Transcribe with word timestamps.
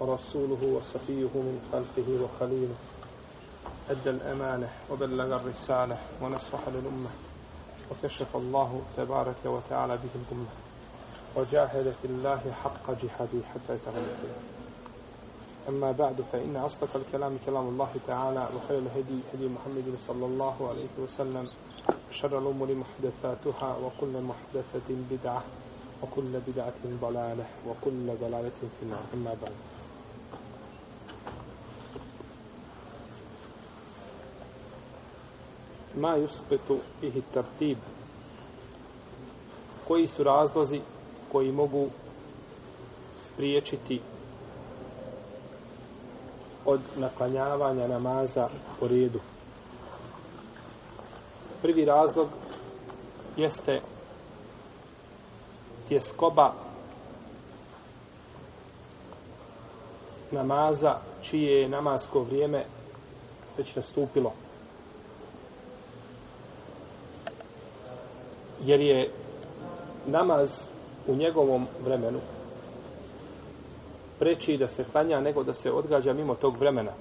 ورسوله 0.00 0.62
وصفيه 0.76 1.32
من 1.34 1.60
خلقه 1.72 2.08
وخليله. 2.24 2.74
أدى 3.90 4.10
الأمانة 4.10 4.68
وبلغ 4.90 5.36
الرسالة 5.36 5.96
ونصح 6.22 6.58
للأمة 6.68 7.10
وكشف 7.90 8.36
الله 8.36 8.82
تبارك 8.96 9.40
وتعالى 9.44 9.96
به 9.96 10.14
الأمة 10.14 10.46
وجاهد 11.36 11.94
في 12.02 12.04
الله 12.08 12.40
حق 12.64 12.90
جهاده 12.90 13.40
حتى 13.54 13.74
يتغلب 13.74 14.18
أما 15.68 15.92
بعد 15.92 16.20
فإن 16.32 16.56
أصدق 16.56 16.96
الكلام 16.96 17.38
كلام 17.46 17.68
الله 17.68 17.88
تعالى 18.06 18.48
وخير 18.56 18.78
الهدي 18.78 19.18
هدي 19.34 19.46
محمد 19.48 19.94
صلى 20.06 20.26
الله 20.26 20.68
عليه 20.68 21.04
وسلم 21.04 21.48
شر 22.10 22.38
الأمور 22.38 22.68
محدثاتها 22.74 23.76
وكل 23.76 24.22
محدثة 24.22 24.88
بدعة 25.10 25.42
وكل 26.02 26.40
بدعة 26.46 26.80
ضلالة 27.02 27.44
وكل 27.68 28.06
ضلالة 28.20 28.58
في 28.78 28.82
النار. 28.82 29.04
أما 29.14 29.34
بعد 29.42 29.52
ma 35.98 36.16
yuspetu 36.16 36.78
bihi 37.00 37.22
tartib 37.34 37.78
koji 39.88 40.08
su 40.08 40.24
razlozi 40.24 40.80
koji 41.32 41.52
mogu 41.52 41.88
spriječiti 43.16 44.00
od 46.64 46.80
naklanjavanja 46.96 47.88
namaza 47.88 48.48
po 48.80 48.88
redu 48.88 49.20
prvi 51.62 51.84
razlog 51.84 52.28
jeste 53.36 53.80
tjeskoba 55.88 56.52
namaza 60.30 60.96
čije 61.22 61.60
je 61.60 61.68
namasko 61.68 62.22
vrijeme 62.22 62.64
već 63.58 63.76
nastupilo. 63.76 64.32
Jer 68.64 68.80
je 68.80 69.10
namaz 70.06 70.68
u 71.06 71.14
njegovom 71.14 71.66
vremenu 71.84 72.18
preći 74.18 74.56
da 74.56 74.68
se 74.68 74.84
klanja 74.92 75.20
nego 75.20 75.42
da 75.42 75.54
se 75.54 75.72
odgađa 75.72 76.12
mimo 76.12 76.34
tog 76.34 76.56
vremena. 76.56 76.92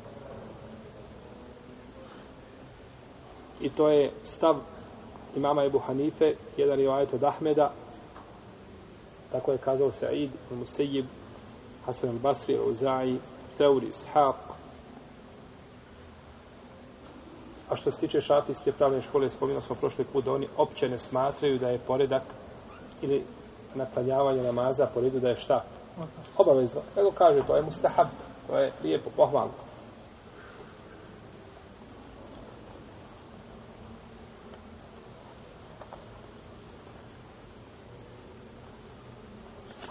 I 3.61 3.69
to 3.69 3.89
je 3.89 4.11
stav 4.23 4.55
imama 5.35 5.63
Ebu 5.63 5.79
Hanife, 5.79 6.33
jedan 6.57 6.79
je 6.79 6.93
ajet 6.93 7.13
od 7.13 7.23
Ahmeda, 7.23 7.73
tako 9.31 9.51
je 9.51 9.57
kazao 9.57 9.91
Sa'id, 9.91 10.29
Musejib, 10.59 11.05
Hasan 11.85 12.09
al-Basri, 12.09 12.59
Uzai, 12.71 13.17
Theuri, 13.57 13.87
Ishaq. 13.87 14.35
A 17.69 17.75
što 17.75 17.91
se 17.91 17.99
tiče 17.99 18.21
šafijske 18.21 18.71
pravne 18.71 19.01
škole, 19.01 19.29
spominali 19.29 19.63
smo 19.65 19.75
prošli 19.75 20.05
put 20.05 20.25
da 20.25 20.33
oni 20.33 20.47
opće 20.57 20.89
ne 20.89 20.99
smatraju 20.99 21.59
da 21.59 21.69
je 21.69 21.79
poredak 21.79 22.23
ili 23.01 23.23
naklanjavanje 23.75 24.43
namaza 24.43 24.87
po 24.93 25.01
redu 25.01 25.19
da 25.19 25.29
je 25.29 25.37
šta? 25.37 25.63
Obavezno. 26.37 26.81
Nego 26.95 27.11
kaže, 27.11 27.43
to 27.47 27.55
je 27.55 27.61
mustahab, 27.61 28.07
to 28.47 28.57
je 28.57 28.71
lijepo, 28.83 29.09
pohvalno. 29.15 29.53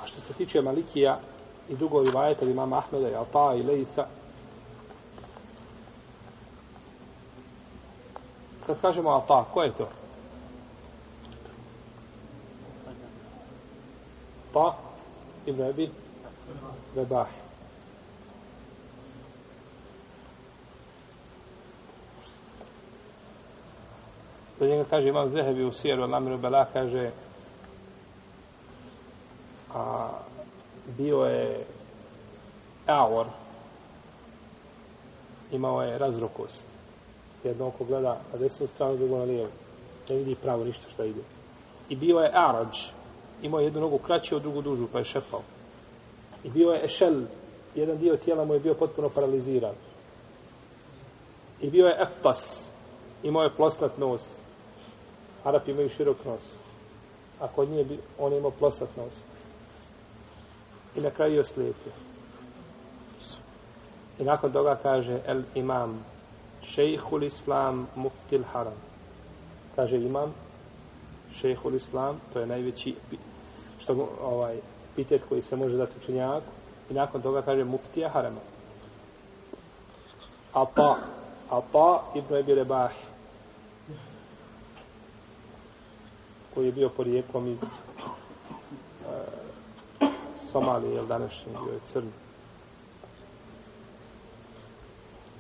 A 0.03 0.06
što 0.06 0.21
se 0.21 0.33
tiče 0.33 0.62
Malikija 0.62 1.19
i 1.69 1.77
drugovi 1.77 2.06
rivajeta 2.06 2.45
imama 2.45 2.79
Ahmeda 2.79 3.09
i 3.09 3.15
Alta 3.15 3.55
i 3.55 3.62
Lejsa, 3.62 4.06
kad 8.66 8.81
kažemo 8.81 9.10
ata, 9.10 9.27
pa, 9.27 9.44
ko 9.44 9.62
je 9.62 9.72
to? 9.72 9.88
Pa, 14.53 14.77
Ibn 15.47 15.62
Abi 15.62 15.91
Rebah. 16.97 17.28
Za 24.59 24.66
njega 24.66 24.84
kaže 24.91 25.09
imam 25.09 25.31
Zehebi 25.31 25.65
u 25.65 25.72
Sijeru, 25.72 26.06
Lamiru 26.06 26.38
Bela 26.38 26.65
kaže 26.72 27.10
a 29.75 30.09
bio 30.99 31.25
je 31.25 31.66
Aor 32.87 33.26
imao 35.53 35.82
je 35.82 35.99
razrokost 35.99 36.66
jedno 37.45 37.67
oko 37.67 37.85
gleda 37.85 38.21
na 38.33 38.39
desnu 38.39 38.67
stranu, 38.67 38.97
drugo 38.97 39.19
na 39.19 39.25
lijevu 39.25 39.49
ne 40.09 40.17
vidi 40.17 40.35
pravo 40.35 40.65
ništa 40.65 40.91
šta 40.91 41.05
ide 41.05 41.21
i 41.89 41.97
bio 41.97 42.19
je 42.19 42.31
Arađ 42.35 42.77
imao 43.43 43.61
jednu 43.61 43.81
nogu 43.81 43.99
kraću, 43.99 44.39
drugu 44.39 44.63
dužu, 44.63 44.87
pa 44.93 44.99
je 44.99 45.05
šepao. 45.05 45.43
I 46.45 46.51
bio 46.51 46.71
je 46.71 46.85
ešel, 46.85 47.23
jedan 47.75 47.99
dio 47.99 48.17
tijela 48.17 48.45
mu 48.45 48.55
je 48.55 48.61
bio 48.61 48.75
potpuno 48.75 49.09
paraliziran. 49.09 49.75
I 51.61 51.71
bio 51.71 51.87
je 51.87 51.99
eftas, 52.03 52.71
imao 53.23 53.43
je 53.43 53.57
plosnat 53.57 53.99
nos. 53.99 54.23
Arapi 55.45 55.71
imaju 55.71 55.89
širok 55.89 56.25
nos. 56.25 56.43
A 57.41 57.49
kod 57.49 57.69
nje 57.69 57.87
on 58.19 58.33
je 58.33 58.39
imao 58.39 58.51
plosnat 58.51 58.97
nos. 58.97 59.15
I 60.97 61.01
na 61.01 61.11
kraju 61.11 61.35
je 61.35 61.41
oslijepio. 61.41 61.93
I 64.19 64.25
nakon 64.25 64.53
toga 64.53 64.79
kaže 64.83 65.21
el 65.27 65.43
imam 65.55 66.05
šejhul 66.66 67.22
islam 67.22 67.87
muftil 67.97 68.43
haram. 68.53 68.75
Kaže 69.77 69.97
imam 69.97 70.34
šejhul 71.32 71.75
islam, 71.75 72.21
to 72.32 72.41
je 72.41 72.47
najveći 72.47 72.94
što, 73.78 74.09
ovaj, 74.22 74.60
pitet 74.97 75.22
koji 75.28 75.43
se 75.43 75.56
može 75.56 75.76
dati 75.76 75.93
učenjaku. 76.03 76.47
I 76.91 76.94
nakon 76.94 77.22
toga 77.22 77.43
kaže 77.43 77.65
muftija 77.65 78.09
harama. 78.09 78.41
Apa, 80.53 80.97
Apa 81.50 82.03
ibn 82.15 82.34
Ebi 82.34 82.55
Rebah, 82.55 82.93
koji 86.55 86.66
je 86.66 86.72
bio 86.72 86.88
porijeklom 86.88 87.47
iz 87.47 87.59
uh, 87.62 87.69
Somalije, 90.53 90.94
jel 90.94 91.06
današnji 91.06 91.53
bio 91.65 91.72
je 91.72 91.81
crni. 91.84 92.12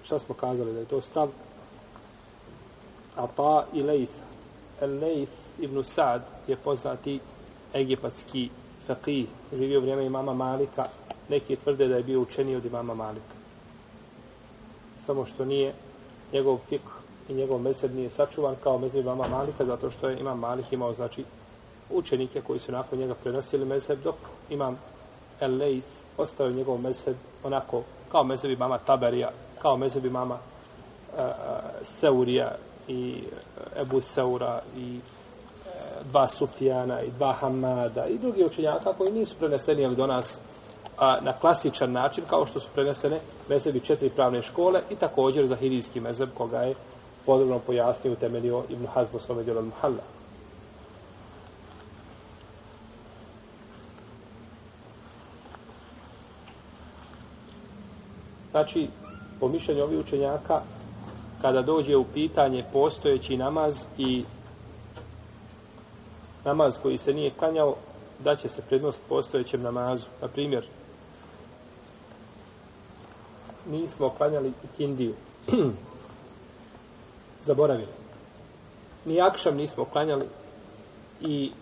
Šta 0.06 0.18
smo 0.18 0.34
kazali 0.34 0.72
da 0.72 0.78
je 0.78 0.84
to 0.84 1.00
stav? 1.00 1.28
Ata 3.16 3.66
i 3.72 3.82
Lejsa. 3.82 4.22
El-Lejs 4.80 5.30
ibn 5.58 5.84
Sa'd 5.84 6.22
je 6.46 6.56
poznati 6.56 7.20
egipatski 7.74 8.50
faqih, 8.88 9.26
živio 9.52 9.80
vrijeme 9.80 10.06
imama 10.06 10.34
Malika, 10.34 10.84
neki 11.28 11.56
tvrde 11.56 11.88
da 11.88 11.96
je 11.96 12.02
bio 12.02 12.20
učeni 12.20 12.56
od 12.56 12.64
imama 12.64 12.94
Malika. 12.94 13.34
Samo 14.98 15.26
što 15.26 15.44
nije 15.44 15.74
njegov 16.32 16.58
fik 16.68 16.82
i 17.28 17.34
njegov 17.34 17.60
mesed 17.60 17.94
nije 17.94 18.10
sačuvan 18.10 18.56
kao 18.62 18.78
mezheb 18.78 19.00
imama 19.00 19.28
Malika, 19.28 19.64
zato 19.64 19.90
što 19.90 20.08
je 20.08 20.20
imam 20.20 20.38
Malik 20.38 20.72
imao, 20.72 20.92
znači, 20.92 21.24
učenike 21.90 22.40
koji 22.40 22.58
su 22.58 22.72
nakon 22.72 22.98
njega 22.98 23.14
prenosili 23.14 23.64
mezheb, 23.64 23.98
dok 24.04 24.16
imam 24.50 24.78
El-Lejs 25.40 25.86
ostao 26.16 26.50
njegov 26.50 26.80
mezheb 26.80 27.16
onako 27.44 27.82
kao 28.12 28.24
mezheb 28.24 28.50
imama 28.50 28.78
Taberija, 28.78 29.30
kao 29.66 29.76
mezheb 29.76 30.04
imama 30.04 30.34
uh, 30.34 31.18
e, 31.18 31.22
e, 31.22 31.84
Seurija 31.84 32.52
i 32.88 33.22
e, 33.76 33.80
Ebu 33.80 34.00
Seura 34.00 34.62
i 34.76 35.00
dva 36.10 36.28
Sufijana 36.28 37.02
i 37.02 37.10
dva 37.10 37.32
Hamada 37.32 38.06
i 38.06 38.18
drugi 38.18 38.44
učenjaka 38.44 38.92
koji 38.92 39.12
nisu 39.12 39.34
preneseni 39.38 39.84
ali 39.84 39.96
do 39.96 40.06
nas 40.06 40.40
a, 40.98 41.20
na 41.20 41.32
klasičan 41.32 41.92
način 41.92 42.24
kao 42.30 42.46
što 42.46 42.60
su 42.60 42.68
prenesene 42.74 43.18
mezebi 43.48 43.80
četiri 43.80 44.10
pravne 44.10 44.42
škole 44.42 44.80
i 44.90 44.96
također 44.96 45.46
za 45.46 45.56
hirijski 45.56 46.00
mezeb 46.00 46.28
koga 46.34 46.62
je 46.62 46.74
podrobno 47.26 47.58
pojasnio 47.58 48.12
u 48.12 48.16
temelio 48.16 48.64
Ibn 48.68 48.86
Hazbo 48.86 49.18
svome 49.18 49.44
al-Muhalla. 49.44 50.02
Znači, 58.50 58.88
po 59.40 59.48
mišljenju 59.48 59.82
ovih 59.82 59.98
učenjaka, 59.98 60.60
kada 61.42 61.62
dođe 61.62 61.96
u 61.96 62.04
pitanje 62.04 62.64
postojeći 62.72 63.36
namaz 63.36 63.86
i 63.98 64.24
namaz 66.44 66.78
koji 66.82 66.98
se 66.98 67.14
nije 67.14 67.30
klanjao, 67.30 67.76
da 68.24 68.36
će 68.36 68.48
se 68.48 68.62
prednost 68.62 69.02
postojećem 69.08 69.62
namazu. 69.62 70.06
Na 70.22 70.28
primjer, 70.28 70.66
nismo 73.70 74.10
klanjali 74.10 74.52
ikindiju. 74.64 75.14
Zaboravili. 77.46 77.92
Ni 79.04 79.20
akšam 79.20 79.56
nismo 79.56 79.84
klanjali 79.84 80.26
i 81.20 81.52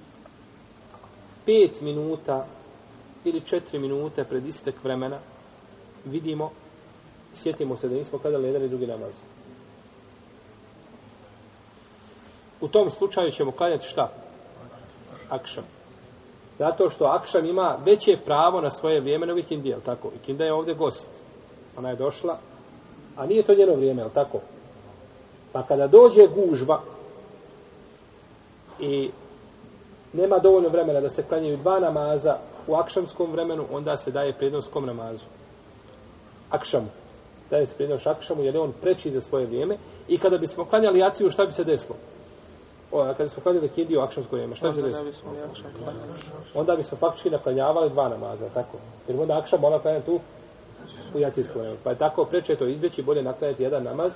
pet 1.47 1.81
minuta 1.81 2.47
ili 3.25 3.41
četiri 3.41 3.79
minute 3.79 4.25
pred 4.25 4.47
istek 4.47 4.85
vremena 4.85 5.19
vidimo, 6.05 6.51
sjetimo 7.35 7.77
se 7.77 7.89
da 7.89 7.95
nismo 7.95 8.19
klanjali 8.19 8.47
jedan 8.47 8.63
i 8.63 8.69
drugi 8.69 8.87
namaz. 8.87 9.13
U 12.61 12.69
tom 12.69 12.91
slučaju 12.91 13.31
ćemo 13.31 13.53
klanjati 13.53 13.87
šta? 13.87 14.13
Akšam. 15.29 15.65
Zato 16.59 16.91
što 16.91 17.05
Akšam 17.05 17.47
ima 17.47 17.79
veće 17.85 18.17
pravo 18.25 18.61
na 18.61 18.71
svoje 18.71 19.01
vrijeme 19.01 19.27
nego 19.27 19.39
Ikindija, 19.39 19.81
tako? 19.81 20.11
Ikinda 20.23 20.45
je 20.45 20.53
ovdje 20.53 20.75
gost. 20.75 21.09
Ona 21.77 21.91
je 21.91 21.97
došla, 21.97 22.39
a 23.17 23.27
nije 23.27 23.43
to 23.43 23.55
njeno 23.55 23.75
vrijeme, 23.75 24.03
je 24.03 24.09
tako? 24.15 24.41
Pa 25.53 25.63
kada 25.63 25.87
dođe 25.87 26.27
gužva 26.27 26.81
i 28.81 29.11
nema 30.13 30.39
dovoljno 30.39 30.69
vremena 30.69 31.01
da 31.01 31.11
se 31.11 31.23
klanjaju 31.23 31.57
dva 31.57 31.81
namaza 31.81 32.39
u 32.67 32.75
akšamskom 32.75 33.33
vremenu, 33.33 33.65
onda 33.73 33.97
se 33.97 34.11
daje 34.11 34.33
prednost 34.33 34.73
kom 34.73 34.87
namazu? 34.87 35.25
Akšamu. 36.51 37.04
Daje 37.51 37.67
se 37.67 37.77
prednost 37.77 38.07
akšamu 38.07 38.43
jer 38.43 38.55
je 38.55 38.61
on 38.61 38.73
preči 38.81 39.11
za 39.11 39.21
svoje 39.21 39.47
vrijeme 39.47 39.77
i 40.09 40.19
kada 40.19 40.39
bismo 40.39 40.65
klanjali 40.65 40.99
jaciju, 40.99 41.31
šta 41.31 41.47
bi 41.47 41.53
se 41.53 41.65
desilo? 41.65 41.97
O, 42.93 43.01
a 43.01 43.15
kada 43.15 43.29
smo 43.29 43.43
klanjali 43.43 43.69
kindiju 43.69 44.01
akšamsko 44.01 44.37
vrijeme, 44.37 44.57
šta 44.57 44.69
bi 44.69 44.75
se 44.75 44.83
desilo? 44.83 45.13
Onda 46.55 46.77
bismo 46.77 46.99
faktički 46.99 47.31
naklanjavali 47.31 47.91
dva 47.91 48.09
namaza, 48.09 48.49
tako? 48.55 48.79
Jer 49.09 49.21
onda 49.21 49.39
akšam 49.39 49.61
mora 49.61 49.79
klanjati 49.79 50.07
tu 50.07 50.21
u 51.15 51.19
jacijskom 51.19 51.61
vremenu. 51.61 51.81
Pa 51.85 51.91
je 51.91 51.99
tako 51.99 52.25
preče 52.25 52.57
to 52.57 52.67
izbjeći, 52.67 53.03
bolje 53.03 53.23
naklanjati 53.23 53.63
jedan 53.63 53.83
namaz 53.83 54.13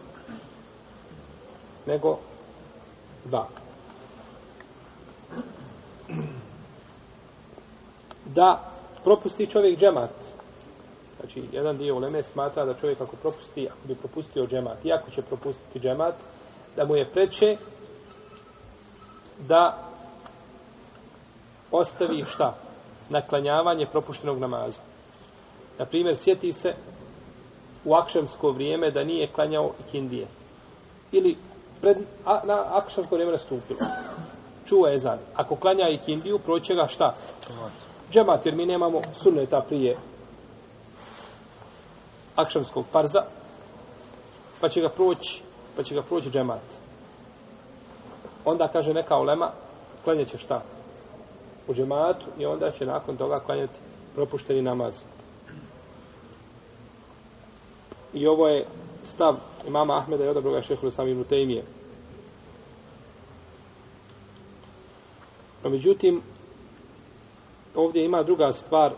nego 1.86 2.18
dva. 3.24 3.46
Da 8.24 8.72
propusti 9.04 9.46
čovjek 9.46 9.78
džemat. 9.78 10.10
Znači, 11.20 11.42
jedan 11.52 11.78
dio 11.78 11.96
uleme 11.96 12.22
smatra 12.22 12.64
da 12.64 12.74
čovjek 12.74 13.00
ako 13.00 13.16
propusti, 13.16 13.68
ako 13.68 13.88
bi 13.88 13.94
propustio 13.94 14.46
džemat, 14.46 14.84
iako 14.84 15.10
će 15.10 15.22
propustiti 15.22 15.80
džemat, 15.80 16.14
da 16.76 16.84
mu 16.84 16.96
je 16.96 17.04
preče 17.04 17.56
da 19.38 19.78
ostavi 21.70 22.24
šta? 22.24 22.54
Naklanjavanje 23.10 23.86
propuštenog 23.86 24.38
namaza. 24.38 24.80
Na 25.78 25.84
primjer, 25.86 26.16
sjeti 26.16 26.52
se 26.52 26.74
u 27.84 27.94
akšemsko 27.94 28.50
vrijeme 28.50 28.90
da 28.90 29.04
nije 29.04 29.32
klanjao 29.32 29.72
ikindije. 29.86 30.26
Ili 31.12 31.36
pred, 31.80 31.96
a, 32.24 32.40
na 32.44 32.64
akšemsko 32.70 33.14
vrijeme 33.14 33.32
nastupilo. 33.32 33.80
Čuva 34.66 34.88
je 34.88 34.98
zan. 34.98 35.18
Ako 35.34 35.56
klanja 35.56 35.88
ikindiju, 35.88 36.38
proće 36.38 36.74
ga 36.74 36.86
šta? 36.86 37.14
Džemat, 38.10 38.46
jer 38.46 38.54
mi 38.54 38.66
nemamo 38.66 39.00
sunneta 39.14 39.60
prije 39.68 39.96
akšamskog 42.38 42.84
parza, 42.92 43.22
pa 44.60 44.68
će 44.68 44.80
ga 44.80 44.88
proći, 44.88 45.42
pa 45.76 45.82
će 45.82 45.94
ga 45.94 46.02
proći 46.02 46.30
džemat. 46.30 46.62
Onda 48.44 48.68
kaže 48.68 48.94
neka 48.94 49.16
olema, 49.16 49.50
klanjaće 50.04 50.38
šta? 50.38 50.62
U 51.68 51.74
džematu 51.74 52.26
i 52.38 52.46
onda 52.46 52.70
će 52.70 52.86
nakon 52.86 53.16
toga 53.16 53.40
klanjati 53.40 53.80
propušteni 54.14 54.62
namaz. 54.62 55.02
I 58.12 58.26
ovo 58.26 58.48
je 58.48 58.66
stav 59.04 59.36
imama 59.66 59.98
Ahmeda 59.98 60.24
i 60.24 60.28
odabroga 60.28 60.62
šehu 60.62 60.90
sami 60.90 61.10
ibn 61.10 61.24
Tejmije. 61.24 61.64
No, 65.64 65.70
međutim, 65.70 66.22
ovdje 67.74 68.04
ima 68.04 68.22
druga 68.22 68.52
stvar, 68.52 68.92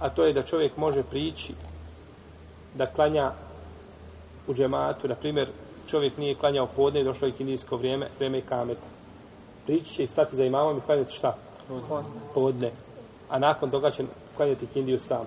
a 0.00 0.10
to 0.10 0.24
je 0.24 0.32
da 0.32 0.42
čovjek 0.42 0.76
može 0.76 1.02
prići 1.02 1.54
da 2.74 2.86
klanja 2.86 3.32
u 4.46 4.54
džematu, 4.54 5.08
na 5.08 5.14
primjer, 5.14 5.48
čovjek 5.86 6.16
nije 6.16 6.34
klanjao 6.34 6.66
podne 6.66 7.00
i 7.00 7.04
došlo 7.04 7.26
je 7.26 7.32
kindijsko 7.32 7.76
vrijeme, 7.76 8.08
vrijeme 8.16 8.38
i 8.38 8.42
kameta. 8.42 8.86
Prići 9.66 9.94
će 9.94 10.02
i 10.02 10.06
stati 10.06 10.36
za 10.36 10.44
imamom 10.44 10.78
i 10.78 10.80
klanjati 10.80 11.12
šta? 11.12 11.36
Podne. 12.34 12.70
A 13.28 13.38
nakon 13.38 13.70
toga 13.70 13.90
će 13.90 14.04
klanjati 14.36 14.66
kindiju 14.66 15.00
sam 15.00 15.26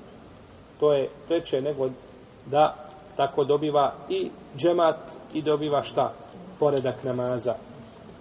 to 0.83 0.93
je 0.93 1.09
preče 1.27 1.61
nego 1.61 1.89
da 2.45 2.75
tako 3.15 3.43
dobiva 3.43 3.93
i 4.09 4.29
džemat 4.57 4.95
i 5.33 5.41
dobiva 5.41 5.83
šta? 5.83 6.11
Poredak 6.59 7.03
namaza. 7.03 7.55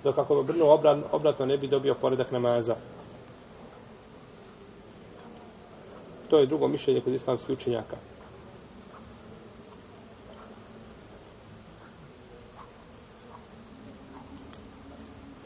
Dok 0.04 0.18
ako 0.18 0.42
bi 0.42 0.60
obratno 1.12 1.46
ne 1.46 1.58
bi 1.58 1.68
dobio 1.68 1.94
poredak 1.94 2.30
namaza. 2.30 2.76
To 6.32 6.38
je 6.38 6.46
drugo 6.46 6.68
mišljenje 6.68 7.00
kod 7.00 7.12
islamskih 7.12 7.50
učenjaka. 7.50 7.96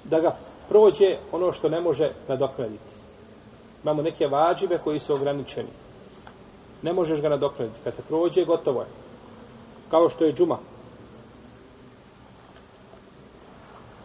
Da 0.04 0.20
ga 0.20 0.36
prođe 0.68 1.16
ono 1.32 1.52
što 1.52 1.68
ne 1.68 1.80
može 1.80 2.12
nadoknaditi. 2.28 2.94
Imamo 3.82 4.02
neke 4.02 4.26
vađive 4.26 4.78
koji 4.78 4.98
su 4.98 5.14
ograničeni 5.14 5.68
ne 6.82 6.92
možeš 6.92 7.20
ga 7.20 7.28
nadoknaditi. 7.28 7.80
Kad 7.84 7.96
te 7.96 8.02
prođe, 8.02 8.44
gotovo 8.44 8.80
je. 8.80 8.86
Kao 9.90 10.10
što 10.10 10.24
je 10.24 10.32
džuma. 10.32 10.58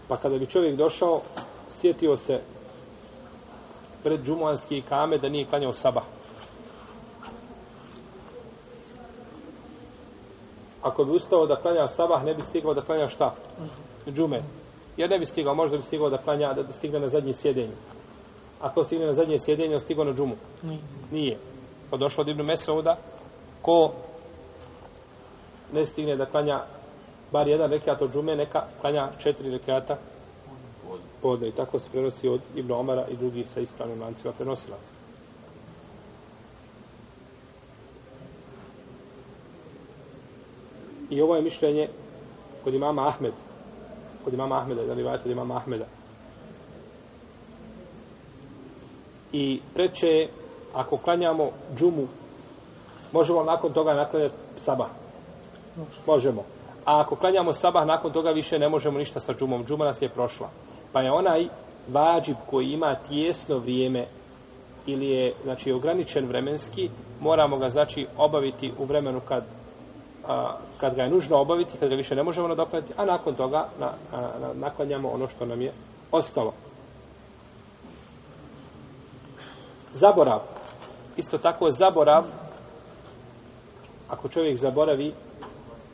Pa 0.07 0.17
kada 0.17 0.37
bi 0.37 0.45
čovjek 0.45 0.75
došao, 0.75 1.21
sjetio 1.79 2.17
se 2.17 2.41
pred 4.03 4.25
džumanski 4.25 4.81
kame 4.81 5.17
da 5.17 5.29
nije 5.29 5.45
klanjao 5.45 5.73
sabah. 5.73 6.03
Ako 10.81 11.05
bi 11.05 11.11
ustao 11.11 11.45
da 11.45 11.55
klanja 11.55 11.87
sabah, 11.87 12.23
ne 12.23 12.33
bi 12.33 12.43
stigao 12.43 12.73
da 12.73 12.81
klanja 12.81 13.07
šta? 13.07 13.35
Džume. 14.07 14.43
Jer 14.97 15.09
ne 15.09 15.19
bi 15.19 15.25
stigao, 15.25 15.55
možda 15.55 15.77
bi 15.77 15.83
stigao 15.83 16.09
da 16.09 16.17
klanja, 16.17 16.53
da 16.53 16.73
stigne 16.73 16.99
na 16.99 17.07
zadnje 17.07 17.33
sjedenje. 17.33 17.75
Ako 18.61 18.83
stigne 18.83 19.05
na 19.05 19.13
zadnje 19.13 19.39
sjedenje, 19.39 19.79
stigao 19.79 20.05
na 20.05 20.13
džumu. 20.13 20.35
Nije 21.11 21.37
pa 21.91 21.97
došlo 21.97 22.21
od 22.21 22.27
Ibnu 22.27 22.43
Mesauda, 22.43 22.97
ko 23.61 23.91
ne 25.73 25.85
stigne 25.85 26.15
da 26.15 26.25
klanja 26.25 26.63
bar 27.31 27.47
jedan 27.47 27.71
rekiat 27.71 28.01
od 28.01 28.13
džume, 28.13 28.35
neka 28.35 28.67
klanja 28.81 29.09
četiri 29.23 29.51
rekiata 29.51 29.97
podne. 31.21 31.47
I 31.47 31.51
tako 31.51 31.79
se 31.79 31.89
prenosi 31.91 32.29
od 32.29 32.41
Ibnu 32.55 32.75
Omara 32.79 33.05
i 33.07 33.15
drugih 33.15 33.49
sa 33.49 33.59
ispravnim 33.59 34.01
lancima 34.01 34.33
prenosilaca. 34.33 34.91
I 41.11 41.21
ovo 41.21 41.35
je 41.35 41.41
mišljenje 41.41 41.87
kod 42.63 42.73
imama 42.73 43.07
Ahmed, 43.07 43.33
kod 44.23 44.33
imama 44.33 44.57
Ahmeda, 44.57 44.83
da 44.83 44.93
li 44.93 45.03
vajate 45.03 45.23
od 45.25 45.31
imama 45.31 45.57
Ahmeda. 45.57 45.85
I 49.33 49.59
preče 49.73 50.07
je 50.07 50.29
ako 50.73 50.97
klanjamo 50.97 51.49
džumu, 51.77 52.07
možemo 53.11 53.43
nakon 53.43 53.73
toga 53.73 53.93
naklanjati 53.93 54.35
sabah. 54.57 54.87
Možemo. 56.07 56.43
A 56.85 57.01
ako 57.01 57.15
klanjamo 57.15 57.53
sabah, 57.53 57.85
nakon 57.85 58.11
toga 58.11 58.31
više 58.31 58.59
ne 58.59 58.69
možemo 58.69 58.97
ništa 58.97 59.19
sa 59.19 59.33
džumom. 59.33 59.65
Džuma 59.65 59.85
nas 59.85 60.01
je 60.01 60.09
prošla. 60.09 60.49
Pa 60.91 61.01
je 61.01 61.11
onaj 61.11 61.47
vađib 61.87 62.35
koji 62.49 62.67
ima 62.67 62.95
tijesno 62.95 63.57
vrijeme 63.57 64.05
ili 64.85 65.07
je 65.07 65.33
znači 65.43 65.71
ograničen 65.71 66.25
vremenski, 66.25 66.89
moramo 67.19 67.57
ga 67.57 67.69
znači 67.69 68.07
obaviti 68.17 68.71
u 68.79 68.85
vremenu 68.85 69.21
kad 69.27 69.43
a, 70.27 70.57
kad 70.79 70.95
ga 70.95 71.03
je 71.03 71.09
nužno 71.09 71.37
obaviti, 71.37 71.77
kad 71.77 71.89
ga 71.89 71.95
više 71.95 72.15
ne 72.15 72.23
možemo 72.23 72.47
nadokladiti, 72.47 72.93
a 72.97 73.05
nakon 73.05 73.35
toga 73.35 73.67
na, 73.79 73.91
a, 74.13 74.21
na, 74.41 74.53
naklanjamo 74.53 75.09
ono 75.09 75.27
što 75.27 75.45
nam 75.45 75.61
je 75.61 75.73
ostalo. 76.11 76.53
Zaborav 79.93 80.39
isto 81.17 81.37
tako 81.37 81.71
zaborav 81.71 82.23
ako 84.09 84.29
čovjek 84.29 84.57
zaboravi 84.57 85.13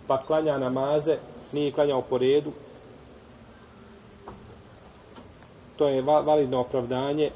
pa 0.08 0.24
klanja 0.24 0.58
namaze 0.58 1.18
nije 1.52 1.72
klanjao 1.72 2.02
po 2.02 2.18
redu 2.18 2.52
to 5.78 5.88
je 5.88 6.02
validno 6.02 6.60
opravdanje 6.60 7.30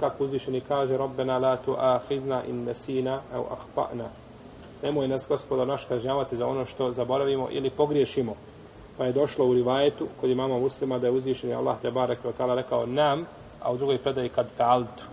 kako 0.00 0.24
uzvišeni 0.24 0.60
kaže 0.60 0.96
Rabbena 0.96 1.38
la 1.38 1.56
tu 1.56 1.76
ahidna 1.78 2.44
in 2.44 2.64
nesina 2.64 3.20
au 3.34 3.44
ahpa'na. 3.44 4.08
Nemoj 4.82 5.08
nas 5.08 5.28
gospoda 5.28 5.64
naš 5.64 5.84
kažnjavati 5.84 6.36
za 6.36 6.46
ono 6.46 6.64
što 6.64 6.92
zaboravimo 6.92 7.48
ili 7.50 7.70
pogriješimo. 7.70 8.34
Pa 8.98 9.04
je 9.04 9.12
došlo 9.12 9.46
u 9.46 9.54
rivajetu 9.54 10.06
kod 10.20 10.30
imama 10.30 10.58
muslima 10.58 10.98
da 10.98 11.06
je 11.06 11.12
uzvišeni 11.12 11.54
Allah 11.54 11.80
te 11.82 11.90
barek 11.90 12.18
ta'ala 12.38 12.54
rekao 12.54 12.86
nam, 12.86 13.26
a 13.62 13.72
u 13.72 13.76
drugoj 13.76 13.98
predaji 13.98 14.28
kad 14.28 14.46
fa'altu. 14.58 15.04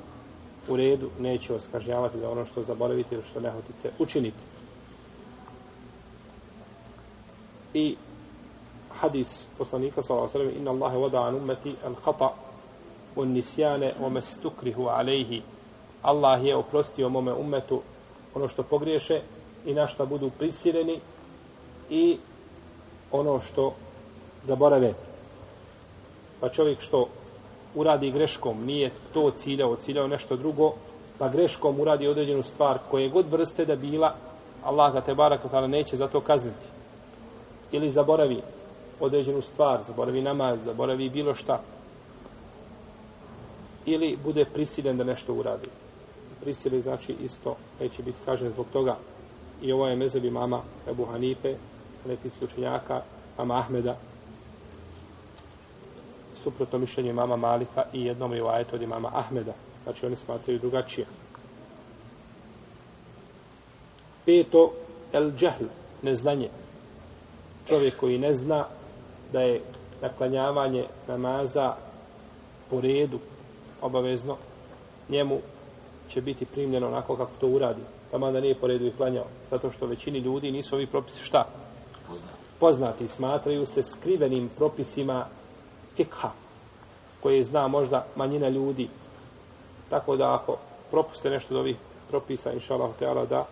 U 0.69 0.75
redu 0.75 1.09
neće 1.19 1.53
vas 1.53 1.67
kažnjavati 1.71 2.19
za 2.19 2.29
ono 2.29 2.45
što 2.45 2.63
zaboravite 2.63 3.15
ili 3.15 3.23
što 3.29 3.39
nehotice 3.39 3.89
učinite. 3.99 4.37
I 7.73 7.95
hadis 9.01 9.47
poslanika 9.57 10.03
sallallahu 10.03 10.29
alejhi 10.29 10.47
ve 10.47 10.53
sellem 10.53 10.61
inna 10.61 10.71
Allaha 10.71 10.97
wada 10.97 11.27
an 11.27 11.35
ummati 11.35 11.75
al 11.85 11.95
khata 11.95 12.46
un 13.17 13.33
nisjane 13.33 13.93
wa 14.01 14.09
mastukrihu 14.09 14.87
alejhi. 14.87 15.41
Allah 16.01 16.45
je 16.45 16.55
oprostio 16.55 17.09
mome 17.09 17.33
umetu 17.33 17.81
ono 18.33 18.47
što 18.47 18.63
pogriješe 18.63 19.21
i 19.65 19.73
na 19.73 19.87
što 19.87 20.05
budu 20.05 20.29
prisiljeni 20.29 20.99
i 21.89 22.17
ono 23.11 23.41
što 23.41 23.73
zaborave. 24.43 24.93
Pa 26.39 26.49
čovjek 26.49 26.81
što 26.81 27.07
uradi 27.75 28.11
greškom, 28.11 28.65
nije 28.65 28.91
to 29.13 29.31
ciljao, 29.31 29.75
ciljao 29.75 30.07
nešto 30.07 30.35
drugo, 30.35 30.73
pa 31.17 31.29
greškom 31.29 31.79
uradi 31.79 32.07
određenu 32.07 32.43
stvar 32.43 32.77
koje 32.91 33.09
god 33.09 33.31
vrste 33.31 33.65
da 33.65 33.75
bila, 33.75 34.15
Allah 34.63 34.93
ga 34.93 35.01
te 35.01 35.15
barak 35.15 35.41
neće 35.67 35.97
za 35.97 36.07
to 36.07 36.21
kazniti. 36.21 36.65
Ili 37.71 37.89
zaboravi 37.89 38.41
određenu 38.99 39.41
stvar, 39.41 39.83
zaboravi 39.87 40.21
namaz, 40.21 40.63
zaboravi 40.63 41.09
bilo 41.09 41.35
šta. 41.35 41.61
Ili 43.87 44.17
bude 44.23 44.45
prisiljen 44.45 44.97
da 44.97 45.03
nešto 45.03 45.33
uradi. 45.33 45.67
Prisiljen 46.41 46.81
znači 46.81 47.15
isto 47.23 47.55
neće 47.79 48.03
biti 48.03 48.17
kažen 48.25 48.49
zbog 48.49 48.65
toga. 48.73 48.97
I 49.61 49.71
ovo 49.71 49.87
je 49.87 49.95
mezebi 49.95 50.31
mama 50.31 50.61
Ebu 50.89 51.05
Hanife, 51.05 51.55
neki 52.07 52.29
učenjaka, 52.41 53.01
mama 53.37 53.59
Ahmeda, 53.59 53.97
suprotno 56.43 56.79
mišljenje 56.79 57.13
mama 57.13 57.35
Malika 57.35 57.83
i 57.93 58.05
jednom 58.05 58.33
je 58.33 58.49
ajetu 58.49 58.75
od 58.75 58.87
mama 58.87 59.11
Ahmeda. 59.13 59.53
Znači 59.83 60.05
oni 60.05 60.15
smatraju 60.15 60.59
drugačije. 60.59 61.07
Peto, 64.25 64.71
el 65.13 65.31
džahl, 65.31 65.65
neznanje. 66.01 66.49
Čovjek 67.65 67.97
koji 67.97 68.17
ne 68.17 68.33
zna 68.33 68.65
da 69.33 69.41
je 69.41 69.61
naklanjavanje 70.01 70.85
namaza 71.07 71.75
po 72.69 72.81
redu 72.81 73.19
obavezno, 73.81 74.37
njemu 75.09 75.39
će 76.09 76.21
biti 76.21 76.45
primljeno 76.45 76.87
onako 76.87 77.15
kako 77.15 77.31
to 77.39 77.47
uradi. 77.47 77.81
Pa 78.11 78.17
mada 78.17 78.39
nije 78.39 78.55
po 78.55 78.67
redu 78.67 78.85
i 78.85 78.91
klanjao. 78.91 79.25
Zato 79.51 79.71
što 79.71 79.85
većini 79.85 80.19
ljudi 80.19 80.51
nisu 80.51 80.75
ovi 80.75 80.87
propisi 80.87 81.23
šta? 81.23 81.45
Poznati. 82.07 82.37
Poznati 82.59 83.07
smatraju 83.07 83.65
se 83.65 83.83
skrivenim 83.83 84.49
propisima 84.57 85.25
fikha, 85.95 86.31
koje 87.21 87.43
zna 87.43 87.67
možda 87.67 88.05
manjina 88.15 88.49
ljudi. 88.49 88.89
Tako 89.89 90.15
da 90.15 90.33
ako 90.33 90.57
propuste 90.91 91.29
nešto 91.29 91.53
od 91.53 91.59
ovih 91.59 91.75
propisa, 92.09 92.53
inša 92.53 92.73
Allah, 92.73 93.29
da 93.29 93.45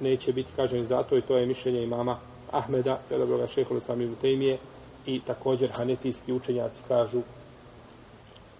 neće 0.00 0.32
biti 0.32 0.52
kaženi 0.56 0.84
zato 0.84 1.16
i 1.16 1.22
to 1.22 1.36
je 1.36 1.46
mišljenje 1.46 1.82
imama 1.82 2.18
Ahmeda, 2.50 3.00
predobroga 3.08 3.46
šehola 3.46 3.80
sami 3.80 4.06
Butejmije 4.06 4.58
i 5.06 5.20
također 5.20 5.70
hanetijski 5.76 6.32
učenjaci 6.32 6.82
kažu 6.88 7.22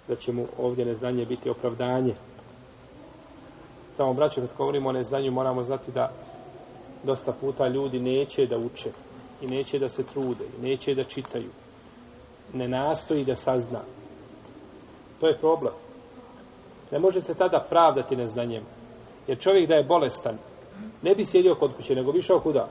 da 0.09 0.17
će 0.17 0.33
mu 0.33 0.47
ovdje 0.59 0.85
neznanje 0.85 1.27
biti 1.27 1.51
opravdanje. 1.51 2.15
Samo 3.93 4.15
braće, 4.15 4.41
kad 4.41 4.57
govorimo 4.59 4.89
o 4.89 4.93
neznanju, 4.93 5.31
moramo 5.31 5.65
znati 5.65 5.93
da 5.93 6.13
dosta 7.03 7.33
puta 7.33 7.69
ljudi 7.69 8.01
neće 8.01 8.47
da 8.47 8.59
uče 8.59 8.91
i 9.43 9.47
neće 9.47 9.79
da 9.79 9.89
se 9.89 10.03
trude 10.03 10.45
i 10.59 10.63
neće 10.63 10.95
da 10.95 11.05
čitaju. 11.05 11.51
Ne 12.53 12.69
nastoji 12.69 13.25
da 13.25 13.37
sazna. 13.37 13.81
To 15.21 15.27
je 15.27 15.39
problem. 15.39 15.75
Ne 16.91 16.99
može 16.99 17.21
se 17.21 17.35
tada 17.35 17.67
pravdati 17.71 18.17
neznanjem. 18.17 18.63
Jer 19.27 19.39
čovjek 19.39 19.69
da 19.69 19.75
je 19.75 19.85
bolestan, 19.85 20.39
ne 21.03 21.15
bi 21.15 21.27
sjedio 21.27 21.55
kod 21.55 21.77
kuće, 21.77 21.95
nego 21.95 22.13
bi 22.13 22.19
išao 22.19 22.41
kuda? 22.41 22.69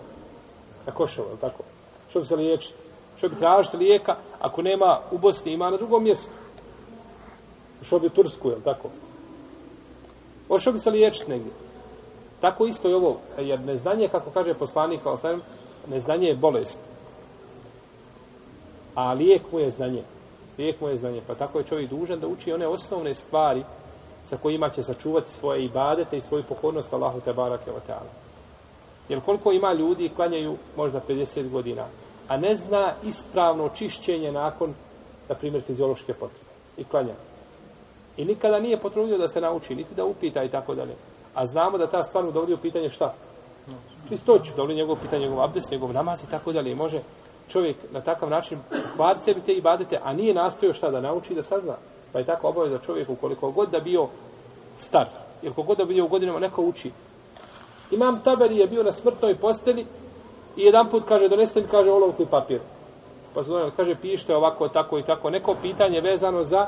na 0.88 0.94
koševo, 0.94 1.28
tako? 1.42 1.64
Što 2.10 2.20
bi 2.20 2.26
se 2.26 2.36
liječiti? 2.36 2.74
Što 3.18 3.30
bi 3.30 3.36
tražiti 3.36 3.78
lijeka 3.78 4.16
ako 4.40 4.62
nema 4.62 5.00
u 5.12 5.18
Bosni, 5.18 5.54
ima 5.54 5.70
na 5.70 5.78
drugom 5.78 6.04
mjestu? 6.04 6.30
Ušao 7.82 8.00
bi 8.00 8.08
u 8.08 8.10
Tursku, 8.10 8.50
jel 8.50 8.62
tako? 8.64 8.90
Ošao 10.50 10.74
bi 10.74 10.80
se 10.80 10.90
liječiti 10.90 11.32
negdje? 11.32 11.52
Tako 12.42 12.66
isto 12.66 12.90
i 12.90 12.94
ovo, 12.94 13.18
jer 13.38 13.60
neznanje, 13.60 14.08
kako 14.08 14.30
kaže 14.30 14.54
poslanik, 14.54 15.02
neznanje 15.88 16.28
je 16.28 16.36
bolest. 16.36 16.80
A 18.96 19.14
lijek 19.14 19.52
mu 19.52 19.60
je 19.60 19.70
znanje. 19.70 20.04
Lijek 20.58 20.82
mu 20.82 20.88
je 20.90 20.98
znanje. 20.98 21.22
Pa 21.28 21.36
tako 21.36 21.58
je 21.58 21.66
čovjek 21.66 21.90
dužan 21.90 22.20
da 22.20 22.28
uči 22.28 22.54
one 22.54 22.68
osnovne 22.68 23.14
stvari 23.14 23.64
sa 24.26 24.38
kojima 24.38 24.70
će 24.70 24.84
sačuvati 24.84 25.32
svoje 25.32 25.66
ibadete 25.66 26.18
i 26.18 26.22
svoju 26.22 26.44
pokornost 26.50 26.94
Allahu 26.94 27.20
te 27.22 27.34
barake 27.34 27.72
o 27.72 27.80
teala. 27.80 28.12
Jer 29.10 29.22
koliko 29.22 29.52
ima 29.52 29.74
ljudi 29.74 30.10
klanjaju 30.16 30.58
možda 30.76 31.02
50 31.10 31.50
godina, 31.50 31.86
a 32.28 32.38
ne 32.38 32.56
zna 32.56 32.94
ispravno 33.04 33.70
čišćenje 33.70 34.32
nakon, 34.32 34.74
na 35.30 35.36
primjer, 35.36 35.64
fiziološke 35.64 36.14
potrebe. 36.14 36.50
I 36.78 36.84
klanja. 36.84 37.14
I 38.18 38.26
nikada 38.26 38.60
nije 38.60 38.80
potrudio 38.80 39.18
da 39.18 39.28
se 39.28 39.42
nauči, 39.42 39.76
niti 39.76 39.96
da 39.96 40.06
upita 40.06 40.44
i 40.44 40.50
tako 40.50 40.76
dalje. 40.76 40.96
A 41.36 41.46
znamo 41.46 41.78
da 41.78 41.88
ta 41.88 42.04
stvar 42.04 42.26
mu 42.26 42.32
dovodi 42.32 42.54
u 42.54 42.58
pitanje 42.58 42.90
šta? 42.90 43.14
Čistoću, 44.10 44.52
dovodi 44.56 44.76
njegov 44.76 44.98
pitanje, 45.02 45.24
njegov 45.24 45.44
abdest, 45.44 45.72
njegov 45.72 45.94
namaz 45.94 46.24
i 46.24 46.30
tako 46.30 46.52
dalje. 46.52 46.72
I 46.72 46.76
može 46.76 47.02
čovjek 47.50 47.78
na 47.92 48.02
takav 48.02 48.30
način 48.30 48.60
kvar 48.96 49.18
sebi 49.22 49.42
te 49.42 49.54
i 49.54 49.62
badete, 49.62 50.00
a 50.04 50.14
nije 50.14 50.34
nastojio 50.34 50.74
šta 50.74 50.92
da 50.92 51.02
nauči 51.02 51.36
da 51.36 51.44
sazna. 51.44 51.76
Pa 52.14 52.20
je 52.20 52.26
tako 52.26 52.48
obaveza 52.48 52.80
čovjeku 52.80 53.16
koliko 53.16 53.52
god 53.52 53.70
da 53.70 53.80
bio 53.80 54.08
star, 54.78 55.08
jer 55.42 55.54
god 55.54 55.78
da 55.78 55.86
bio 55.86 56.06
u 56.06 56.08
godinama 56.08 56.40
neko 56.40 56.62
uči, 56.62 56.92
Imam 57.92 58.20
Taberi 58.24 58.58
je 58.58 58.68
bio 58.68 58.84
na 58.84 58.92
smrtnoj 58.92 59.36
posteli 59.36 59.86
i 60.56 60.62
jedan 60.62 60.90
put 60.90 61.04
kaže, 61.08 61.30
doneste 61.30 61.62
mi, 61.62 61.68
kaže, 61.68 61.92
olovku 61.92 62.24
i 62.24 62.26
papir. 62.26 62.60
Pa 63.34 63.44
se 63.44 63.50
kaže, 63.78 63.96
pište 63.96 64.36
ovako, 64.36 64.68
tako 64.68 65.00
i 65.00 65.04
tako. 65.04 65.30
Neko 65.30 65.56
pitanje 65.62 66.02
vezano 66.02 66.44
za 66.44 66.68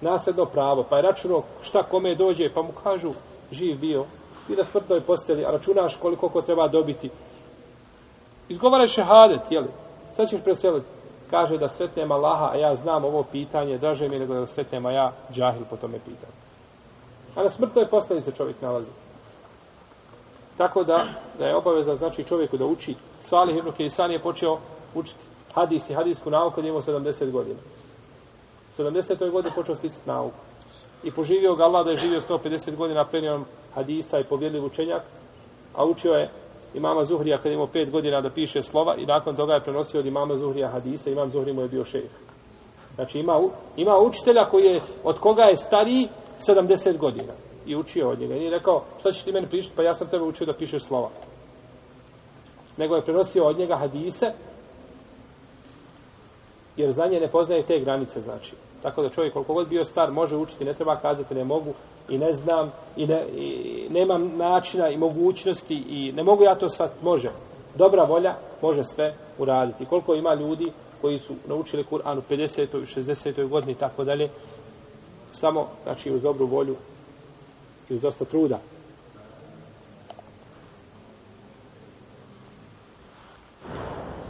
nasljedno 0.00 0.44
pravo. 0.44 0.84
Pa 0.90 0.96
je 0.96 1.02
računao 1.02 1.42
šta 1.62 1.82
kome 1.82 2.14
dođe, 2.14 2.52
pa 2.54 2.62
mu 2.62 2.72
kažu, 2.82 3.12
živ 3.50 3.78
bio, 3.80 4.04
i 4.48 4.56
na 4.56 4.64
smrtnoj 4.64 5.00
posteli, 5.00 5.44
a 5.44 5.50
računaš 5.50 5.96
koliko 5.96 6.28
ko 6.28 6.42
treba 6.42 6.68
dobiti. 6.68 7.10
Izgovaraš 8.48 8.94
šehadet, 8.94 9.50
jeli? 9.50 9.68
Sad 10.16 10.28
ćeš 10.28 10.40
preseliti. 10.44 10.86
Kaže 11.30 11.58
da 11.58 11.68
sretnem 11.68 12.12
Allaha, 12.12 12.50
a 12.52 12.56
ja 12.56 12.74
znam 12.74 13.04
ovo 13.04 13.22
pitanje, 13.22 13.78
draže 13.78 14.08
mi 14.08 14.18
nego 14.18 14.34
da 14.34 14.46
sretnem, 14.46 14.86
a 14.86 14.90
ja 14.90 15.12
džahil 15.32 15.64
po 15.70 15.76
tome 15.76 15.98
pitanju. 15.98 16.32
A 17.34 17.42
na 17.42 17.50
smrtnoj 17.50 17.86
posteli 17.86 18.22
se 18.22 18.32
čovjek 18.32 18.62
nalazi. 18.62 18.90
Tako 20.56 20.84
da, 20.84 21.04
da 21.38 21.46
je 21.46 21.56
obaveza 21.56 21.96
znači 21.96 22.24
čovjeku 22.24 22.56
da 22.56 22.64
uči. 22.64 22.94
Salih 23.20 23.56
ibn 23.56 23.72
Kejsan 23.72 24.10
je 24.10 24.22
počeo 24.22 24.58
učiti 24.94 25.24
hadis 25.54 25.90
i 25.90 25.94
hadisku 25.94 26.30
nauku 26.30 26.54
kad 26.54 26.64
je 26.64 26.68
imao 26.68 26.82
70 26.82 27.30
godina. 27.30 27.58
70. 28.78 29.30
godine 29.30 29.54
počeo 29.54 29.74
sticati 29.74 30.08
nauku. 30.08 30.38
I 31.04 31.10
poživio 31.10 31.54
ga 31.54 31.64
Allah 31.64 31.84
da 31.84 31.90
je 31.90 31.96
živio 31.96 32.20
150 32.20 32.76
godina 32.76 33.04
prenio 33.04 33.40
hadisa 33.74 34.18
i 34.18 34.24
povjedljiv 34.24 34.64
učenjak, 34.64 35.02
a 35.74 35.84
učio 35.84 36.12
je 36.12 36.30
imama 36.74 37.04
Zuhrija 37.04 37.38
kad 37.38 37.46
je 37.46 37.54
imao 37.54 37.66
5 37.66 37.90
godina 37.90 38.20
da 38.20 38.30
piše 38.30 38.62
slova 38.62 38.96
i 38.96 39.06
nakon 39.06 39.36
toga 39.36 39.54
je 39.54 39.64
prenosio 39.64 40.00
od 40.00 40.06
imama 40.06 40.36
Zuhrija 40.36 40.68
hadisa, 40.68 41.10
imam 41.10 41.30
Zuhri 41.30 41.52
mu 41.52 41.62
je 41.62 41.68
bio 41.68 41.84
šejh. 41.84 42.10
Znači 42.94 43.18
ima, 43.18 43.40
ima 43.76 43.98
učitelja 43.98 44.44
koji 44.44 44.64
je, 44.64 44.80
od 45.04 45.18
koga 45.18 45.42
je 45.42 45.56
stariji 45.56 46.08
70 46.48 46.98
godina 46.98 47.32
i 47.66 47.76
učio 47.76 48.10
od 48.10 48.20
njega. 48.20 48.34
Nije 48.34 48.50
rekao, 48.50 48.84
šta 49.00 49.12
ćeš 49.12 49.22
ti 49.22 49.32
meni 49.32 49.46
pričati, 49.46 49.76
pa 49.76 49.82
ja 49.82 49.94
sam 49.94 50.08
tebe 50.08 50.24
učio 50.24 50.46
da 50.46 50.52
pišeš 50.52 50.82
slova. 50.82 51.10
Nego 52.76 52.96
je 52.96 53.04
prenosio 53.04 53.44
od 53.44 53.58
njega 53.58 53.76
hadise, 53.76 54.32
jer 56.76 56.92
za 56.92 57.06
nje 57.06 57.20
ne 57.20 57.28
poznaje 57.28 57.62
te 57.62 57.78
granice, 57.78 58.20
znači. 58.20 58.54
Tako 58.82 59.02
da 59.02 59.08
čovjek, 59.08 59.32
koliko 59.32 59.54
god 59.54 59.68
bio 59.68 59.84
star, 59.84 60.12
može 60.12 60.36
učiti, 60.36 60.64
ne 60.64 60.74
treba 60.74 60.96
kazati, 60.96 61.34
ne 61.34 61.44
mogu, 61.44 61.74
i 62.08 62.18
ne 62.18 62.34
znam, 62.34 62.72
i, 62.96 63.06
ne, 63.06 63.26
i 63.36 63.86
nemam 63.90 64.36
načina 64.36 64.88
i 64.88 64.96
mogućnosti, 64.96 65.74
i 65.74 66.12
ne 66.12 66.22
mogu 66.22 66.42
ja 66.42 66.54
to 66.54 66.68
shvatiti, 66.68 67.04
može. 67.04 67.30
Dobra 67.74 68.04
volja 68.04 68.34
može 68.62 68.84
sve 68.84 69.14
uraditi. 69.38 69.84
Koliko 69.84 70.14
ima 70.14 70.34
ljudi 70.34 70.72
koji 71.00 71.18
su 71.18 71.34
naučili 71.48 71.84
Kur'an 71.90 72.18
u 72.18 72.22
50. 72.30 72.82
i 72.82 73.00
60. 73.00 73.48
godini 73.48 73.72
i 73.72 73.76
tako 73.76 74.04
dalje, 74.04 74.28
samo, 75.30 75.68
znači, 75.82 76.10
uz 76.10 76.22
dobru 76.22 76.46
volju 76.46 76.76
i 77.88 77.94
uz 77.94 78.00
dosta 78.00 78.24
truda. 78.24 78.58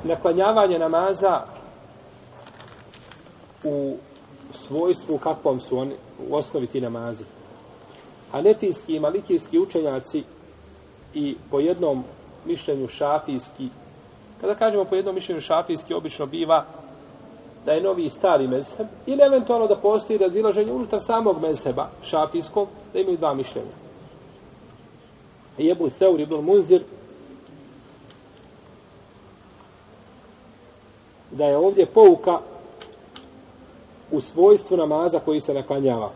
Naklanjavanje 0.04 0.78
namaza 0.78 1.42
u 3.66 3.96
svojstvu 4.52 5.14
u 5.14 5.18
kakvom 5.18 5.61
su 5.61 5.78
oni 5.78 5.94
u 6.28 6.35
osnovi 6.35 6.66
ti 6.66 6.80
namazi. 6.80 7.25
Hanefijski 8.32 8.96
i 8.96 9.00
malikijski 9.00 9.58
učenjaci 9.58 10.23
i 11.14 11.37
po 11.50 11.61
jednom 11.61 12.04
mišljenju 12.44 12.88
šafijski, 12.88 13.68
kada 14.40 14.54
kažemo 14.54 14.85
po 14.85 14.94
jednom 14.94 15.14
mišljenju 15.14 15.40
šafijski, 15.40 15.94
obično 15.94 16.26
biva 16.26 16.64
da 17.64 17.73
je 17.73 17.82
novi 17.82 18.04
i 18.04 18.11
stari 18.11 18.46
mezheb, 18.46 18.87
ili 19.06 19.23
eventualno 19.23 19.66
da 19.66 19.76
postoji 19.76 20.18
razilaženje 20.18 20.73
unutar 20.73 21.00
samog 21.02 21.40
mezheba 21.42 21.88
šafijskog, 22.02 22.68
da 22.92 22.99
imaju 23.00 23.16
dva 23.16 23.35
mišljenja. 23.35 23.75
Jebu 25.58 25.90
Seur 25.90 26.20
ibn 26.20 26.35
Munzir 26.35 26.82
da 31.30 31.44
je 31.44 31.56
ovdje 31.56 31.87
pouka 31.87 32.38
u 34.10 34.20
svojstvu 34.20 34.76
namaza 34.76 35.18
koji 35.18 35.40
se 35.40 35.54
naklanjava. 35.54 36.10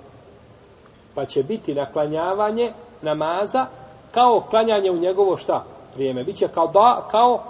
Pa 1.15 1.27
će 1.27 1.43
biti 1.43 1.75
naklanjavanje 1.75 2.73
namaza 3.03 3.67
kao 4.11 4.41
klanjanje 4.51 4.91
u 4.91 4.99
njegovo 4.99 5.37
šta? 5.37 5.65
Vrijeme. 5.95 6.25
Biće 6.25 6.49
kao 6.49 6.67
da, 6.67 7.09
kao 7.11 7.43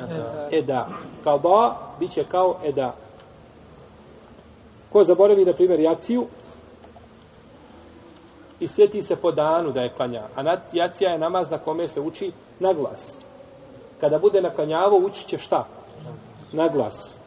eda. 0.00 0.48
eda. 0.52 0.88
Kao 1.24 1.38
da, 1.38 1.76
biće 1.98 2.24
kao 2.24 2.56
eda. 2.64 2.94
Ko 4.92 5.04
zaboravi, 5.04 5.44
na 5.44 5.52
primjer, 5.52 5.80
jaciju 5.80 6.26
i 8.60 8.68
sjeti 8.68 9.02
se 9.02 9.16
po 9.16 9.32
danu 9.32 9.72
da 9.72 9.80
je 9.80 9.92
klanja. 9.92 10.22
A 10.36 10.56
jacija 10.72 11.10
je 11.10 11.18
namaz 11.18 11.50
na 11.50 11.58
kome 11.58 11.88
se 11.88 12.00
uči 12.00 12.32
na 12.60 12.72
glas. 12.72 13.18
Kada 14.00 14.18
bude 14.18 14.40
naklanjavo, 14.40 14.96
uči 14.96 15.28
će 15.28 15.38
šta? 15.38 15.66
Na 16.52 16.68
glas. 16.68 17.18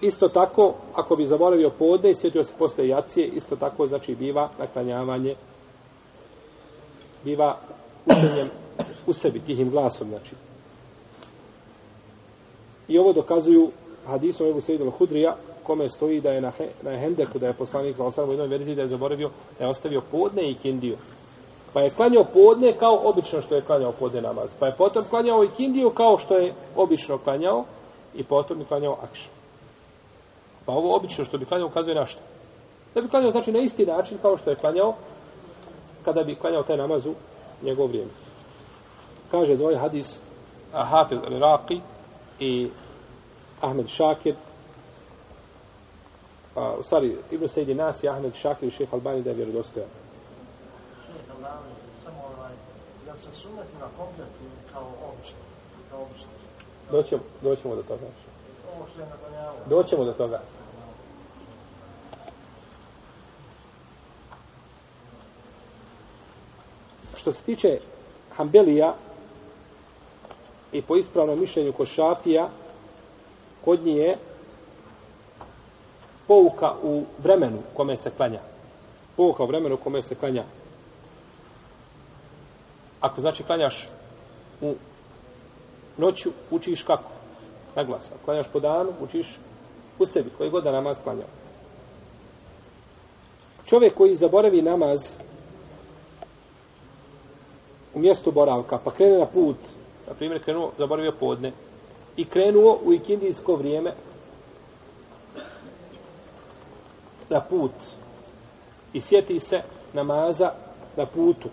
Isto 0.00 0.28
tako, 0.28 0.74
ako 0.94 1.16
bi 1.16 1.26
zaboravio 1.26 1.70
podne 1.70 2.10
i 2.10 2.14
sjetio 2.14 2.44
se 2.44 2.52
posle 2.58 2.88
jacije, 2.88 3.26
isto 3.26 3.56
tako, 3.56 3.86
znači, 3.86 4.14
biva 4.14 4.48
naklanjavanje, 4.58 5.34
biva 7.24 7.58
učenjem 8.06 8.48
u 9.06 9.12
sebi, 9.12 9.40
tihim 9.40 9.70
glasom, 9.70 10.08
znači. 10.08 10.34
I 12.88 12.98
ovo 12.98 13.12
dokazuju 13.12 13.70
hadisom 14.06 14.46
Ebu 14.46 14.60
Sejid 14.60 14.80
al-Hudrija, 14.80 15.32
kome 15.62 15.88
stoji 15.88 16.20
da 16.20 16.30
je 16.30 16.40
na, 16.40 16.52
na 16.82 16.98
Hendeku, 16.98 17.38
da 17.38 17.46
je 17.46 17.52
poslanik 17.52 17.96
za 17.96 18.04
osam 18.04 18.28
u 18.28 18.32
jednoj 18.32 18.48
verziji 18.48 18.74
da 18.74 18.82
je 18.82 18.88
zaboravio, 18.88 19.30
da 19.58 19.64
je 19.64 19.70
ostavio 19.70 20.00
podne 20.10 20.50
i 20.50 20.54
kindiju. 20.54 20.96
Pa 21.72 21.80
je 21.80 21.90
klanjao 21.90 22.24
podne 22.24 22.72
kao 22.72 23.00
obično 23.04 23.42
što 23.42 23.54
je 23.54 23.62
klanjao 23.62 23.92
podne 23.92 24.20
namaz. 24.20 24.50
Pa 24.58 24.66
je 24.66 24.76
potom 24.78 25.04
klanjao 25.10 25.44
i 25.44 25.48
kindiju 25.56 25.90
kao 25.90 26.18
što 26.18 26.36
je 26.36 26.54
obično 26.76 27.18
klanjao 27.18 27.64
i 28.14 28.24
potom 28.24 28.60
je 28.60 28.66
klanjao 28.66 28.98
akšan. 29.02 29.39
Pa 30.70 30.74
ovo 30.74 30.96
obično 30.96 31.24
što 31.24 31.38
bi 31.38 31.44
klanjao 31.44 31.68
ukazuje 31.68 31.94
na 31.94 32.06
što? 32.06 32.20
Da 32.94 33.00
bi 33.00 33.08
klanjao 33.08 33.30
znači 33.30 33.52
na 33.52 33.58
isti 33.58 33.86
način 33.86 34.18
kao 34.22 34.36
što 34.38 34.50
je 34.50 34.56
klanjao 34.56 34.94
kada 36.04 36.24
bi 36.24 36.34
klanjao 36.34 36.62
taj 36.62 36.76
namaz 36.76 37.06
u 37.06 37.14
njegov 37.62 37.86
vrijeme. 37.86 38.10
Kaže 39.30 39.56
za 39.56 39.64
ovaj 39.64 39.76
hadis 39.76 40.20
Hafiz 40.72 41.18
al-Iraqi 41.18 41.80
i 42.40 42.70
Ahmed 43.60 43.88
Šakir 43.88 44.34
a, 46.56 46.74
u 46.80 46.82
stvari 46.82 47.16
Ibn 47.30 47.48
Sejdi 47.48 47.74
Nas 47.74 48.04
i 48.04 48.08
Ahmed 48.08 48.34
Šakir 48.34 48.68
i 48.68 48.70
šeha 48.70 48.96
Albani 48.96 49.22
da 49.22 49.30
je 49.30 49.36
vjerodostojan. 49.36 49.88
Samo 52.04 52.22
ovaj, 52.36 52.52
jel 53.06 53.16
se 53.16 53.40
suneti 53.42 53.76
na 53.80 53.86
komplet 53.98 54.28
kao 54.72 54.86
obično? 55.12 55.38
Kao? 55.90 56.06
Doćemo, 56.92 57.22
doćemo 57.42 57.74
do 57.74 57.82
toga. 57.82 58.06
Naklanjavao. 58.06 58.29
Doćemo 59.66 60.04
do 60.04 60.12
toga. 60.12 60.40
Što 67.16 67.32
se 67.32 67.42
tiče 67.42 67.80
Hambelija 68.36 68.94
i 70.72 70.82
po 70.82 70.96
ispravnom 70.96 71.40
mišljenju 71.40 71.72
kod 71.72 71.86
Šafija, 71.88 72.48
kod 73.64 73.84
nje 73.84 73.92
je 73.92 74.16
pouka 76.26 76.74
u 76.82 77.04
vremenu 77.18 77.58
kome 77.74 77.96
se 77.96 78.10
klanja. 78.10 78.40
Pouka 79.16 79.42
u 79.42 79.46
vremenu 79.46 79.76
kome 79.76 80.02
se 80.02 80.14
klanja. 80.14 80.44
Ako 83.00 83.20
znači 83.20 83.42
klanjaš 83.42 83.88
u 84.60 84.74
noću, 85.96 86.30
učiš 86.50 86.82
kako? 86.82 87.19
Na 87.76 87.84
glas. 87.84 88.12
Ako 88.12 88.24
klanjaš 88.24 88.46
po 88.52 88.60
danu, 88.60 88.92
učiš 89.00 89.38
u 89.98 90.06
sebi, 90.06 90.30
koji 90.38 90.50
god 90.50 90.64
da 90.64 90.72
namaz 90.72 91.00
klanja. 91.04 91.24
Čovjek 93.66 93.94
koji 93.94 94.16
zaboravi 94.16 94.62
namaz 94.62 95.18
u 97.94 97.98
mjestu 97.98 98.32
boravka, 98.32 98.78
pa 98.84 98.90
krene 98.90 99.18
na 99.18 99.26
put, 99.26 99.56
na 100.08 100.14
primjer 100.14 100.44
krenuo, 100.44 100.72
zaboravio 100.78 101.12
podne, 101.20 101.52
i 102.16 102.24
krenuo 102.24 102.78
u 102.84 102.92
ikindijsko 102.92 103.56
vrijeme 103.56 103.92
na 107.28 107.40
put 107.40 107.72
i 108.92 109.00
sjeti 109.00 109.40
se 109.40 109.62
namaza 109.92 110.52
na 110.96 111.06
putu. 111.06 111.48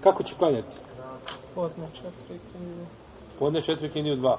Kako 0.00 0.22
će 0.22 0.34
klanjati? 0.38 0.76
Podne 1.54 1.86
četiri 1.94 2.40
kindiju. 2.52 2.86
Podne 3.38 3.60
četiri 3.60 3.90
kindiju 3.90 4.16
dva. 4.16 4.38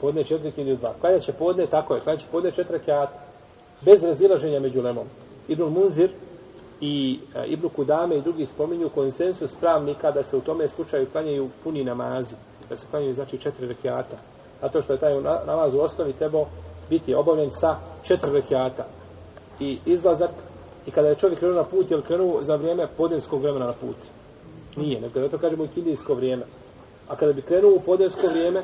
Podne 0.00 0.24
četiri 0.24 0.52
ili 0.56 0.76
dva. 0.76 0.94
Klanjat 1.00 1.22
će 1.22 1.32
podne, 1.32 1.66
tako 1.66 1.94
je, 1.94 2.00
kada 2.04 2.16
će 2.16 2.26
podne 2.32 2.50
četiri 2.50 2.78
kjata. 2.78 3.12
Bez 3.80 4.04
razilaženja 4.04 4.60
među 4.60 4.82
lemom. 4.82 5.06
Ibn 5.48 5.62
Munzir 5.62 6.10
i 6.80 7.18
e, 7.34 7.46
Ibn 7.46 7.68
Kudame 7.68 8.16
i 8.16 8.22
drugi 8.22 8.46
spominju 8.46 8.88
konsensus 8.88 9.54
pravnika 9.54 10.10
da 10.10 10.24
se 10.24 10.36
u 10.36 10.40
tome 10.40 10.68
slučaju 10.68 11.06
klanjaju 11.12 11.48
puni 11.64 11.84
namazi. 11.84 12.36
Da 12.68 12.76
se 12.76 12.86
klanjaju 12.90 13.14
znači 13.14 13.38
četiri 13.38 13.66
rekiata. 13.66 14.16
A 14.60 14.68
to 14.68 14.82
što 14.82 14.92
je 14.92 14.98
taj 14.98 15.20
namaz 15.46 15.74
u 15.74 15.80
osnovi 15.80 16.12
trebao 16.12 16.46
biti 16.90 17.14
obavljen 17.14 17.50
sa 17.50 17.76
četiri 18.02 18.30
rekiata. 18.30 18.86
I 19.60 19.78
izlazak, 19.86 20.30
i 20.86 20.90
kada 20.90 21.08
je 21.08 21.14
čovjek 21.14 21.38
krenuo 21.38 21.56
na 21.56 21.64
put, 21.64 21.90
je 21.90 21.96
li 21.96 22.02
krenuo 22.02 22.42
za 22.42 22.56
vrijeme 22.56 22.86
podenskog 22.96 23.42
vremena 23.42 23.66
na 23.66 23.72
put? 23.72 23.96
Nije, 24.76 25.00
nego 25.00 25.20
da 25.20 25.28
to 25.28 25.38
kažemo 25.38 25.64
i 25.64 25.68
kindijsko 25.68 26.14
vrijeme. 26.14 26.44
A 27.08 27.16
kada 27.16 27.32
bi 27.32 27.42
krenuo 27.42 27.74
u 27.74 27.80
podensko 27.80 28.26
vrijeme, 28.26 28.62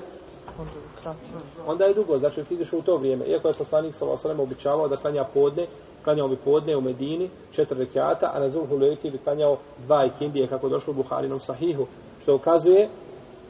onda 1.66 1.84
je 1.84 1.94
dugo, 1.94 2.18
znači 2.18 2.44
ti 2.44 2.54
ideš 2.54 2.72
u 2.72 2.82
to 2.82 2.96
vrijeme. 2.96 3.24
Iako 3.24 3.48
je 3.48 3.54
poslanik 3.54 3.94
sa 3.94 4.04
Losalem 4.04 4.40
običavao 4.40 4.88
da 4.88 4.96
klanja 4.96 5.24
podne, 5.24 5.66
klanjao 6.04 6.28
bi 6.28 6.36
podne 6.36 6.76
u 6.76 6.80
Medini, 6.80 7.30
četiri 7.52 7.78
rekiata, 7.78 8.30
a 8.34 8.40
na 8.40 8.48
Zulhu 8.50 8.76
Lejti 8.76 9.10
bi 9.10 9.18
klanjao 9.18 9.56
dva 9.86 10.04
ikindije, 10.04 10.46
kako 10.46 10.68
došlo 10.68 10.90
u 10.90 10.96
Buharinom 10.96 11.40
sahihu, 11.40 11.86
što 12.22 12.34
ukazuje 12.34 12.88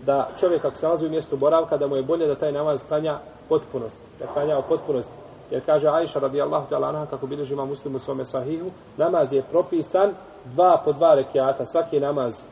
da 0.06 0.30
čovjek 0.40 0.64
ako 0.64 0.76
se 0.76 0.86
nalazi 0.86 1.06
u 1.06 1.10
mjestu 1.10 1.36
boravka, 1.36 1.76
da 1.76 1.86
mu 1.86 1.96
je 1.96 2.02
bolje 2.02 2.26
da 2.26 2.34
taj 2.34 2.52
namaz 2.52 2.84
klanja 2.88 3.18
potpunost, 3.48 4.00
da 4.18 4.26
klanja 4.26 4.62
potpunost. 4.68 5.10
Jer 5.50 5.62
kaže 5.66 5.88
Aisha 5.88 6.20
radijallahu 6.20 6.66
ta'ala 6.70 6.88
anha, 6.88 7.06
kako 7.06 7.26
bilježi 7.26 7.52
ima 7.52 7.64
muslim 7.64 7.94
u 7.94 7.98
svome 7.98 8.24
sahihu, 8.24 8.70
namaz 8.96 9.32
je 9.32 9.42
propisan 9.50 10.14
dva 10.44 10.82
po 10.84 10.92
dva 10.92 11.14
rekiata, 11.14 11.66
svaki 11.66 12.00
namaz, 12.00 12.42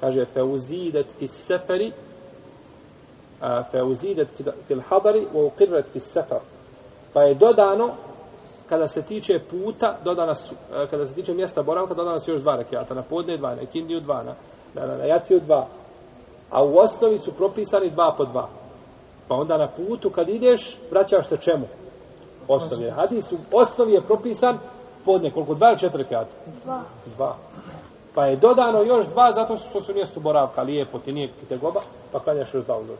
kaže, 0.00 0.24
fe 0.34 0.42
uzidat 0.42 1.06
fi 1.18 1.28
seferi, 1.28 1.92
fe 3.70 3.82
uzidet 3.82 4.28
fil 4.66 4.80
hadari, 4.88 5.26
u 5.34 5.46
uqirret 5.46 5.88
fi 5.92 6.00
sefer. 6.00 6.38
Pa 7.12 7.22
je 7.22 7.34
dodano, 7.34 7.90
kada 8.68 8.88
se 8.88 9.02
tiče 9.02 9.40
puta, 9.50 9.98
dodana 10.04 10.34
su, 10.34 10.54
kada 10.90 11.06
se 11.06 11.14
tiče 11.14 11.34
mjesta 11.34 11.62
boravka, 11.62 11.94
dodana 11.94 12.18
su 12.18 12.30
još 12.30 12.40
dva 12.40 12.56
rekiata, 12.56 12.94
na 12.94 13.02
podne 13.02 13.36
dva, 13.36 13.54
na 13.54 13.62
ikindiju 13.62 14.00
dva, 14.00 14.22
na, 14.22 14.34
na, 14.74 14.86
na, 14.86 14.96
na 14.96 15.04
jaciju 15.04 15.40
dva, 15.40 15.66
a 16.50 16.64
u 16.64 16.78
osnovi 16.78 17.18
su 17.18 17.32
propisani 17.32 17.90
dva 17.90 18.14
po 18.16 18.24
dva. 18.24 18.48
Pa 19.28 19.34
onda 19.34 19.58
na 19.58 19.68
putu 19.68 20.10
kad 20.10 20.28
ideš, 20.28 20.78
vraćaš 20.90 21.28
se 21.28 21.36
čemu? 21.36 21.66
Osnovi. 22.48 22.90
Hadis 22.90 23.32
u 23.32 23.36
osnovi 23.52 23.92
je 23.92 24.00
propisan 24.00 24.58
podne, 25.04 25.30
koliko? 25.30 25.54
Dva 25.54 25.68
ili 25.68 25.78
četiri 25.78 26.04
kjata? 26.04 26.30
Dva. 26.64 26.82
Dva. 27.16 27.36
Pa 28.14 28.26
je 28.26 28.36
dodano 28.36 28.82
još 28.82 29.06
dva 29.06 29.32
zato 29.32 29.56
što 29.56 29.80
su 29.80 29.94
mjesto 29.94 30.20
boravka 30.20 30.62
lijepo, 30.62 30.98
ti 30.98 31.12
nije 31.12 31.28
te 31.48 31.56
goba, 31.56 31.80
pa 32.12 32.20
klanjaš 32.20 32.54
još 32.54 32.64
dva 32.64 32.78
uzor. 32.78 32.96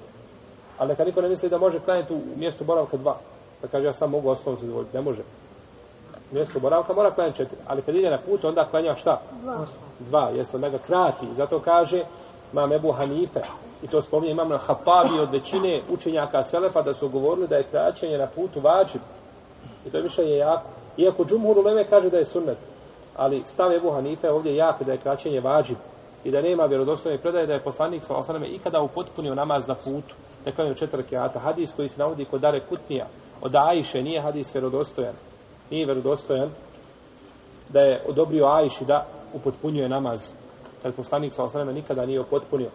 Ali 0.78 0.88
neka 0.88 1.04
niko 1.04 1.20
ne 1.20 1.28
misli 1.28 1.48
da 1.48 1.58
može 1.58 1.80
klanjati 1.80 2.14
u 2.14 2.20
mjesto 2.36 2.64
boravka 2.64 2.96
dva. 2.96 3.16
Pa 3.60 3.68
kaže 3.68 3.86
ja 3.86 3.92
sam 3.92 4.10
mogu 4.10 4.28
osnovu 4.28 4.58
se 4.58 4.66
zavoliti. 4.66 4.96
Ne 4.96 5.02
može. 5.02 5.22
Mjesto 6.32 6.60
boravka 6.60 6.92
mora 6.92 7.10
klanjati 7.10 7.36
četiri. 7.36 7.58
Ali 7.66 7.82
kad 7.82 7.94
ide 7.94 8.10
na 8.10 8.18
put, 8.18 8.44
onda 8.44 8.64
klanja 8.64 8.94
šta? 8.94 9.20
Dva. 9.42 9.66
Dva, 9.98 10.30
jeste, 10.30 10.56
onda 10.56 10.68
ga 10.68 10.78
krati. 10.78 11.26
Zato 11.34 11.60
kaže, 11.60 12.04
imam 12.52 12.72
Ebu 12.72 12.92
Hanife, 12.92 13.40
i 13.82 13.86
to 13.88 14.02
spominje 14.02 14.32
imam 14.32 14.48
na 14.48 14.58
Hapabi 14.58 15.18
od 15.20 15.32
većine 15.32 15.80
učenjaka 15.88 16.44
Selefa 16.44 16.82
da 16.82 16.94
su 16.94 17.08
govorili 17.08 17.48
da 17.48 17.56
je 17.56 17.66
kraćenje 17.70 18.18
na 18.18 18.26
putu 18.26 18.60
vađib. 18.60 19.00
I 19.86 19.90
to 19.90 19.96
je 19.96 20.02
mišljenje 20.02 20.36
jako. 20.36 20.62
Iako 20.96 21.24
Džumhur 21.24 21.58
Uleme 21.58 21.84
kaže 21.84 22.10
da 22.10 22.18
je 22.18 22.26
sunnet, 22.26 22.58
ali 23.16 23.42
stav 23.44 23.72
Ebu 23.72 23.90
Hanife 23.90 24.30
ovdje 24.30 24.56
jako 24.56 24.84
da 24.84 24.92
je 24.92 24.98
kraćenje 24.98 25.40
vađib 25.40 25.76
i 26.24 26.30
da 26.30 26.42
nema 26.42 26.64
vjerodostojne 26.66 27.18
predaje 27.18 27.46
da 27.46 27.52
je 27.52 27.62
poslanik 27.62 28.04
sa 28.04 28.14
osaname 28.14 28.46
ikada 28.46 28.80
upotpunio 28.80 29.34
namaz 29.34 29.68
na 29.68 29.74
putu, 29.74 30.14
da 30.44 30.52
klanjaju 30.52 30.74
četiri 30.74 31.02
keata. 31.02 31.38
Hadis 31.38 31.72
koji 31.76 31.88
se 31.88 31.98
navodi 31.98 32.24
kod 32.24 32.40
Dare 32.40 32.60
Kutnija 32.60 33.06
od 33.40 33.56
Ajše 33.56 34.02
nije 34.02 34.20
hadis 34.20 34.54
vjerodostojan. 34.54 35.14
Nije 35.70 35.86
vjerodostojan 35.86 36.50
da 37.68 37.80
je 37.80 38.02
odobrio 38.08 38.46
Ajši 38.46 38.84
da 38.84 39.06
upotpunjuje 39.34 39.88
namaz. 39.88 40.30
Kad 40.82 40.94
poslanik 40.94 41.34
sa 41.34 41.44
osreme 41.44 41.72
nikada 41.72 42.06
nije 42.06 42.20
upotpunio. 42.20 42.70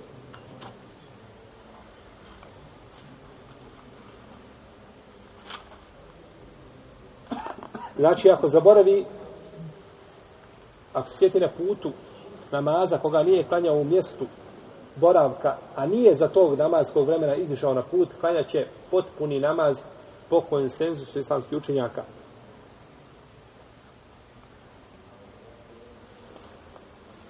Znači, 7.97 8.29
ako 8.29 8.49
zaboravi, 8.49 9.05
ako 10.93 11.09
se 11.09 11.17
sjeti 11.17 11.39
na 11.39 11.49
putu 11.57 11.91
namaza 12.51 12.97
koga 12.97 13.23
nije 13.23 13.43
klanjao 13.43 13.75
u 13.75 13.83
mjestu 13.83 14.25
boravka, 14.99 15.55
a 15.75 15.85
nije 15.85 16.15
za 16.15 16.27
tog 16.27 16.57
namazskog 16.57 17.07
vremena 17.07 17.35
izišao 17.35 17.73
na 17.73 17.81
put, 17.81 18.09
klanjaće 18.21 18.67
potpuni 18.91 19.39
namaz 19.39 19.81
po 20.29 20.41
konsenzusu 20.41 21.19
islamskih 21.19 21.57
učenjaka. 21.57 22.03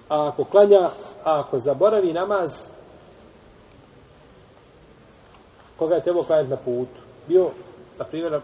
A 0.08 0.28
ako 0.28 0.44
klanja, 0.44 0.90
a 1.24 1.40
ako 1.40 1.60
zaboravi 1.60 2.12
namaz, 2.12 2.70
koga 5.76 5.94
je 5.94 6.02
trebao 6.02 6.22
klanjati 6.22 6.50
na 6.50 6.56
putu? 6.56 7.00
Bio, 7.28 7.50
na 7.98 8.04
primjer, 8.04 8.32
na, 8.32 8.40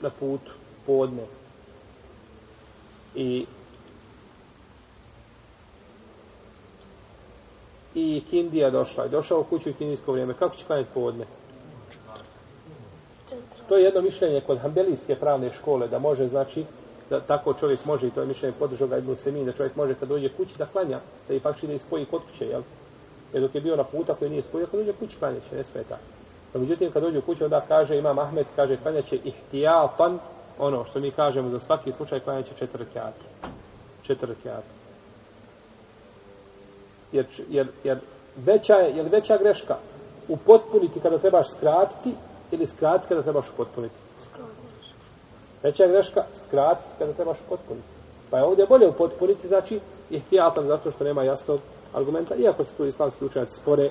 na 0.00 0.10
putu, 0.10 0.52
podne. 0.86 1.26
I 3.14 3.46
i 7.94 8.22
Kindija 8.30 8.70
došla. 8.70 9.06
I 9.06 9.08
došao 9.08 9.40
u 9.40 9.44
kuću 9.44 9.70
u 9.70 9.74
kindijsko 9.74 10.12
vrijeme. 10.12 10.34
Kako 10.34 10.56
će 10.56 10.64
klanjati 10.64 10.90
podne? 10.94 11.26
To 13.68 13.76
je 13.76 13.84
jedno 13.84 14.02
mišljenje 14.02 14.40
kod 14.40 14.58
Hanbelijske 14.58 15.16
pravne 15.16 15.52
škole, 15.52 15.88
da 15.88 15.98
može, 15.98 16.28
znači, 16.28 16.64
da 17.10 17.20
tako 17.20 17.54
čovjek 17.54 17.84
može, 17.84 18.06
i 18.06 18.10
to 18.10 18.20
je 18.20 18.26
mišljenje 18.26 18.54
podržao 18.58 18.88
ga 18.88 18.98
Ibn 18.98 19.16
Semin, 19.16 19.44
da 19.44 19.52
čovjek 19.52 19.76
može 19.76 19.94
kad 19.94 20.08
dođe 20.08 20.28
kući 20.28 20.58
da 20.58 20.66
klanja, 20.66 21.00
da 21.28 21.34
ipak 21.34 21.62
ide 21.62 21.74
i 21.74 21.78
spoji 21.78 22.04
kod 22.04 22.22
kuće, 22.30 22.46
jel? 22.46 22.62
Jer 23.32 23.42
dok 23.42 23.54
je 23.54 23.60
bio 23.60 23.76
na 23.76 23.84
puta 23.84 24.14
koji 24.14 24.30
nije 24.30 24.42
spojio, 24.42 24.66
kad 24.66 24.80
dođe 24.80 24.92
kući 24.92 25.16
klanja 25.18 25.40
će, 25.50 25.56
ne 25.56 25.64
smeta. 25.64 25.98
No, 26.54 26.60
međutim, 26.60 26.92
kad 26.92 27.02
dođe 27.02 27.18
u 27.18 27.22
kuću, 27.22 27.44
onda 27.44 27.60
kaže, 27.68 27.98
ima 27.98 28.22
Ahmed, 28.22 28.46
kaže, 28.56 28.76
klanja 28.76 29.02
će 29.02 29.16
ihtijatan, 29.24 30.18
ono 30.58 30.84
što 30.84 31.00
mi 31.00 31.10
kažemo 31.10 31.50
za 31.50 31.58
svaki 31.58 31.92
slučaj, 31.92 32.20
klanja 32.20 32.42
će 32.42 32.54
četvrtjati. 32.54 33.24
Jer, 37.12 37.26
jer, 37.48 37.68
jer 37.84 37.98
veća 38.36 38.74
je, 38.74 38.96
jer 38.96 39.06
veća 39.08 39.38
greška 39.38 39.76
upotpuniti 40.28 41.00
kada 41.00 41.18
trebaš 41.18 41.50
skratiti 41.56 42.14
ili 42.50 42.66
skratiti 42.66 43.08
kada 43.08 43.22
trebaš 43.22 43.50
upotpuniti. 43.54 43.94
Veća 45.62 45.82
je 45.82 45.88
greška 45.88 46.24
skratiti 46.46 46.94
kada 46.98 47.12
trebaš 47.12 47.38
upotpuniti. 47.46 47.86
Pa 48.30 48.38
je 48.38 48.44
ovdje 48.44 48.66
bolje 48.66 48.88
upotpuniti, 48.88 49.48
znači 49.48 49.80
je 50.10 50.66
zato 50.66 50.90
što 50.90 51.04
nema 51.04 51.22
jasnog 51.22 51.60
argumenta, 51.94 52.34
iako 52.34 52.64
se 52.64 52.74
tu 52.74 52.86
islamski 52.86 53.24
učenjaci 53.24 53.56
spore 53.56 53.90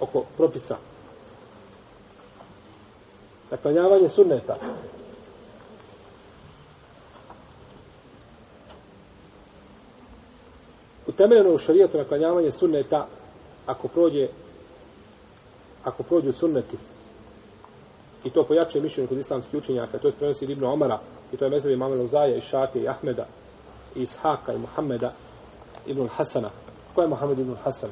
oko 0.00 0.24
propisa. 0.36 0.76
Naklanjavanje 3.50 4.08
sunneta. 4.08 4.56
Utemeljeno 11.18 11.54
u 11.54 11.58
šarijetu 11.58 11.98
naklanjavanje 11.98 12.52
sunneta 12.52 13.06
ako 13.66 13.88
prođe 13.88 14.28
ako 15.84 16.02
prođu 16.02 16.32
sunneti. 16.32 16.76
I 18.24 18.30
to 18.30 18.44
pojače 18.44 18.80
mišljenje 18.80 19.08
kod 19.08 19.18
islamskih 19.18 19.58
učenjaka 19.58 19.98
to 19.98 20.08
je 20.08 20.12
prenosi 20.12 20.44
Ibn 20.44 20.64
Omara 20.64 20.98
i 21.32 21.36
to 21.36 21.44
je 21.44 21.50
mezavi 21.50 21.76
Mamela 21.76 22.04
Uzaja 22.04 22.36
i 22.36 22.40
Šafije 22.40 22.84
i 22.84 22.88
Ahmeda 22.88 23.26
i 23.96 24.02
Ishaka 24.02 24.52
i 24.52 24.58
Muhammeda 24.58 25.12
Ibn 25.86 26.08
Hasana 26.08 26.50
ko 26.94 27.02
je 27.02 27.08
Muhammed 27.08 27.38
Ibn 27.38 27.56
Hasan? 27.64 27.90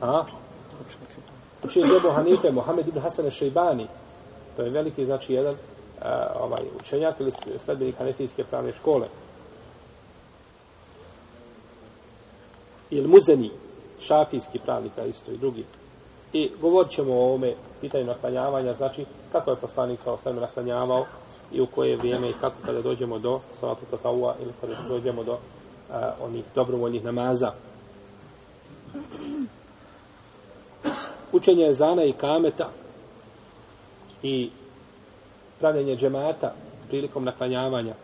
A? 0.00 0.24
Učenje 1.64 1.86
Ebu 1.96 2.08
Hanife, 2.14 2.50
Muhammed 2.50 2.88
Ibn 2.88 3.00
Hasan 3.00 3.30
Šejbani 3.30 3.86
to 4.56 4.62
je 4.62 4.70
veliki 4.70 5.04
znači 5.04 5.34
jedan 5.34 5.54
uh, 5.54 6.06
ovaj 6.40 6.62
učenjak 6.80 7.20
ili 7.20 7.32
sledbenik 7.58 7.98
hanefijske 7.98 8.44
pravne 8.44 8.72
škole 8.72 9.06
ili 12.94 13.08
muzeni, 13.08 13.50
šafijski 14.00 14.58
pravnika 14.58 15.04
isto 15.04 15.32
i 15.32 15.36
drugi. 15.36 15.64
I 16.32 16.50
govorit 16.60 16.92
ćemo 16.92 17.14
o 17.14 17.24
ovome 17.24 17.54
pitanju 17.80 18.04
naklanjavanja, 18.04 18.74
znači 18.74 19.04
kako 19.32 19.50
je 19.50 19.56
poslanik 19.56 20.00
sa 20.04 20.12
osvijem 20.12 20.36
naklanjavao 20.36 21.06
i 21.52 21.60
u 21.60 21.66
koje 21.66 21.96
vrijeme 21.96 22.30
i 22.30 22.34
kako 22.40 22.56
kada 22.66 22.82
dođemo 22.82 23.18
do 23.18 23.40
salatu 23.52 23.82
tataua 23.90 24.34
ili 24.42 24.52
kada 24.60 24.74
dođemo 24.88 25.24
do 25.24 25.38
a, 25.92 26.12
onih 26.20 26.44
dobrovoljnih 26.54 27.04
namaza. 27.04 27.52
Učenje 31.32 31.72
zana 31.72 32.04
i 32.04 32.12
kameta 32.12 32.70
i 34.22 34.50
pravljenje 35.60 35.96
džemata 35.96 36.52
prilikom 36.88 37.24
naklanjavanja. 37.24 37.94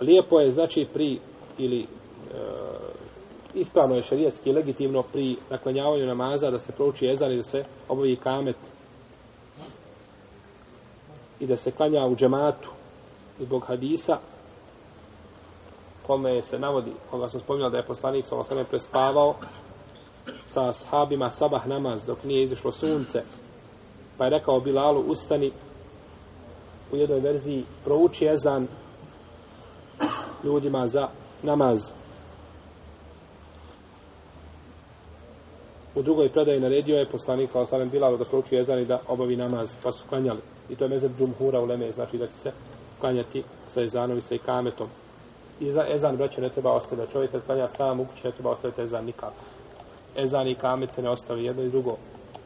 Lijepo 0.00 0.40
je 0.40 0.50
znači 0.50 0.86
pri 0.92 1.18
ili 1.58 1.80
e, 1.80 1.86
ispravno 3.54 3.96
je 3.96 4.02
šarijetski 4.02 4.52
legitimno 4.52 5.02
pri 5.02 5.36
naklanjavanju 5.50 6.06
namaza 6.06 6.50
da 6.50 6.58
se 6.58 6.72
prouči 6.72 7.08
ezan 7.08 7.32
i 7.32 7.36
da 7.36 7.42
se 7.42 7.64
obavi 7.88 8.16
kamet 8.16 8.56
i 11.40 11.46
da 11.46 11.56
se 11.56 11.70
klanja 11.70 12.06
u 12.06 12.16
džematu 12.16 12.70
zbog 13.40 13.64
hadisa 13.66 14.18
kome 16.06 16.42
se 16.42 16.58
navodi, 16.58 16.92
koga 17.10 17.28
sam 17.28 17.40
spominjala 17.40 17.70
da 17.70 17.76
je 17.76 17.86
poslanik 17.86 18.26
sa 18.26 18.36
osame 18.36 18.64
prespavao 18.64 19.34
sa 20.46 20.72
sahabima 20.72 21.30
sabah 21.30 21.66
namaz 21.66 22.06
dok 22.06 22.24
nije 22.24 22.42
izišlo 22.42 22.72
sunce 22.72 23.22
pa 24.18 24.24
je 24.24 24.30
rekao 24.30 24.60
Bilalu 24.60 25.00
ustani 25.00 25.52
u 26.92 26.96
jednoj 26.96 27.20
verziji 27.20 27.64
prouči 27.84 28.26
ezan 28.26 28.66
ljudima 30.44 30.86
za 30.86 31.08
namaz. 31.42 31.92
U 35.94 36.02
drugoj 36.02 36.28
predaji 36.28 36.60
naredio 36.60 36.98
je 36.98 37.06
poslanik 37.06 37.50
sa 37.50 37.60
osanem 37.60 37.90
Bilalu 37.90 38.16
da 38.18 38.24
prouči 38.24 38.54
jezan 38.54 38.78
i 38.78 38.84
da 38.84 38.98
obavi 39.08 39.36
namaz, 39.36 39.76
pa 39.82 39.92
su 39.92 40.04
klanjali. 40.08 40.40
I 40.68 40.76
to 40.76 40.84
je 40.84 40.88
mezeb 40.88 41.12
džumhura 41.18 41.60
u 41.60 41.64
Leme, 41.64 41.92
znači 41.92 42.18
da 42.18 42.26
će 42.26 42.32
se 42.32 42.52
klanjati 43.00 43.42
sa 43.68 43.80
jezanom 43.80 44.18
i 44.18 44.20
sa 44.20 44.34
ikametom. 44.34 44.88
I 45.60 45.70
za 45.70 45.86
ezan, 45.88 46.16
braće, 46.16 46.40
ne 46.40 46.48
treba 46.48 46.72
ostaviti. 46.72 47.12
Čovjek 47.12 47.30
kad 47.30 47.46
klanja 47.46 47.68
sam 47.68 48.00
u 48.00 48.04
kući, 48.06 48.26
ne 48.26 48.32
treba 48.32 48.50
ostaviti 48.50 48.82
ezan 48.82 49.04
nikako. 49.04 49.44
Ezan 50.16 50.48
i 50.48 50.54
kamet 50.54 50.92
se 50.92 51.02
ne 51.02 51.10
ostavi 51.10 51.44
jedno 51.44 51.62
i 51.62 51.70
drugo. 51.70 51.96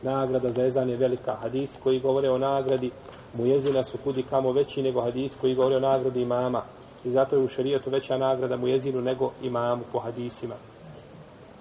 Nagrada 0.02 0.52
za 0.52 0.64
ezan 0.66 0.90
je 0.90 0.96
velika. 0.96 1.36
Hadis 1.36 1.78
koji 1.82 2.00
govore 2.00 2.30
o 2.30 2.38
nagradi 2.38 2.90
mu 3.34 3.46
jezina 3.46 3.84
su 3.84 3.98
kudi 4.04 4.22
kamo 4.22 4.52
veći 4.52 4.82
nego 4.82 5.00
hadis 5.00 5.36
koji 5.40 5.54
govore 5.54 5.76
o 5.76 5.80
nagradi 5.80 6.22
imama. 6.22 6.62
I 7.04 7.10
zato 7.10 7.36
je 7.36 7.42
u 7.42 7.48
šarijetu 7.48 7.90
veća 7.90 8.18
nagrada 8.18 8.56
mu 8.56 8.68
jezinu 8.68 9.00
nego 9.00 9.32
imamu 9.42 9.82
po 9.92 9.98
hadisima 9.98 10.54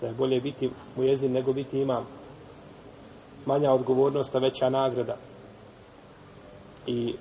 da 0.02 0.08
je 0.08 0.14
bolje 0.14 0.42
biti 0.42 0.70
mujezin 0.96 1.32
nego 1.32 1.54
biti 1.54 1.82
imam. 1.82 2.06
Manja 3.46 3.72
odgovornost, 3.72 4.36
a 4.36 4.40
veća 4.40 4.70
nagrada. 4.70 5.16
I 6.88 7.16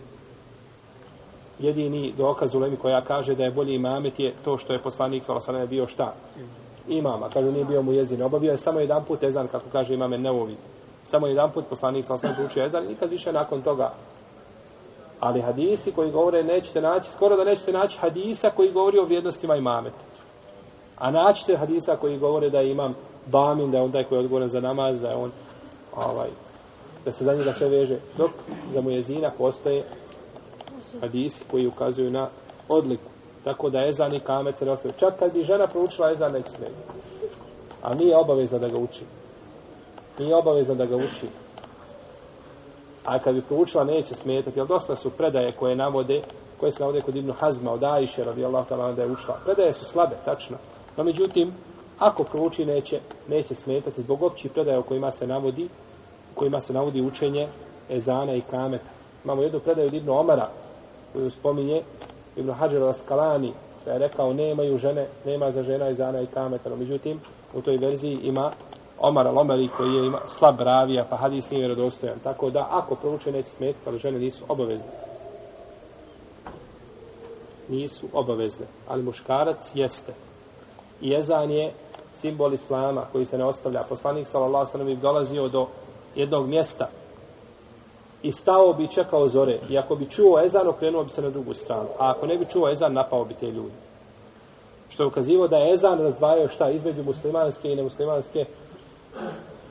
jedini 1.59 2.13
dokaz 2.17 2.55
u 2.55 2.59
Lemi 2.59 2.77
koja 2.77 3.01
kaže 3.01 3.35
da 3.35 3.45
je 3.45 3.51
bolji 3.51 3.75
imamet 3.75 4.21
je 4.21 4.35
to 4.45 4.59
što 4.59 4.73
je 4.73 4.83
poslanik 4.83 5.25
sa 5.25 5.67
bio 5.67 5.87
šta? 5.87 6.15
Imam, 6.89 7.23
a 7.23 7.29
kaže 7.29 7.53
nije 7.53 7.65
bio 7.65 7.83
mujezin. 7.83 8.23
Obavio 8.23 8.53
je 8.53 8.59
samo 8.59 8.81
jedan 8.81 9.05
put 9.05 9.23
ezan, 9.23 9.49
kako 9.49 9.65
kaže 9.73 9.95
imame 9.95 10.19
Neovi. 10.19 10.57
Samo 11.05 11.27
jedan 11.27 11.53
put 11.53 11.65
poslanik 11.69 12.05
sa 12.05 12.15
Osaleme 12.15 12.45
učio 12.47 12.65
ezan 12.65 12.85
i 12.85 12.89
nikad 12.89 13.11
više 13.11 13.33
nakon 13.33 13.63
toga. 13.63 13.93
Ali 15.21 15.41
hadisi 15.41 15.93
koji 15.93 16.11
govore 16.11 16.43
nećete 16.43 16.81
naći, 16.81 17.11
skoro 17.11 17.37
da 17.37 17.45
nećete 17.45 17.73
naći 17.73 17.99
hadisa 17.99 18.51
koji 18.51 18.73
govori 18.73 18.99
o 18.99 19.05
vrijednostima 19.05 19.57
imameta. 19.57 20.05
A 20.99 21.11
naćite 21.11 21.57
hadisa 21.57 21.97
koji 21.97 22.19
govore 22.19 22.51
da 22.51 22.63
imam 22.63 22.95
bamin, 23.27 23.71
da 23.71 23.77
je 23.77 23.83
on 23.83 23.93
taj 23.93 24.05
koji 24.05 24.17
je 24.17 24.21
odgovoran 24.21 24.49
za 24.49 24.61
namaz, 24.61 25.01
da 25.01 25.09
je 25.09 25.17
on 25.17 25.31
ovaj, 25.97 26.29
da 27.05 27.13
se 27.13 27.25
za 27.25 27.35
njega 27.35 27.53
sve 27.53 27.69
veže. 27.69 27.99
Dok 28.19 28.31
za 28.73 28.81
mujezina 28.81 29.31
postoje 29.39 29.85
hadisi 31.01 31.45
koji 31.51 31.67
ukazuju 31.67 32.11
na 32.11 32.29
odliku. 32.69 33.11
Tako 33.45 33.71
da 33.71 33.87
ezan 33.87 34.15
i 34.15 34.21
kamet 34.21 34.59
se 34.59 34.65
ne 34.65 34.73
ostaje. 34.73 34.95
Čak 34.99 35.19
kad 35.19 35.33
bi 35.33 35.45
žena 35.45 35.67
proučila 35.67 36.11
ezan, 36.11 36.33
neće 36.33 36.51
smeti. 36.51 36.83
A 37.83 37.95
nije 37.95 38.17
obavezna 38.17 38.59
da 38.59 38.69
ga 38.69 38.79
uči. 38.79 39.05
Nije 40.19 40.35
obavezna 40.35 40.75
da 40.75 40.87
ga 40.87 40.97
uči. 40.97 41.29
A 43.05 43.19
kad 43.19 43.35
bi 43.35 43.43
proučila, 43.43 43.85
neće 43.85 44.15
smetati. 44.15 44.59
Jer 44.59 44.67
dosta 44.67 44.97
su 44.97 45.11
predaje 45.11 45.53
koje 45.53 45.77
navode, 45.77 46.23
koje 46.61 46.73
se 46.73 46.83
navode 46.83 47.01
kod 47.01 47.17
Ibnu 47.17 47.33
Hazma, 47.33 47.73
od 47.73 47.85
Ajše, 47.85 48.25
radijallahu 48.25 48.69
ta'ala, 48.71 48.95
da 48.95 49.03
je 49.03 49.11
učila. 49.11 49.39
Predaje 49.45 49.73
su 49.73 49.85
slabe, 49.85 50.17
tačno. 50.25 50.57
No, 50.97 51.05
međutim, 51.05 51.53
ako 51.99 52.25
prouči 52.25 52.65
neće, 52.65 53.01
neće 53.29 53.55
smetati 53.55 54.01
zbog 54.01 54.23
općih 54.23 54.51
predaja 54.51 54.81
u 54.81 54.83
kojima 54.83 55.13
se 55.13 55.27
navodi 55.27 55.69
kojima 56.35 56.61
se 56.61 56.73
navodi 56.73 57.03
učenje 57.03 57.49
ezana 57.91 58.35
i 58.35 58.41
kameta. 58.41 58.91
Imamo 59.25 59.43
jednu 59.43 59.61
predaju 59.61 59.87
od 59.87 59.95
Ibnu 59.95 60.19
Omara 60.19 60.49
koju 61.13 61.31
spominje 61.31 61.83
Ibnu 62.37 62.53
Hađar 62.53 62.81
Raskalani 62.81 63.53
da 63.85 63.93
je 63.93 63.99
rekao 63.99 64.33
nemaju 64.33 64.79
žene, 64.79 65.07
nema 65.25 65.51
za 65.51 65.63
žena 65.63 65.89
ezana 65.89 66.21
i 66.21 66.27
kameta. 66.27 66.71
No, 66.71 66.77
međutim, 66.77 67.21
u 67.55 67.61
toj 67.61 67.77
verziji 67.77 68.19
ima 68.23 68.53
Omar 68.99 69.27
al-Omari 69.27 69.69
koji 69.77 69.95
je 69.95 70.07
ima 70.07 70.21
slab 70.27 70.61
ravija, 70.61 71.07
pa 71.11 71.17
hadis 71.17 71.51
nije 71.51 71.61
vjerodostojan. 71.61 72.19
Tako 72.23 72.51
da, 72.51 72.69
ako 72.71 72.95
prouče 72.95 73.33
neće 73.33 73.49
smetati, 73.49 73.89
ali 73.89 73.99
žene 73.99 74.19
nisu 74.19 74.45
obavezne. 74.49 74.91
Nisu 77.69 78.07
obavezne. 78.13 78.67
Ali 78.89 79.03
muškarac 79.03 79.73
jeste. 79.75 80.13
I 81.01 81.11
jezan 81.11 81.51
je 81.51 81.73
simbol 82.15 82.55
islama 82.55 83.05
koji 83.13 83.27
se 83.27 83.39
ne 83.39 83.45
ostavlja. 83.45 83.83
Poslanik 83.89 84.29
sallallahu 84.29 84.71
sallam 84.71 84.87
bi 84.87 84.97
dolazio 84.97 85.49
do 85.49 85.67
jednog 86.15 86.49
mjesta 86.49 86.89
i 88.23 88.33
stao 88.33 88.73
bi 88.73 88.89
čekao 88.89 89.29
zore. 89.29 89.59
I 89.69 89.79
ako 89.79 89.97
bi 89.97 90.11
čuo 90.11 90.41
ezan, 90.41 90.69
okrenuo 90.69 91.05
bi 91.05 91.11
se 91.11 91.23
na 91.23 91.31
drugu 91.31 91.55
stranu. 91.55 91.89
A 91.99 92.11
ako 92.11 92.27
ne 92.27 92.37
bi 92.37 92.45
čuo 92.45 92.69
ezan, 92.69 92.93
napao 92.93 93.25
bi 93.25 93.35
te 93.35 93.47
ljudi. 93.47 93.75
Što 94.89 95.03
je 95.03 95.07
ukazivo 95.07 95.49
da 95.49 95.57
je 95.57 95.75
ezan 95.75 96.01
razdvajao 96.01 96.49
šta 96.49 96.71
između 96.71 97.05
muslimanske 97.05 97.73
i 97.73 97.77
nemuslimanske 97.77 98.45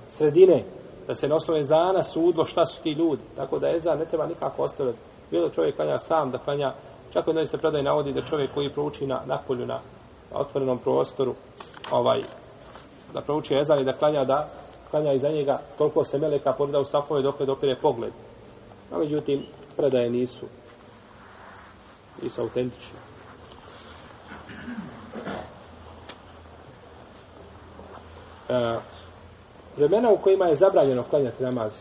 sredine. 0.09 0.63
Da 1.07 1.15
se 1.15 1.27
na 1.27 1.35
osnovu 1.35 1.59
ezana 1.59 2.03
sudlo 2.03 2.45
šta 2.45 2.65
su 2.65 2.81
ti 2.81 2.91
ljudi. 2.91 3.21
Tako 3.35 3.59
da 3.59 3.75
ezan 3.75 3.99
ne 3.99 4.05
treba 4.05 4.25
nikako 4.27 4.63
ostaviti. 4.63 4.97
Bilo 5.31 5.49
čovjek 5.49 5.75
klanja 5.75 5.99
sam 5.99 6.31
da 6.31 6.38
klanja, 6.38 6.73
čak 7.13 7.27
od 7.27 7.49
se 7.49 7.57
predaj 7.57 7.83
navodi 7.83 8.13
da 8.13 8.21
čovjek 8.21 8.53
koji 8.53 8.69
prouči 8.69 9.07
na, 9.07 9.21
na 9.25 9.38
polju, 9.47 9.65
na, 9.65 9.79
na 10.36 10.41
otvorenom 10.41 10.78
prostoru, 10.78 11.36
ovaj, 11.91 12.21
da 13.13 13.21
prouči 13.21 13.56
ezan 13.56 13.80
i 13.80 13.84
da 13.84 13.93
klanja 13.93 14.26
da 14.26 14.50
klanja 14.91 15.13
iza 15.13 15.30
njega 15.30 15.60
koliko 15.78 16.04
se 16.06 16.19
meleka 16.19 16.54
pogleda 16.54 16.80
u 16.80 16.86
safove 16.86 17.21
dok 17.21 17.39
je 17.39 17.45
dopire 17.45 17.76
pogled. 17.82 18.12
A 18.91 18.98
međutim, 18.98 19.45
predaje 19.78 20.10
nisu 20.10 20.45
nisu 22.24 22.41
autentične. 22.41 23.00
E, 28.50 28.80
vremena 29.78 30.10
u 30.10 30.17
kojima 30.17 30.45
je 30.45 30.56
zabranjeno 30.56 31.04
klanjati 31.04 31.43
namaz. 31.43 31.74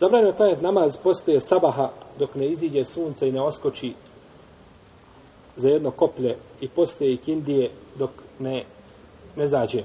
Zabranjeno 0.00 0.32
klanjati 0.32 0.62
namaz 0.62 0.96
postoje 0.96 1.40
sabaha 1.40 1.90
dok 2.18 2.34
ne 2.34 2.46
iziđe 2.46 2.84
sunce 2.84 3.28
i 3.28 3.32
ne 3.32 3.42
oskoči 3.42 3.94
za 5.56 5.68
jedno 5.68 5.90
koplje 5.90 6.36
i 6.60 6.68
postoje 6.68 7.12
i 7.12 7.16
kindije 7.16 7.70
dok 7.98 8.10
ne, 8.38 8.64
ne 9.36 9.46
zađe. 9.46 9.82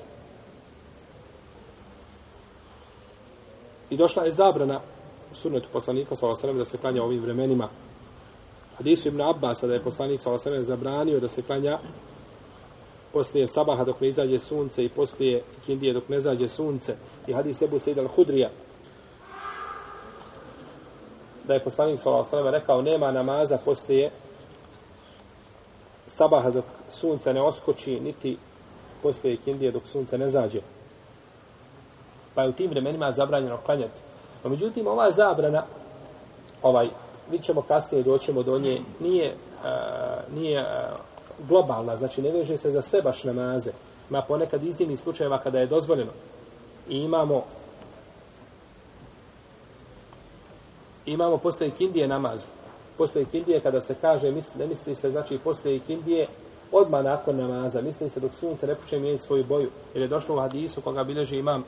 I 3.90 3.98
došla 3.98 4.24
je 4.24 4.32
zabrana 4.32 4.80
u 5.32 5.36
sunnetu 5.36 5.68
poslanika 5.74 6.16
sa 6.16 6.28
osrem 6.28 6.58
da 6.58 6.66
se 6.66 6.78
klanja 6.78 7.04
ovim 7.04 7.22
vremenima. 7.22 7.70
Hadisu 8.78 9.08
Ibn 9.08 9.22
Abbas 9.22 9.62
da 9.62 9.74
je 9.74 9.84
poslanik 9.84 10.22
sa 10.22 10.32
osrem 10.32 10.64
zabranio 10.64 11.20
da 11.20 11.30
se 11.30 11.42
klanja 11.42 11.80
poslije 13.14 13.48
sabaha 13.48 13.84
dok 13.84 14.02
ne 14.02 14.08
izađe 14.08 14.40
sunce 14.40 14.84
i 14.84 14.90
poslije 14.90 15.42
kindije 15.66 15.94
dok 15.94 16.10
ne 16.10 16.20
zađe 16.20 16.48
sunce. 16.48 16.96
I 17.28 17.34
hadis 17.34 17.62
Ebu 17.62 17.80
Sejid 17.80 17.98
al-Hudrija 17.98 18.50
da 21.48 21.54
je 21.54 21.64
poslanik 21.64 22.00
sa 22.00 22.10
osrem 22.10 22.48
rekao 22.48 22.82
nema 22.82 23.12
namaza 23.12 23.58
poslije 23.66 24.12
sabaha 26.08 26.50
dok 26.50 26.66
sunce 26.90 27.34
ne 27.34 27.42
oskoči 27.42 28.00
niti 28.00 28.38
poslije 29.04 29.38
kindije 29.38 29.72
dok 29.72 29.88
sunce 29.88 30.18
ne 30.18 30.30
zađe 30.30 30.62
pa 32.36 32.44
je 32.44 32.50
u 32.50 32.54
tim 32.54 32.70
vremenima 32.70 33.12
zabranjeno 33.12 33.58
klanjati. 33.58 34.02
No, 34.44 34.50
međutim, 34.50 34.88
ova 34.88 35.12
zabrana, 35.12 35.64
ovaj, 36.64 36.90
vi 37.32 37.40
ćemo 37.40 37.62
kasnije 37.62 38.04
doćemo 38.04 38.44
do 38.44 38.60
nje, 38.60 38.82
nije, 39.00 39.36
a, 39.64 40.18
nije 40.36 40.60
a, 40.60 40.96
globalna, 41.48 41.96
znači 41.96 42.22
ne 42.22 42.32
veže 42.32 42.58
se 42.58 42.72
za 42.72 42.82
sve 42.82 43.02
baš 43.02 43.24
namaze. 43.24 43.72
Ima 44.10 44.22
ponekad 44.22 44.64
iznimnih 44.64 45.00
slučajeva 45.00 45.38
kada 45.38 45.60
je 45.60 45.68
dozvoljeno. 45.68 46.12
I 46.90 46.98
imamo 46.98 47.44
imamo 51.06 51.38
posle 51.38 51.68
ikindije 51.68 52.08
namaz. 52.08 52.48
Posle 53.02 53.22
ikindije 53.22 53.60
kada 53.60 53.82
se 53.82 53.96
kaže, 54.02 54.32
misli, 54.32 54.60
ne 54.60 54.68
misli 54.68 54.96
se, 54.96 55.10
znači 55.12 55.38
posle 55.44 55.76
ikindije 55.76 56.28
odmah 56.72 57.04
nakon 57.04 57.38
namaza, 57.38 57.82
misli 57.82 58.10
se 58.10 58.20
dok 58.20 58.34
sunce 58.34 58.68
ne 58.68 58.76
počne 58.76 59.00
mijeniti 59.00 59.24
svoju 59.24 59.44
boju. 59.44 59.70
Jer 59.94 60.02
je 60.02 60.08
došlo 60.08 60.36
u 60.36 60.40
hadisu 60.40 60.82
koga 60.82 61.04
bileži 61.04 61.38
imam 61.38 61.64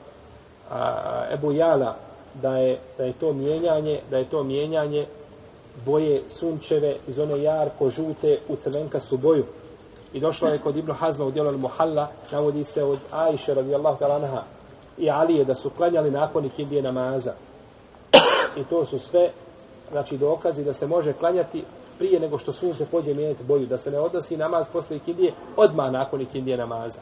a, 0.70 1.26
Ebu 1.34 1.52
Jala 1.52 1.96
da 2.42 2.58
je, 2.58 2.80
da 2.98 3.04
je 3.04 3.14
to 3.14 3.34
mijenjanje 3.34 4.02
da 4.10 4.18
je 4.18 4.30
to 4.30 4.44
mijenjanje 4.44 5.06
boje 5.86 6.22
sunčeve 6.30 6.96
iz 7.08 7.20
one 7.20 7.42
jarko 7.42 7.90
žute 7.90 8.40
u 8.50 8.56
crvenkastu 8.56 9.18
boju. 9.18 9.46
I 10.14 10.20
došlo 10.20 10.50
je 10.50 10.60
kod 10.60 10.78
Ibnu 10.78 10.94
Hazma 10.94 11.26
u 11.26 11.32
dijelu 11.32 11.50
Al-Muhalla 11.50 12.08
navodi 12.32 12.64
se 12.64 12.84
od 12.84 13.00
Ajše 13.12 13.54
radijallahu 13.54 14.04
ta'lanaha 14.04 14.42
i 14.98 15.10
Alije 15.10 15.46
da 15.46 15.56
su 15.56 15.70
klanjali 15.70 16.12
nakon 16.12 16.46
ikindije 16.46 16.82
namaza. 16.82 17.34
I 18.58 18.64
to 18.70 18.86
su 18.86 19.00
sve 19.00 19.32
znači 19.94 20.18
dokazi 20.18 20.64
da 20.64 20.74
se 20.74 20.88
može 20.88 21.14
klanjati 21.14 21.64
prije 21.98 22.20
nego 22.20 22.38
što 22.38 22.54
sunce 22.54 22.86
pođe 22.86 23.14
mijenjati 23.14 23.44
boju 23.44 23.66
da 23.66 23.78
se 23.78 23.92
ne 23.92 24.00
odnosi 24.00 24.38
namaz 24.38 24.68
posle 24.74 24.98
ikindije 24.98 25.34
odmah 25.58 25.92
nakon 25.92 26.22
ikindije 26.22 26.58
namaza 26.58 27.00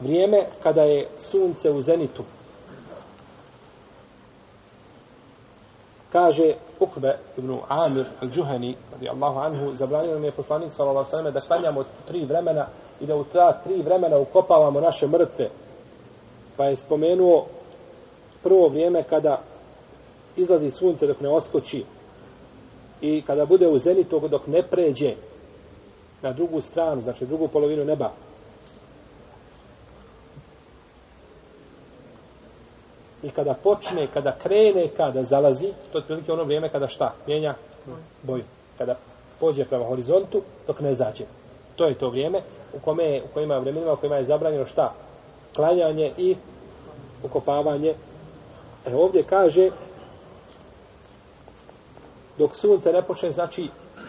vrijeme 0.00 0.44
kada 0.62 0.82
je 0.82 1.08
sunce 1.18 1.70
u 1.70 1.80
zenitu. 1.80 2.22
Kaže 6.12 6.54
Ukbe 6.80 7.18
ibn 7.38 7.58
Amir 7.68 8.06
al-đuhani, 8.20 8.76
radi 8.92 9.08
Allahu 9.08 9.38
anhu, 9.38 9.74
zabranio 9.74 10.14
nam 10.14 10.24
je 10.24 10.30
poslanik 10.30 10.72
sallallahu 10.72 11.10
sallam 11.10 11.32
da 11.32 11.40
klanjamo 11.40 11.84
tri 12.08 12.24
vremena 12.24 12.66
i 13.00 13.06
da 13.06 13.16
u 13.16 13.24
ta 13.24 13.52
tri 13.52 13.82
vremena 13.82 14.18
ukopavamo 14.18 14.80
naše 14.80 15.06
mrtve. 15.06 15.50
Pa 16.56 16.64
je 16.64 16.76
spomenuo 16.76 17.46
prvo 18.42 18.68
vrijeme 18.68 19.02
kada 19.02 19.40
izlazi 20.36 20.70
sunce 20.70 21.06
dok 21.06 21.20
ne 21.20 21.28
oskoči 21.28 21.84
i 23.00 23.22
kada 23.26 23.46
bude 23.46 23.68
u 23.68 23.78
zenitu 23.78 24.28
dok 24.28 24.46
ne 24.46 24.62
pređe 24.62 25.14
na 26.22 26.32
drugu 26.32 26.60
stranu, 26.60 27.00
znači 27.00 27.26
drugu 27.26 27.48
polovinu 27.48 27.84
neba, 27.84 28.10
i 33.22 33.30
kada 33.30 33.54
počne, 33.54 34.06
kada 34.14 34.32
krene, 34.32 34.88
kada 34.96 35.22
zalazi, 35.22 35.72
to 35.92 35.98
je 35.98 36.04
prilike 36.04 36.32
ono 36.32 36.44
vrijeme 36.44 36.68
kada 36.68 36.88
šta? 36.88 37.14
Mijenja 37.26 37.54
boju. 38.22 38.44
Kada 38.78 38.96
pođe 39.40 39.64
prema 39.64 39.84
horizontu, 39.84 40.42
dok 40.66 40.80
ne 40.80 40.94
zađe. 40.94 41.24
To 41.76 41.86
je 41.86 41.94
to 41.94 42.10
vrijeme 42.10 42.42
u 42.74 42.78
kome 42.78 43.22
u 43.24 43.34
kojima 43.34 43.58
vremenima 43.58 43.92
u 43.92 43.96
kojima 43.96 44.16
je 44.16 44.24
zabranjeno 44.24 44.66
šta? 44.66 44.94
Klanjanje 45.54 46.12
i 46.18 46.36
ukopavanje. 47.22 47.94
E 48.86 48.94
ovdje 48.94 49.22
kaže 49.22 49.70
dok 52.38 52.56
sunce 52.56 52.92
ne 52.92 53.02
počne, 53.02 53.32
znači 53.32 53.68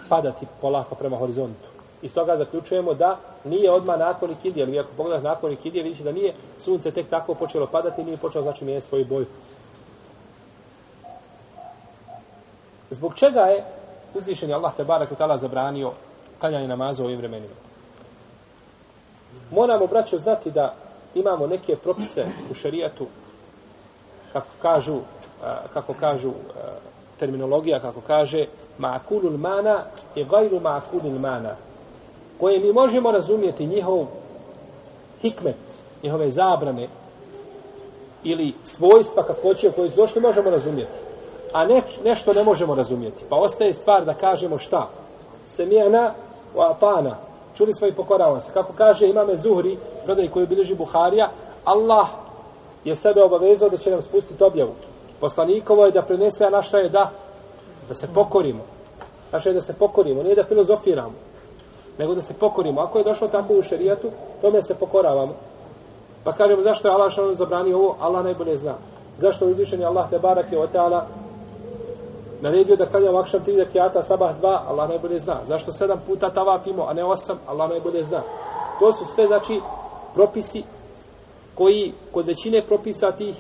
padati 0.10 0.45
polako 0.62 0.95
prema 0.95 1.17
horizontu. 1.17 1.79
Iz 2.02 2.14
toga 2.14 2.38
zaključujemo 2.38 2.94
da 2.94 3.18
nije 3.44 3.72
odmah 3.72 4.00
nakon 4.00 4.32
ikindije, 4.32 4.66
ali 4.66 4.80
ako 4.80 4.90
pogledaš 4.98 5.24
nakon 5.24 5.52
ikindije, 5.52 5.84
vidiš 5.84 6.00
da 6.00 6.12
nije 6.12 6.34
sunce 6.58 6.92
tek 6.92 7.10
tako 7.10 7.34
počelo 7.34 7.68
padati, 7.68 8.04
nije 8.04 8.18
počelo 8.18 8.44
znači 8.44 8.66
mijenjati 8.66 8.88
svoju 8.88 9.06
boju. 9.06 9.26
Zbog 12.90 13.16
čega 13.16 13.40
je 13.40 13.64
uzvišeni 14.14 14.54
Allah 14.54 14.76
te 14.76 14.84
barak 14.84 15.12
utala 15.12 15.38
zabranio 15.38 15.92
klanjanje 16.40 16.68
namaza 16.68 17.04
u 17.04 17.06
ovim 17.06 17.18
vremenima? 17.18 17.54
Moramo, 19.52 19.88
braćo, 19.88 20.20
znati 20.20 20.52
da 20.52 20.76
imamo 21.16 21.48
neke 21.48 21.76
propise 21.76 22.26
u 22.52 22.54
šarijatu, 22.54 23.08
kako 24.34 24.48
kažu, 24.62 25.00
kako 25.74 25.94
kažu 25.94 26.32
terminologija, 27.20 27.80
kako 27.80 28.02
kaže, 28.02 28.46
ma'kulul 28.80 29.38
mana 29.38 29.84
je 30.16 30.26
gajru 30.26 30.60
ma'kulul 30.60 31.20
mana 31.20 31.56
koje 32.39 32.60
mi 32.60 32.73
možemo 32.73 33.12
razumjeti 33.12 33.65
njihov 33.65 34.06
hikmet, 35.21 35.56
njihove 36.04 36.32
zabrane 36.32 36.88
ili 38.23 38.54
svojstva 38.63 39.23
kako 39.23 39.41
koje 39.41 39.71
koji 39.75 39.89
su 39.89 39.95
došli 39.95 40.21
možemo 40.21 40.49
razumjeti. 40.49 40.99
A 41.54 41.65
ne, 41.65 41.82
nešto 42.04 42.34
ne 42.34 42.43
možemo 42.43 42.75
razumjeti. 42.75 43.23
Pa 43.30 43.36
ostaje 43.36 43.73
stvar 43.73 44.06
da 44.06 44.13
kažemo 44.13 44.58
šta? 44.58 44.89
Semijana 45.47 46.13
u 46.56 46.62
Atana. 46.62 47.17
Čuli 47.58 47.73
smo 47.73 47.88
i 47.88 47.93
pokoravamo 47.93 48.41
se. 48.41 48.52
Kako 48.54 48.73
kaže 48.73 49.08
imame 49.08 49.38
Zuhri, 49.38 49.78
prodaj 50.06 50.28
koji 50.28 50.47
bilježi 50.47 50.75
Buharija, 50.75 51.32
Allah 51.65 52.08
je 52.84 52.95
sebe 52.95 53.23
obavezao 53.23 53.69
da 53.69 53.78
će 53.78 53.91
nam 53.91 54.02
spustiti 54.02 54.43
objavu. 54.43 54.71
Poslanikovo 55.19 55.86
je 55.86 55.91
da 55.91 56.02
prenese, 56.02 56.45
a 56.45 56.49
našta 56.49 56.78
je 56.78 56.89
da? 56.89 57.12
Da 57.88 57.95
se 57.95 58.08
pokorimo. 58.13 58.63
Naše 59.32 59.49
je 59.49 59.54
da 59.54 59.62
se 59.62 59.73
pokorimo, 59.73 60.23
nije 60.23 60.36
da 60.36 60.43
filozofiramo, 60.43 61.13
nego 62.00 62.16
da 62.16 62.22
se 62.22 62.34
pokorimo. 62.34 62.82
Ako 62.82 62.98
je 62.98 63.04
došlo 63.04 63.28
tako 63.28 63.54
u 63.54 63.64
šerijatu, 63.64 64.08
tome 64.42 64.64
se 64.64 64.76
pokoravamo. 64.76 65.34
Pa 66.24 66.32
kažemo 66.32 66.62
zašto 66.62 66.88
je 66.88 66.94
Allah 66.94 67.12
što 67.12 67.36
zabranio 67.36 67.78
ovo, 67.78 67.96
Allah 68.00 68.24
najbolje 68.24 68.58
zna. 68.58 68.74
Zašto 69.18 69.46
je 69.46 69.52
uzvišen 69.52 69.80
je 69.80 69.86
Allah 69.86 70.10
te 70.10 70.20
barak 70.20 70.52
je 70.52 70.60
oteala 70.60 71.08
naredio 72.42 72.76
da 72.76 72.86
klanjamo 72.86 73.18
vakšan 73.18 73.44
tri 73.44 73.56
rekiata, 73.56 74.04
sabah 74.04 74.40
dva, 74.40 74.64
Allah 74.68 74.90
najbolje 74.90 75.20
zna. 75.20 75.40
Zašto 75.46 75.72
sedam 75.72 76.02
puta 76.08 76.30
tavafimo, 76.30 76.86
a 76.88 76.94
ne 76.94 77.04
osam, 77.04 77.38
Allah 77.48 77.70
najbolje 77.70 78.04
zna. 78.04 78.22
To 78.80 78.94
su 78.94 79.06
sve, 79.06 79.28
znači, 79.28 79.62
propisi 80.14 80.64
koji 81.56 81.94
kod 82.12 82.28
većine 82.28 82.62
propisa 82.62 83.12
tih 83.12 83.36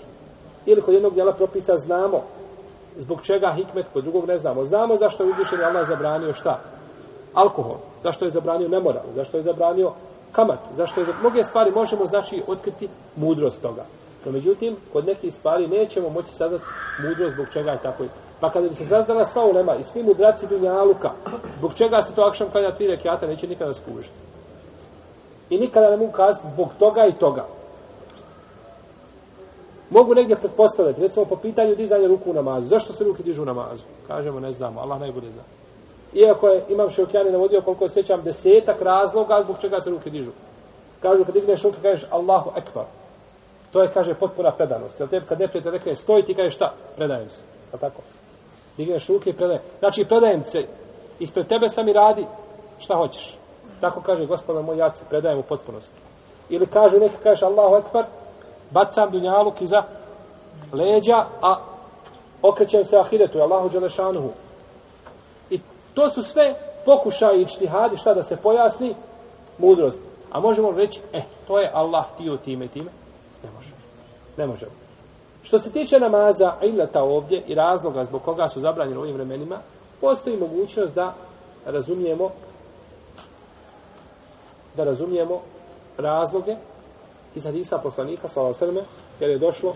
ili 0.65 0.81
kod 0.81 0.93
jednog 0.93 1.13
djela 1.13 1.33
propisa 1.33 1.77
znamo 1.77 2.21
zbog 2.97 3.21
čega 3.21 3.51
hikmet, 3.51 3.85
kod 3.93 4.03
drugog 4.03 4.27
ne 4.27 4.39
znamo. 4.39 4.65
Znamo 4.65 4.97
zašto 4.97 5.23
je 5.23 5.31
uzvišen 5.31 5.63
Allah 5.63 5.87
zabranio 5.87 6.33
šta? 6.33 6.59
Alkohol. 7.33 7.88
Zašto 8.03 8.25
je 8.25 8.31
zabranio 8.31 8.67
nemoral? 8.67 9.03
Zašto 9.15 9.37
je 9.37 9.43
zabranio 9.43 9.91
kamat? 10.31 10.59
Zašto 10.73 11.01
je 11.01 11.05
zabranio... 11.05 11.29
Mnoge 11.29 11.43
stvari 11.43 11.71
možemo, 11.71 12.05
znači, 12.05 12.43
otkriti 12.47 12.89
mudrost 13.15 13.61
toga. 13.61 13.85
No, 14.25 14.31
međutim, 14.31 14.75
kod 14.93 15.05
nekih 15.05 15.35
stvari 15.35 15.67
nećemo 15.67 16.09
moći 16.09 16.35
saznati 16.35 16.63
mudrost 17.03 17.35
zbog 17.35 17.47
čega 17.53 17.71
je 17.71 17.81
tako. 17.81 18.03
Pa 18.39 18.49
kada 18.49 18.69
bi 18.69 18.75
se 18.75 18.85
saznala 18.85 19.25
sva 19.25 19.45
ulema 19.45 19.75
i 19.75 19.83
svi 19.83 20.03
mudraci 20.03 20.47
Dunjaluka, 20.47 21.11
zbog 21.57 21.73
čega 21.73 22.01
se 22.01 22.15
to 22.15 22.21
akšan 22.21 22.49
klanja 22.51 22.71
tri 22.71 22.87
rekiata, 22.87 23.27
neće 23.27 23.47
nikada 23.47 23.73
skužiti. 23.73 24.15
I 25.49 25.57
nikada 25.57 25.89
ne 25.89 25.97
mogu 25.97 26.11
kazati 26.11 26.47
zbog 26.53 26.69
toga 26.79 27.05
i 27.05 27.11
toga. 27.11 27.45
Mogu 29.89 30.15
negdje 30.15 30.35
pretpostavljati, 30.35 31.01
recimo 31.01 31.25
po 31.25 31.35
pitanju 31.35 31.75
dizanja 31.75 32.07
ruku 32.07 32.31
u 32.31 32.33
namazu. 32.33 32.67
Zašto 32.67 32.93
se 32.93 33.03
ruke 33.03 33.23
dižu 33.23 33.41
u 33.41 33.45
namazu? 33.45 33.83
Kažemo, 34.07 34.39
ne 34.39 34.51
znamo, 34.51 34.81
Allah 34.81 34.99
najbolje 34.99 35.31
zna. 35.31 35.41
Iako 36.13 36.47
je, 36.47 36.63
imam 36.69 36.89
Šaukjani 36.89 37.31
navodio, 37.31 37.61
koliko 37.61 37.83
je 37.83 37.89
sećam, 37.89 38.21
desetak 38.21 38.81
razloga 38.81 39.41
zbog 39.43 39.55
čega 39.61 39.79
se 39.79 39.89
ruke 39.89 40.09
dižu. 40.09 40.31
Kažu, 41.01 41.25
kad 41.25 41.33
digneš 41.33 41.63
ruke, 41.63 41.77
kažeš 41.81 42.07
Allahu 42.11 42.51
ekvar. 42.57 42.85
To 43.71 43.81
je, 43.81 43.89
kaže, 43.93 44.13
potpuna 44.13 44.51
predanost. 44.51 44.99
Jel 44.99 45.09
tebi 45.09 45.25
kad 45.25 45.39
neprijatelj 45.39 45.71
rekne, 45.71 45.95
stoji 45.95 46.23
ti 46.23 46.33
kažeš 46.33 46.55
šta? 46.55 46.73
Predajem 46.95 47.29
se. 47.29 47.41
Pa 47.71 47.77
tako? 47.77 48.01
Digneš 48.77 49.07
ruke 49.07 49.29
i 49.29 49.33
predajem. 49.33 49.61
Znači, 49.79 50.05
predajem 50.05 50.43
se. 50.45 50.65
Ispred 51.19 51.47
tebe 51.47 51.69
sam 51.69 51.87
i 51.87 51.93
radi 51.93 52.25
šta 52.79 52.95
hoćeš. 52.95 53.37
Tako 53.81 54.01
kaže 54.01 54.25
gospodar 54.25 54.63
moj 54.63 54.77
jaci, 54.77 55.03
predajem 55.09 55.39
u 55.39 55.43
potpunosti. 55.43 55.99
Ili 56.49 56.67
kaže, 56.67 56.99
neki 56.99 57.15
kažeš 57.23 57.43
Allahu 57.43 57.75
ekvar, 57.75 58.05
bacam 58.71 59.11
dunjaluk 59.11 59.61
iza 59.61 59.83
leđa, 60.73 61.25
a 61.41 61.55
okrećem 62.41 62.85
se 62.85 62.97
ahiretu, 62.97 63.41
Allahu 63.41 63.69
Đelešanuhu. 63.69 64.29
To 65.93 66.09
su 66.09 66.23
sve 66.23 66.55
pokušaj 66.85 67.41
i 67.41 67.47
čtihadi, 67.47 67.97
šta 67.97 68.13
da 68.13 68.23
se 68.23 68.37
pojasni, 68.37 68.95
mudrost. 69.57 69.99
A 70.31 70.39
možemo 70.39 70.71
reći, 70.71 71.01
eh, 71.13 71.23
to 71.47 71.59
je 71.59 71.71
Allah 71.73 72.05
tio 72.17 72.37
time 72.37 72.65
i 72.65 72.67
time. 72.67 72.91
Ne 73.43 73.49
možemo. 73.55 73.77
Ne 74.37 74.47
možemo. 74.47 74.71
Što 75.43 75.59
se 75.59 75.71
tiče 75.71 75.99
namaza, 75.99 76.53
ilata 76.61 77.03
ovdje 77.03 77.43
i 77.47 77.55
razloga 77.55 78.05
zbog 78.05 78.21
koga 78.21 78.49
su 78.49 78.59
zabranjeni 78.59 78.97
u 78.97 79.01
ovim 79.01 79.15
vremenima, 79.15 79.57
postoji 80.01 80.37
mogućnost 80.37 80.95
da 80.95 81.13
razumijemo 81.65 82.29
da 84.75 84.83
razumijemo 84.83 85.41
razloge 85.97 86.55
iz 87.35 87.43
hadisa 87.43 87.77
poslanika, 87.77 88.27
sallallahu 88.27 88.65
alejhi 88.65 88.85
jer 89.19 89.29
je 89.29 89.37
došlo 89.37 89.73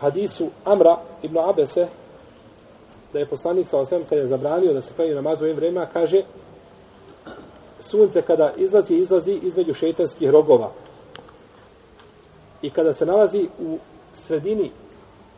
hadisu 0.00 0.48
Amra 0.64 0.96
ibn 1.22 1.38
Abese, 1.38 1.88
da 3.14 3.20
je 3.20 3.26
poslanik, 3.26 3.68
sa 3.68 3.76
alejhi 3.76 4.08
kada 4.08 4.20
je 4.20 4.26
zabranio 4.26 4.72
da 4.72 4.80
se 4.82 4.94
klanje 4.96 5.14
namaz 5.14 5.40
u 5.40 5.44
ovim 5.44 5.56
vremena, 5.56 5.86
kaže, 5.86 6.22
sunce 7.80 8.22
kada 8.22 8.52
izlazi, 8.56 8.94
izlazi 8.94 9.32
između 9.42 9.74
šeitanskih 9.74 10.30
rogova. 10.30 10.70
I 12.62 12.70
kada 12.70 12.92
se 12.92 13.06
nalazi 13.06 13.48
u 13.58 13.78
sredini 14.14 14.70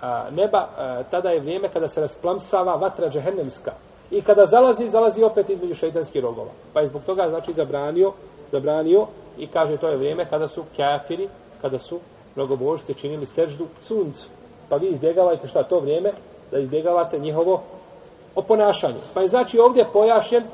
a, 0.01 0.31
neba, 0.31 0.59
a, 0.59 1.03
tada 1.11 1.31
je 1.31 1.41
vrijeme 1.41 1.69
kada 1.69 1.89
se 1.89 2.01
rasplamsava 2.01 2.75
vatra 2.75 3.11
džehennemska. 3.11 3.73
I 4.11 4.23
kada 4.23 4.47
zalazi, 4.47 4.89
zalazi 4.89 5.23
opet 5.23 5.51
između 5.51 5.75
šeitanskih 5.75 6.23
rogova. 6.23 6.51
Pa 6.73 6.81
je 6.81 6.87
zbog 6.87 7.03
toga, 7.07 7.29
znači, 7.29 7.53
zabranio, 7.53 8.13
zabranio 8.53 9.07
i 9.39 9.47
kaže 9.47 9.77
to 9.77 9.89
je 9.89 9.97
vrijeme 9.97 10.25
kada 10.31 10.49
su 10.49 10.65
kafiri, 10.77 11.29
kada 11.63 11.79
su 11.79 12.01
mnogobožice 12.37 12.95
činili 12.95 13.27
seždu 13.27 13.67
suncu. 13.83 14.29
Pa 14.69 14.77
vi 14.77 14.87
izbjegavajte 14.87 15.49
šta 15.49 15.63
to 15.63 15.81
vrijeme, 15.81 16.13
da 16.51 16.59
izbjegavate 16.59 17.19
njihovo 17.19 17.63
oponašanje. 18.35 19.01
Pa 19.15 19.21
je 19.21 19.29
znači 19.29 19.59
ovdje 19.59 19.85
pojašen 19.93 20.45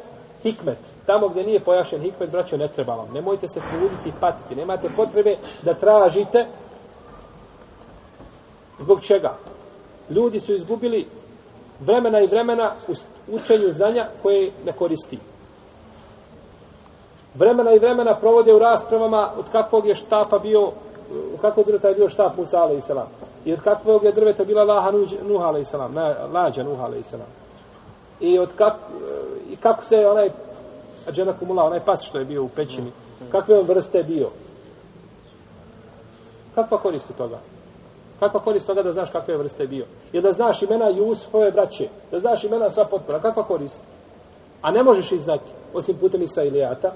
hikmet. 0.42 0.78
Tamo 1.06 1.28
gdje 1.28 1.44
nije 1.44 1.60
pojašen 1.60 2.00
hikmet, 2.00 2.30
braćo, 2.30 2.56
ne 2.56 2.68
treba 2.68 2.94
vam. 2.94 3.08
Nemojte 3.14 3.48
se 3.48 3.60
truditi 3.70 4.08
i 4.08 4.20
patiti. 4.20 4.56
Nemate 4.56 4.88
potrebe 4.96 5.36
da 5.62 5.74
tražite 5.74 6.46
zbog 8.78 9.00
čega. 9.00 9.36
Ljudi 10.10 10.40
su 10.40 10.54
izgubili 10.54 11.06
vremena 11.80 12.20
i 12.20 12.26
vremena 12.26 12.70
u 12.88 12.92
učenju 13.34 13.72
znanja 13.72 14.08
koje 14.22 14.50
ne 14.64 14.72
koristi 14.72 15.18
vremena 17.34 17.72
i 17.72 17.78
vremena 17.78 18.14
provode 18.14 18.54
u 18.54 18.58
raspravama 18.58 19.30
od 19.38 19.50
kakvog 19.52 19.86
je 19.86 19.94
štapa 19.94 20.38
bio, 20.38 20.72
u 21.34 21.36
kakvog 21.36 21.66
drveta 21.66 21.88
je 21.88 21.94
bio 21.94 22.08
štap 22.08 22.36
Musa 22.36 22.62
a.s. 22.62 22.90
I 23.44 23.52
od 23.52 23.60
kakvog 23.60 24.04
je 24.04 24.12
drveta 24.12 24.44
bila 24.44 24.64
laha 24.64 24.92
Nuha 25.22 25.50
a.s. 25.50 25.72
Lađa 26.32 26.62
Nuha 26.62 26.84
a.s. 26.84 27.14
I 28.20 28.38
od 28.38 28.48
kak, 28.56 28.74
i 29.50 29.56
kako 29.56 29.84
se 29.84 30.08
onaj 30.08 30.30
Adžena 31.08 31.32
Kumula, 31.38 31.64
onaj 31.64 31.80
pas 31.80 32.02
što 32.02 32.18
je 32.18 32.24
bio 32.24 32.44
u 32.44 32.48
pećini, 32.48 32.92
kakve 33.30 33.58
on 33.58 33.66
vrste 33.66 34.02
bio? 34.02 34.28
Kakva 36.54 36.78
koristi 36.78 37.12
toga? 37.12 37.38
Kakva 38.20 38.40
korist 38.40 38.66
toga 38.66 38.82
da 38.82 38.92
znaš 38.92 39.10
kakve 39.10 39.36
vrste 39.36 39.66
bio? 39.66 39.86
Je 40.12 40.20
da 40.20 40.32
znaš 40.32 40.62
imena 40.62 40.88
Jusufove 40.88 41.50
braće, 41.50 41.88
da 42.10 42.20
znaš 42.20 42.44
imena 42.44 42.70
sva 42.70 42.84
potpora, 42.84 43.20
kakva 43.20 43.42
korist? 43.42 43.82
A 44.62 44.70
ne 44.70 44.82
možeš 44.82 45.12
ih 45.12 45.20
znati, 45.20 45.52
osim 45.74 45.96
putem 45.96 46.22
Israilijata, 46.22 46.92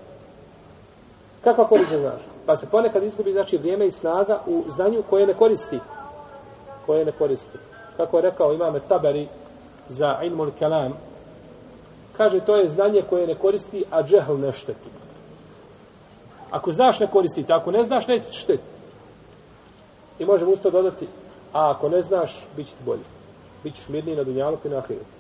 Kakva 1.47 1.65
korist 1.69 1.91
ne 1.91 1.99
znaš? 1.99 2.21
Pa 2.47 2.57
se 2.57 2.67
ponekad 2.67 3.03
izgubi 3.03 3.33
znači 3.33 3.59
vrijeme 3.59 3.87
i 3.87 3.93
snaga 3.93 4.41
u 4.47 4.65
znanju 4.69 5.03
koje 5.11 5.27
ne 5.27 5.35
koristi. 5.35 5.79
Koje 6.87 7.05
ne 7.05 7.13
koristi. 7.13 7.59
Kako 7.97 8.17
je 8.17 8.23
rekao 8.23 8.53
imame 8.53 8.81
Taberi 8.81 9.29
za 9.89 10.19
ilmul 10.23 10.51
kelam, 10.59 10.93
kaže 12.17 12.41
to 12.41 12.57
je 12.57 12.69
znanje 12.69 13.03
koje 13.11 13.27
ne 13.27 13.35
koristi, 13.35 13.85
a 13.91 14.03
džehl 14.03 14.35
ne 14.35 14.53
šteti. 14.53 14.91
Ako 16.51 16.73
znaš 16.73 17.01
ne 17.01 17.07
koristi, 17.07 17.45
ako 17.49 17.71
ne 17.71 17.85
znaš, 17.85 18.07
neće 18.07 18.33
šteti. 18.33 18.63
I 20.19 20.25
možemo 20.25 20.51
usto 20.51 20.71
dodati, 20.71 21.07
a 21.53 21.71
ako 21.71 21.89
ne 21.89 22.03
znaš, 22.03 22.47
bit 22.57 22.67
će 22.67 22.73
ti 22.73 22.83
bolje. 22.87 23.07
Bićeš 23.65 23.89
mirniji 23.89 24.17
na 24.17 24.25
dunjalu 24.25 24.59
i 24.65 24.69
na 24.69 24.79
ahiretu. 24.79 25.17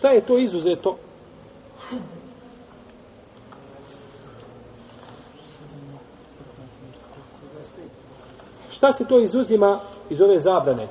Šta 0.00 0.08
je 0.08 0.20
to 0.20 0.38
izuzeto? 0.38 0.96
Šta 8.70 8.92
se 8.92 9.04
to 9.04 9.20
izuzima 9.20 9.80
iz 10.10 10.20
ove 10.20 10.38
zabrane? 10.40 10.88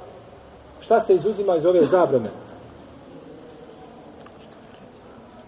Šta 0.82 1.02
se 1.02 1.16
izuzima 1.16 1.56
iz 1.56 1.66
ove 1.66 1.86
zabrane? 1.86 2.30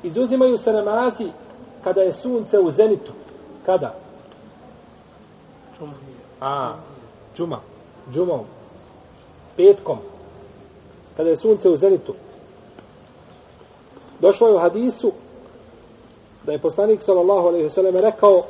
Izuzimaju 0.04 0.58
se 0.58 0.74
namazi 0.74 1.28
kada 1.84 2.02
je 2.02 2.14
sunce 2.14 2.60
u 2.60 2.72
zenitu. 2.72 3.12
Kada? 3.66 3.96
A, 6.42 6.74
džuma. 7.36 7.60
Džumom. 8.14 8.46
Petkom. 9.58 9.98
Kada 11.18 11.30
je 11.30 11.38
sunce 11.38 11.70
u 11.70 11.78
zenitu. 11.78 12.16
Došlo 14.22 14.48
je 14.48 14.56
u 14.56 14.60
hadisu 14.60 15.12
da 16.46 16.52
je 16.52 16.60
poslanik 16.60 17.02
sallallahu 17.02 17.48
alejhi 17.48 17.64
ve 17.64 17.70
sellem 17.70 17.96
rekao 17.96 18.44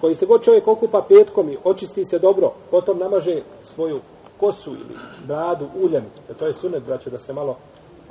koji 0.00 0.14
se 0.14 0.26
god 0.26 0.42
čovjek 0.42 0.68
okupa 0.68 1.02
petkom 1.08 1.50
i 1.50 1.58
očisti 1.64 2.04
se 2.04 2.18
dobro, 2.18 2.52
potom 2.70 2.98
namaže 2.98 3.42
svoju 3.62 4.00
kosu 4.40 4.70
ili 4.70 4.98
bradu 5.26 5.68
uljem, 5.82 6.04
da 6.28 6.34
to 6.34 6.46
je 6.46 6.54
sunet, 6.54 6.82
braćo, 6.82 7.10
da 7.10 7.18
se 7.18 7.32
malo 7.32 7.56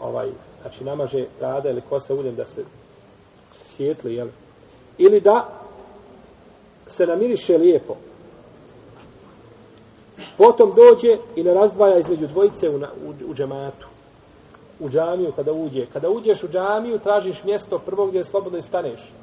ovaj, 0.01 0.29
znači 0.61 0.83
namaže 0.83 1.25
brada 1.39 1.69
ili 1.69 1.81
kosa 1.89 2.13
uljem 2.13 2.35
da 2.35 2.45
se 2.45 2.63
svijetli, 3.67 4.15
jel? 4.15 4.27
Ili 4.97 5.21
da 5.21 5.49
se 6.87 7.05
namiriše 7.05 7.57
lijepo. 7.57 7.95
Potom 10.37 10.73
dođe 10.75 11.17
i 11.35 11.43
ne 11.43 11.53
razdvaja 11.53 11.99
između 11.99 12.27
dvojice 12.27 12.69
u, 12.69 12.75
u, 12.75 13.13
u 13.27 13.33
džematu 13.33 13.92
u 14.83 14.89
džamiju 14.89 15.31
kada 15.35 15.53
uđe. 15.53 15.85
Kada 15.93 16.09
uđeš 16.09 16.43
u 16.43 16.47
džamiju, 16.47 16.99
tražiš 16.99 17.43
mjesto 17.43 17.79
prvo 17.79 18.05
gdje 18.05 18.23
slobodno 18.23 18.57
i 18.57 18.61
staneš. 18.61 19.13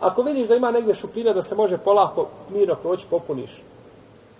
Ako 0.00 0.22
vidiš 0.22 0.48
da 0.48 0.56
ima 0.56 0.70
negdje 0.70 0.94
šupljina 0.94 1.32
da 1.32 1.42
se 1.42 1.54
može 1.54 1.78
polako 1.78 2.28
mirno 2.50 2.74
proći, 2.74 3.06
popuniš. 3.10 3.62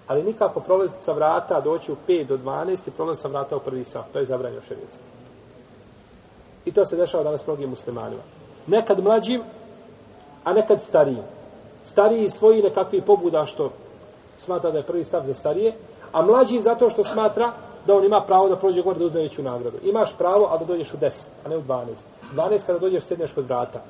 Ali 0.06 0.22
nikako 0.22 0.60
prolaziti 0.60 1.02
sa 1.02 1.12
vrata, 1.12 1.60
doći 1.60 1.92
u 1.92 1.96
5 2.08 2.26
do 2.26 2.36
12 2.36 2.88
i 2.88 2.90
prolaziti 2.90 3.22
sa 3.22 3.28
vrata 3.28 3.56
u 3.56 3.60
prvi 3.60 3.84
saf. 3.84 4.06
To 4.12 4.18
je 4.18 4.24
zabranjeno 4.24 4.62
šerijatski. 4.62 5.02
I 6.64 6.72
to 6.72 6.86
se 6.86 6.96
dešava 6.96 7.24
danas 7.24 7.46
mnogim 7.46 7.70
muslimanima. 7.70 8.22
Nekad 8.66 9.04
mlađim, 9.04 9.42
a 10.44 10.52
nekad 10.52 10.82
starijim. 10.82 11.24
Stariji 11.84 12.30
svoji 12.30 12.62
nekakvi 12.62 13.00
pobuda 13.00 13.46
što 13.46 13.70
smatra 14.38 14.70
da 14.70 14.78
je 14.78 14.86
prvi 14.86 15.04
stav 15.04 15.24
za 15.24 15.34
starije, 15.34 15.72
a 16.12 16.22
mlađi 16.22 16.60
zato 16.60 16.90
što 16.90 17.04
smatra 17.04 17.52
da 17.86 17.94
on 17.94 18.04
ima 18.04 18.20
pravo 18.20 18.48
da 18.48 18.56
prođe 18.56 18.82
gore 18.82 18.98
da 18.98 19.04
uzme 19.04 19.20
veću 19.20 19.42
nagradu. 19.42 19.76
Imaš 19.82 20.16
pravo, 20.18 20.46
ali 20.50 20.58
da 20.58 20.64
dođeš 20.64 20.94
u 20.94 20.96
10, 20.96 21.26
a 21.44 21.48
ne 21.48 21.56
u 21.56 21.62
12. 21.62 21.84
12 22.34 22.66
kada 22.66 22.78
dođeš 22.78 23.04
sedneš 23.04 23.32
kod 23.32 23.44
vrata. 23.44 23.82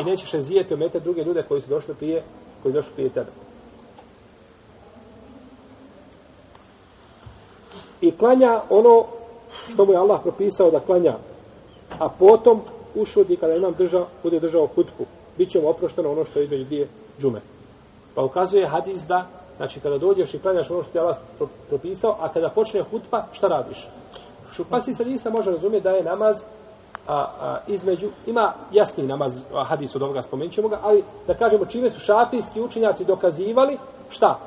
I 0.00 0.04
nećeš 0.04 0.32
razijeti 0.32 0.74
omete 0.74 1.00
druge 1.00 1.24
ljude 1.24 1.42
koji 1.42 1.60
su 1.60 1.70
došli 1.70 1.94
prije, 1.94 2.22
koji 2.62 2.72
su 2.72 2.76
došli 2.76 2.92
prije 2.92 3.10
tebe. 3.10 3.30
I 8.00 8.16
klanja 8.16 8.60
ono 8.70 9.04
što 9.68 9.84
mu 9.84 9.92
je 9.92 9.98
Allah 9.98 10.20
propisao 10.22 10.70
da 10.70 10.80
klanja. 10.80 11.14
A 11.98 12.08
potom 12.08 12.60
ušudi 12.94 13.36
kada 13.36 13.54
imam 13.54 13.74
držao, 13.78 14.06
bude 14.22 14.40
držao 14.40 14.66
hutku. 14.66 15.04
Biće 15.38 15.60
mu 15.60 15.68
oprošteno 15.68 16.12
ono 16.12 16.24
što 16.24 16.38
je 16.38 16.44
između 16.44 16.64
dvije 16.64 16.88
džume. 17.20 17.40
Pa 18.14 18.22
ukazuje 18.22 18.66
hadis 18.66 19.02
da 19.06 19.26
Znači, 19.60 19.80
kada 19.80 19.98
dođeš 19.98 20.34
i 20.34 20.38
klanjaš 20.38 20.70
ono 20.70 20.82
što 20.82 20.92
ti 20.92 20.98
je 20.98 21.02
Allah 21.02 21.16
propisao, 21.68 22.16
a 22.20 22.28
kada 22.32 22.48
počne 22.48 22.82
hutba, 22.82 23.24
šta 23.32 23.48
radiš? 23.48 23.88
Pa 24.70 24.80
si 24.80 24.94
se 24.94 25.04
nisa 25.04 25.30
može 25.30 25.50
razumjeti 25.50 25.84
da 25.84 25.90
je 25.90 26.04
namaz 26.04 26.42
a, 27.08 27.16
a, 27.16 27.58
između, 27.68 28.08
ima 28.26 28.52
jasni 28.72 29.06
namaz, 29.06 29.42
a, 29.54 29.64
hadis 29.64 29.96
od 29.96 30.02
ovoga 30.02 30.22
spomenut 30.22 30.54
ćemo 30.54 30.68
ga, 30.68 30.78
ali 30.82 31.04
da 31.26 31.34
kažemo 31.34 31.66
čime 31.66 31.90
su 31.90 32.00
šafijski 32.00 32.60
učenjaci 32.60 33.04
dokazivali, 33.04 33.78
šta? 34.10 34.38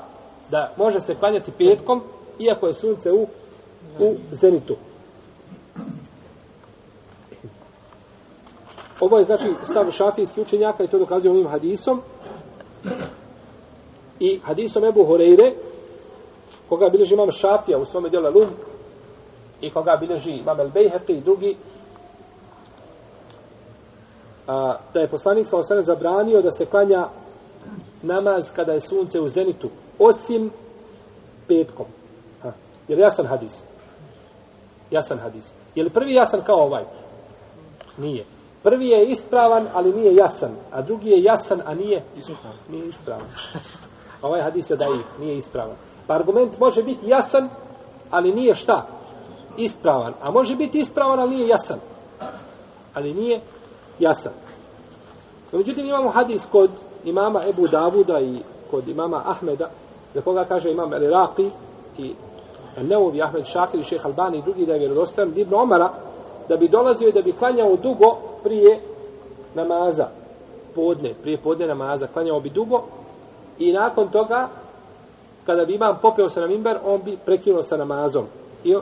Da 0.52 0.72
može 0.78 1.02
se 1.02 1.16
klanjati 1.16 1.52
petkom, 1.52 2.02
iako 2.40 2.68
je 2.68 2.74
sunce 2.74 3.12
u, 3.12 3.28
u 4.00 4.16
zenitu. 4.32 4.76
Ovo 9.00 9.18
je 9.18 9.24
znači 9.24 9.54
stav 9.64 9.92
šafijski 9.92 10.42
učenjaka 10.42 10.84
i 10.84 10.88
to 10.88 11.00
dokazuje 11.00 11.32
ovim 11.32 11.48
hadisom. 11.48 12.02
I 14.20 14.40
hadisom 14.44 14.84
Ebu 14.84 15.06
Horeire, 15.06 15.54
koga 16.70 16.90
bilježi 16.90 17.14
imam 17.14 17.32
Šafija 17.32 17.78
u 17.78 17.86
svome 17.86 18.10
dijelu 18.10 18.32
Lum, 18.32 18.50
i 19.62 19.70
koga 19.70 19.98
bilježi 20.00 20.32
imam 20.32 20.60
El 20.60 20.70
Bejheqi 20.70 21.18
i 21.18 21.22
drugi, 21.22 21.56
a, 24.48 24.78
da 24.94 25.00
je 25.00 25.08
poslanik 25.08 25.48
sa 25.48 25.58
osana 25.58 25.82
zabranio 25.82 26.42
da 26.42 26.52
se 26.52 26.66
klanja 26.66 27.08
namaz 28.02 28.52
kada 28.56 28.74
je 28.74 28.82
sunce 28.82 29.20
u 29.20 29.30
zenitu, 29.30 29.70
osim 30.00 30.52
petkom. 31.48 31.86
Ha. 32.42 32.52
Je 32.88 32.96
li 32.96 33.02
jasan 33.02 33.26
hadis? 33.26 33.64
Jasan 34.92 35.20
hadis. 35.20 35.54
Je 35.76 35.84
li 35.84 35.90
prvi 35.90 36.14
jasan 36.14 36.42
kao 36.42 36.60
ovaj? 36.60 36.84
Nije. 37.98 38.26
Prvi 38.64 38.88
je 38.88 39.06
ispravan, 39.06 39.68
ali 39.74 39.94
nije 39.94 40.16
jasan. 40.16 40.56
A 40.72 40.82
drugi 40.82 41.10
je 41.10 41.24
jasan, 41.24 41.62
a 41.66 41.74
nije, 41.74 42.04
nije 42.70 42.88
ispravan. 42.88 43.28
Pa 44.24 44.28
ovaj 44.28 44.42
hadis 44.42 44.70
je 44.70 44.76
daif, 44.76 45.06
nije 45.20 45.38
ispravan. 45.38 45.76
Pa 46.08 46.14
argument 46.14 46.60
može 46.60 46.84
biti 46.84 47.10
jasan, 47.10 47.50
ali 48.12 48.32
nije 48.32 48.56
šta? 48.56 48.88
Ispravan. 49.58 50.14
A 50.22 50.32
može 50.32 50.56
biti 50.56 50.80
ispravan, 50.80 51.20
ali 51.20 51.36
nije 51.36 51.48
jasan. 51.48 51.80
Ali 52.94 53.14
nije 53.14 53.42
jasan. 54.00 54.32
No, 55.52 55.58
međutim, 55.58 55.86
imamo 55.86 56.10
hadis 56.10 56.46
kod 56.52 56.70
imama 57.06 57.42
Ebu 57.48 57.68
Davuda 57.68 58.22
i 58.22 58.40
kod 58.72 58.88
imama 58.88 59.22
Ahmeda, 59.26 59.70
za 60.14 60.22
koga 60.22 60.46
kaže 60.46 60.72
imam 60.72 60.94
El 60.94 61.02
Iraqi 61.02 61.50
i 61.98 62.14
Neuvi 62.82 63.22
Ahmed 63.22 63.46
Šakir 63.46 63.80
i 63.80 63.84
šeha 63.84 64.08
Albani 64.08 64.38
i 64.38 64.42
drugi 64.42 64.66
da 64.66 64.74
je 64.74 64.80
vjerodostojan, 64.80 65.34
Ibn 65.36 65.54
Omara, 65.54 65.90
da 66.50 66.58
bi 66.58 66.68
dolazio 66.68 67.10
i 67.10 67.14
da 67.14 67.22
bi 67.22 67.34
klanjao 67.34 67.76
dugo 67.76 68.18
prije 68.44 68.80
namaza 69.56 70.08
podne, 70.76 71.14
prije 71.22 71.38
podne 71.38 71.68
namaza, 71.68 72.08
klanjao 72.08 72.40
bi 72.40 72.50
dugo 72.50 72.84
I 73.60 73.72
nakon 73.72 74.12
toga, 74.12 74.50
kada 75.46 75.66
bi 75.66 75.74
imam 75.74 75.98
popeo 76.02 76.30
se 76.30 76.42
na 76.42 76.48
mimber, 76.48 76.80
on 76.86 77.02
bi 77.02 77.18
prekinuo 77.26 77.64
sa 77.64 77.78
namazom. 77.78 78.26
I, 78.64 78.76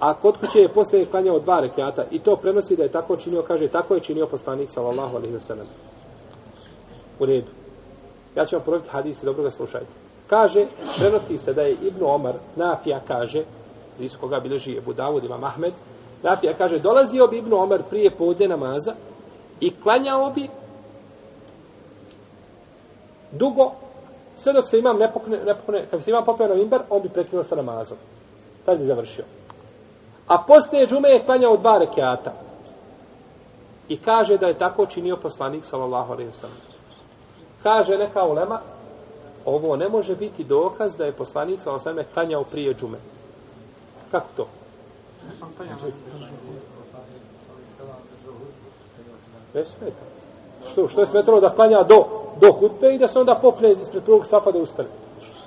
a 0.00 0.14
kod 0.14 0.38
kuće 0.40 0.58
je 0.58 0.68
posle 0.68 1.06
klanjao 1.06 1.38
dva 1.38 1.60
rekiata. 1.60 2.04
I 2.10 2.18
to 2.18 2.36
prenosi 2.36 2.76
da 2.76 2.82
je 2.82 2.92
tako 2.92 3.16
činio, 3.16 3.42
kaže, 3.42 3.68
tako 3.68 3.94
je 3.94 4.00
činio 4.00 4.26
poslanik, 4.26 4.70
sallallahu 4.70 5.16
alaihi 5.16 5.34
wasallam. 5.34 5.66
U 7.18 7.26
redu. 7.26 7.50
Ja 8.36 8.46
ću 8.46 8.56
vam 8.56 8.64
ponoviti 8.64 8.90
hadis 8.90 9.22
i 9.22 9.26
dobro 9.26 9.42
ga 9.42 9.50
slušajte. 9.50 9.92
Kaže, 10.26 10.66
prenosi 10.98 11.38
se 11.38 11.52
da 11.52 11.62
je 11.62 11.76
Ibn 11.82 12.04
Omar, 12.04 12.34
Nafija 12.56 13.00
kaže, 13.08 13.44
iz 14.00 14.16
koga 14.16 14.40
bilježi 14.40 14.72
je 14.72 14.80
Budavud, 14.80 15.24
ima 15.24 15.38
Mahmed, 15.38 15.72
Nafija 16.22 16.54
kaže, 16.54 16.78
dolazio 16.78 17.26
bi 17.26 17.38
Ibn 17.38 17.52
Omar 17.52 17.82
prije 17.90 18.10
podne 18.10 18.48
namaza 18.48 18.94
i 19.60 19.72
klanjao 19.82 20.30
bi 20.30 20.48
dugo 23.32 23.72
Sve 24.36 24.52
dok 24.52 24.68
se 24.68 24.78
imam 24.78 24.98
nepokne, 24.98 25.38
nepokne 25.44 25.86
kad 25.90 26.02
se 26.02 26.10
imam 26.10 26.24
popeo 26.24 26.48
na 26.48 26.54
imber, 26.54 26.80
on 26.90 27.02
bi 27.02 27.08
prekinuo 27.08 27.44
sa 27.44 27.56
namazom. 27.56 27.98
Tad 28.64 28.78
bi 28.78 28.84
završio. 28.84 29.24
A 30.26 30.44
poslije 30.46 30.86
džume 30.86 31.08
je 31.08 31.24
klanjao 31.24 31.56
dva 31.56 31.78
rekiata. 31.78 32.32
I 33.88 33.96
kaže 33.96 34.38
da 34.38 34.46
je 34.46 34.58
tako 34.58 34.86
činio 34.86 35.16
poslanik, 35.16 35.64
sallallahu 35.64 36.12
alaihi 36.12 36.30
wa 36.30 36.40
sallam. 36.40 36.56
Kaže 37.62 37.98
neka 37.98 38.24
ulema, 38.24 38.60
ovo 39.44 39.76
ne 39.76 39.88
može 39.88 40.16
biti 40.16 40.44
dokaz 40.44 40.96
da 40.96 41.04
je 41.04 41.12
poslanik, 41.12 41.62
sallallahu 41.62 41.88
alaihi 41.88 41.98
wa 41.98 42.02
sallam, 42.02 42.14
klanjao 42.14 42.44
prije 42.44 42.74
džume. 42.74 42.98
Kako 44.10 44.28
to? 44.36 44.46
Ne 49.54 49.64
smeta. 49.64 50.23
Što, 50.72 50.88
što 50.88 51.00
je 51.00 51.06
smetalo 51.06 51.40
da 51.40 51.50
klanja 51.50 51.82
do, 51.82 52.04
do 52.40 52.52
hutbe 52.52 52.94
i 52.94 52.98
da 52.98 53.08
se 53.08 53.20
onda 53.20 53.34
popne 53.34 53.72
ispred 53.72 54.02
prvog 54.02 54.26
safa 54.26 54.50
da 54.50 54.58
ustane? 54.58 54.88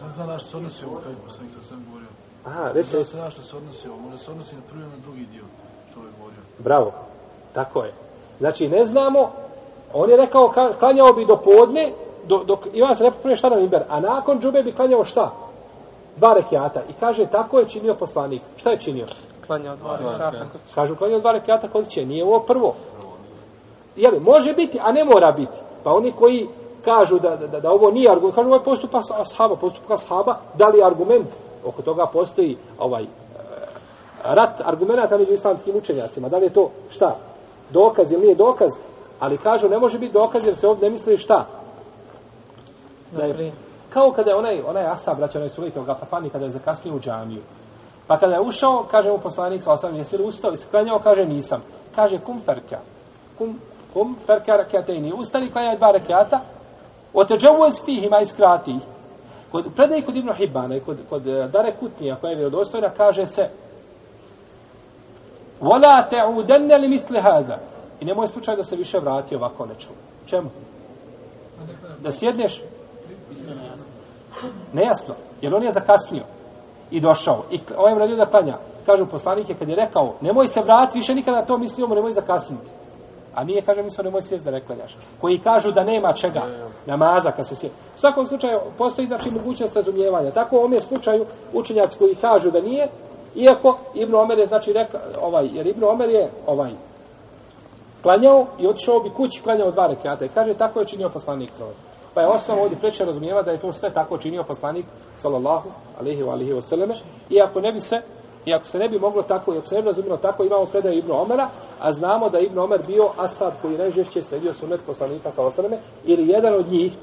Ne 0.05 0.11
znam 0.13 0.27
na 0.27 0.37
što 0.37 0.47
se 0.49 0.57
odnosi 0.57 0.85
ovo, 0.85 0.95
kaj 1.03 1.13
poslanik 1.25 1.51
sa 1.51 1.61
svem 1.67 1.85
govorio. 1.85 2.07
Aha, 2.45 2.71
reći. 2.73 2.97
Ne 2.97 3.03
znam 3.03 3.23
na 3.23 3.29
što 3.29 3.41
se 3.41 3.57
odnosi 3.57 3.87
ovo, 3.87 3.97
može 3.97 4.17
se 4.17 4.31
odnosi 4.31 4.55
na 4.55 4.61
prvi 4.69 4.81
na 4.81 4.97
drugi 5.03 5.25
dio, 5.25 5.43
što 5.91 5.99
je 5.99 6.07
govorio. 6.17 6.39
Bravo, 6.59 6.91
tako 7.53 7.83
je. 7.83 7.93
Znači, 8.39 8.67
ne 8.67 8.85
znamo, 8.85 9.31
on 9.93 10.09
je 10.09 10.17
rekao, 10.17 10.53
klanjao 10.79 11.13
bi 11.13 11.25
do 11.25 11.37
podne, 11.37 11.91
do, 12.27 12.43
dok 12.43 12.59
ima 12.73 12.95
se 12.95 13.03
ne 13.03 13.11
popne 13.11 13.35
šta 13.35 13.49
na 13.49 13.55
mimber, 13.55 13.83
a 13.89 13.99
nakon 13.99 14.39
džube 14.39 14.63
bi 14.63 14.71
klanjao 14.71 15.05
šta? 15.05 15.31
Dva 16.17 16.33
rekiata. 16.33 16.81
I 16.89 16.93
kaže, 16.99 17.25
tako 17.25 17.59
je 17.59 17.69
činio 17.69 17.95
poslanik. 17.95 18.41
Šta 18.55 18.71
je 18.71 18.79
činio? 18.79 19.07
Klanjao 19.47 19.75
dva 19.75 19.95
rekiata. 19.95 20.45
Kažu, 20.75 20.95
klanjao 20.95 21.19
dva 21.19 21.31
rekiata 21.31 21.67
kod 21.67 21.87
će. 21.87 22.05
Nije 22.05 22.23
ovo 22.23 22.39
prvo. 22.39 22.75
Jeli, 23.97 24.19
može 24.19 24.53
biti, 24.53 24.79
a 24.81 24.91
ne 24.91 25.05
mora 25.05 25.31
biti. 25.31 25.57
Pa 25.83 25.93
oni 25.93 26.11
koji 26.11 26.47
kažu 26.85 27.19
da, 27.19 27.35
da, 27.35 27.59
da 27.59 27.71
ovo 27.71 27.91
nije 27.91 28.11
argument, 28.11 28.35
kažu 28.35 28.47
ovo 28.47 28.55
je 28.55 28.63
postupak 28.63 29.03
ashaba, 29.19 29.55
postupak 29.55 29.91
ashaba, 29.91 30.37
da 30.55 30.67
li 30.67 30.83
argument, 30.83 31.27
oko 31.65 31.81
toga 31.81 32.05
postoji 32.05 32.57
ovaj 32.79 33.03
e, 33.03 33.07
rat 34.23 34.61
argumenta 34.65 35.17
među 35.17 35.33
islamskim 35.33 35.75
učenjacima, 35.75 36.29
da 36.29 36.37
li 36.37 36.45
je 36.45 36.53
to 36.53 36.69
šta, 36.89 37.15
dokaz 37.69 38.11
ili 38.11 38.21
nije 38.21 38.35
dokaz, 38.35 38.71
ali 39.19 39.37
kažu 39.37 39.69
ne 39.69 39.79
može 39.79 39.99
biti 39.99 40.13
dokaz 40.13 40.45
jer 40.45 40.55
se 40.55 40.67
ovdje 40.67 40.89
ne 40.89 40.91
misli 40.91 41.17
šta. 41.17 41.45
Da 43.11 43.23
je, 43.23 43.53
kao 43.89 44.11
kada 44.11 44.31
je 44.31 44.37
onaj, 44.37 44.61
onaj 44.67 44.85
asab, 44.85 45.17
braće, 45.17 45.37
onaj 45.37 45.49
sulite, 45.49 45.81
ga 45.85 45.95
papani, 45.95 46.29
kada 46.29 46.45
je 46.45 46.51
zakasnio 46.51 46.95
u 46.95 46.99
džamiju. 46.99 47.41
Pa 48.07 48.17
kada 48.19 48.33
je 48.33 48.41
ušao, 48.41 48.85
kaže 48.91 49.11
mu 49.11 49.17
poslanik, 49.17 49.63
sa 49.63 49.73
osam, 49.73 49.95
jesi 49.95 50.17
li 50.17 50.23
ustao 50.23 50.51
i 50.51 50.57
sklanjao, 50.57 50.99
kaže 50.99 51.25
nisam. 51.25 51.63
Kaže, 51.95 52.19
kum 52.19 52.41
ferka, 52.45 52.79
kum 53.37 53.59
minkum, 53.97 54.15
ferka 54.25 54.57
rakijatejni. 54.57 55.13
Ustani 55.13 55.51
klanja 55.51 55.75
dva 55.75 55.91
rakijata, 55.91 56.41
oteđavuz 57.13 57.83
fihima 57.85 58.19
iskrati. 58.19 58.75
Kod, 59.51 59.65
predaj 59.75 60.01
kod 60.01 60.15
Ibnu 60.15 60.33
Hibbana 60.33 60.75
i 60.75 60.79
kod, 60.79 60.97
kod 61.09 61.27
eh, 61.27 61.47
Dare 61.47 61.75
Kutnija, 61.79 62.15
koja 62.15 62.29
je 62.29 62.35
vjerodostojna, 62.35 62.89
kaže 62.89 63.25
se 63.25 63.49
Vola 65.61 66.07
te 66.09 66.17
udenne 66.35 66.77
li 66.77 66.87
misli 66.87 67.21
hada. 67.21 67.59
I 67.99 68.05
nemoj 68.05 68.27
slučaj 68.27 68.55
da 68.55 68.63
se 68.63 68.75
više 68.75 68.99
vrati 68.99 69.35
ovako 69.35 69.65
nečemu. 69.65 69.95
Čemu? 70.25 70.49
Da 71.99 72.11
sjedneš? 72.11 72.61
Nejasno. 74.73 75.15
Jer 75.41 75.55
on 75.55 75.63
je 75.63 75.71
zakasnio. 75.71 76.23
I 76.91 76.99
došao. 76.99 77.43
I 77.51 77.59
ovaj 77.77 77.93
je 77.93 77.99
radio 77.99 78.15
da 78.15 78.25
klanja. 78.25 78.57
Kažu 78.85 79.05
poslanike 79.05 79.53
kad 79.53 79.69
je 79.69 79.75
rekao, 79.75 80.13
nemoj 80.21 80.47
se 80.47 80.61
vrati, 80.61 80.97
više 80.97 81.15
nikada 81.15 81.45
to 81.45 81.57
mislio, 81.57 81.87
nemoj 81.87 82.13
zakasniti. 82.13 82.71
A 83.37 83.43
nije, 83.43 83.61
kaže, 83.61 83.83
mi 83.83 83.91
se 83.91 84.03
nemoj 84.03 84.21
sjest 84.21 84.45
da 84.45 84.51
ne 84.51 84.65
klanjaš. 84.65 84.97
Koji 85.21 85.37
kažu 85.37 85.71
da 85.71 85.83
nema 85.83 86.13
čega 86.13 86.41
namaza 86.85 87.31
kad 87.31 87.47
se 87.47 87.55
sjest. 87.55 87.73
U 87.95 87.99
svakom 87.99 88.27
slučaju 88.27 88.59
postoji 88.77 89.07
znači 89.07 89.31
mogućnost 89.31 89.75
razumijevanja. 89.75 90.31
Tako 90.31 90.55
u 90.55 90.59
ovom 90.59 90.81
slučaju 90.81 91.25
učenjaci 91.53 91.97
koji 91.97 92.15
kažu 92.15 92.51
da 92.51 92.61
nije, 92.61 92.87
iako 93.35 93.77
Ibn 93.93 94.15
Omer 94.15 94.39
je 94.39 94.47
znači 94.47 94.73
rekao, 94.73 94.99
ovaj, 95.21 95.49
jer 95.53 95.67
Ibn 95.67 95.83
Omer 95.83 96.09
je 96.09 96.31
ovaj, 96.47 96.71
klanjao 98.01 98.45
i 98.59 98.67
otišao 98.67 98.99
bi 98.99 99.09
kući 99.09 99.41
klanjao 99.41 99.71
dva 99.71 99.87
rekiata. 99.87 100.25
I 100.25 100.29
kaže, 100.29 100.53
tako 100.53 100.79
je 100.79 100.85
činio 100.85 101.09
poslanik. 101.09 101.51
Pa 102.13 102.21
je 102.21 102.27
osnova 102.27 102.61
ovdje 102.61 102.79
preče 102.79 103.05
razumijeva 103.05 103.41
da 103.41 103.51
je 103.51 103.59
to 103.59 103.73
sve 103.73 103.93
tako 103.93 104.17
činio 104.17 104.43
poslanik, 104.43 104.85
sallallahu 105.17 105.69
alaihi 105.99 106.23
wa 106.23 106.31
alihi 106.31 106.53
wasallame. 106.53 106.95
I 107.29 107.41
ako 107.41 107.61
ne 107.61 107.73
bi 107.73 107.81
se, 107.81 108.01
i 108.47 108.53
ako 108.53 108.65
se 108.65 108.79
ne 108.79 108.87
bi 108.87 108.99
moglo 108.99 109.23
tako, 109.23 109.53
i 109.53 109.57
ako 109.57 109.67
se 109.67 109.75
ne 109.75 109.81
bi 109.81 109.87
razumilo 109.87 110.17
tako, 110.17 110.43
imamo 110.43 110.65
predaju 110.65 110.97
Ibnu 110.97 111.21
Omera, 111.21 111.49
a 111.79 111.91
znamo 111.91 112.29
da 112.29 112.37
je 112.37 112.45
Ibnu 112.45 112.63
Omer 112.63 112.79
bio 112.87 113.09
asad 113.17 113.53
koji 113.61 113.77
najžešće 113.77 114.23
sredio 114.23 114.53
sunet 114.53 114.79
poslanika, 114.85 115.31
sa 115.31 115.41
alaihi 115.41 115.77
ili 116.05 116.27
jedan 116.27 116.53
od 116.53 116.67
njih, 116.67 116.93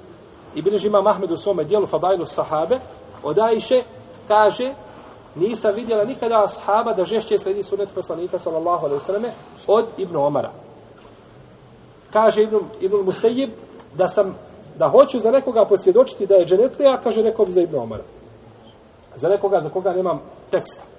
i 0.55 0.63
bilježi 0.63 0.89
ima 0.89 1.03
Mahmed 1.03 1.31
u 1.31 1.37
svome 1.37 1.65
dijelu 1.65 1.87
Fadailu 1.87 2.25
Sahabe, 2.25 2.79
od 3.23 3.39
Ajše, 3.39 3.83
kaže, 4.29 4.75
nisam 5.35 5.75
vidjela 5.75 6.05
nikada 6.05 6.45
ashaba 6.45 6.93
da 6.93 7.05
žešće 7.05 7.39
sledi 7.39 7.63
sunet 7.63 7.89
poslanika 7.95 8.39
sallallahu 8.39 8.87
alaihi 8.87 9.05
sallam 9.05 9.25
od 9.67 9.87
Ibnu 9.99 10.27
Omara. 10.27 10.51
Kaže 12.13 12.43
Ibnu, 12.43 12.61
Ibnu 12.81 13.03
Musejib 13.03 13.51
da 13.95 14.09
sam, 14.09 14.35
da 14.79 14.89
hoću 14.89 15.21
za 15.21 15.31
nekoga 15.31 15.65
posvjedočiti 15.65 16.27
da 16.27 16.35
je 16.35 16.47
dženetlija, 16.47 17.01
kaže 17.03 17.23
rekao 17.23 17.47
bi 17.47 17.53
za 17.53 17.61
Ibnu 17.61 17.83
Omara. 17.83 18.03
Za 19.17 19.29
nekoga 19.29 19.61
za 19.61 19.69
koga 19.69 19.93
nemam 19.93 20.21
teksta. 20.51 20.94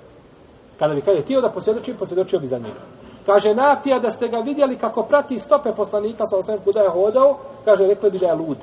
Kada 0.79 0.93
bi 0.93 1.01
kaže 1.01 1.21
tio 1.21 1.41
da 1.41 1.49
posvjedoči, 1.49 1.93
posvjedočio 1.93 2.39
bi 2.39 2.47
za 2.47 2.57
njega. 2.57 2.79
Kaže 3.25 3.55
Nafija 3.55 3.99
da 3.99 4.11
ste 4.11 4.27
ga 4.27 4.37
vidjeli 4.37 4.77
kako 4.77 5.03
prati 5.03 5.39
stope 5.39 5.71
poslanika 5.71 6.25
sa 6.25 6.37
osam 6.37 6.57
kuda 6.63 6.81
je 6.81 6.89
hodao, 6.89 7.37
kaže 7.65 7.87
rekli 7.87 8.11
bi 8.11 8.19
da 8.19 8.27
je 8.27 8.35
lud. 8.35 8.57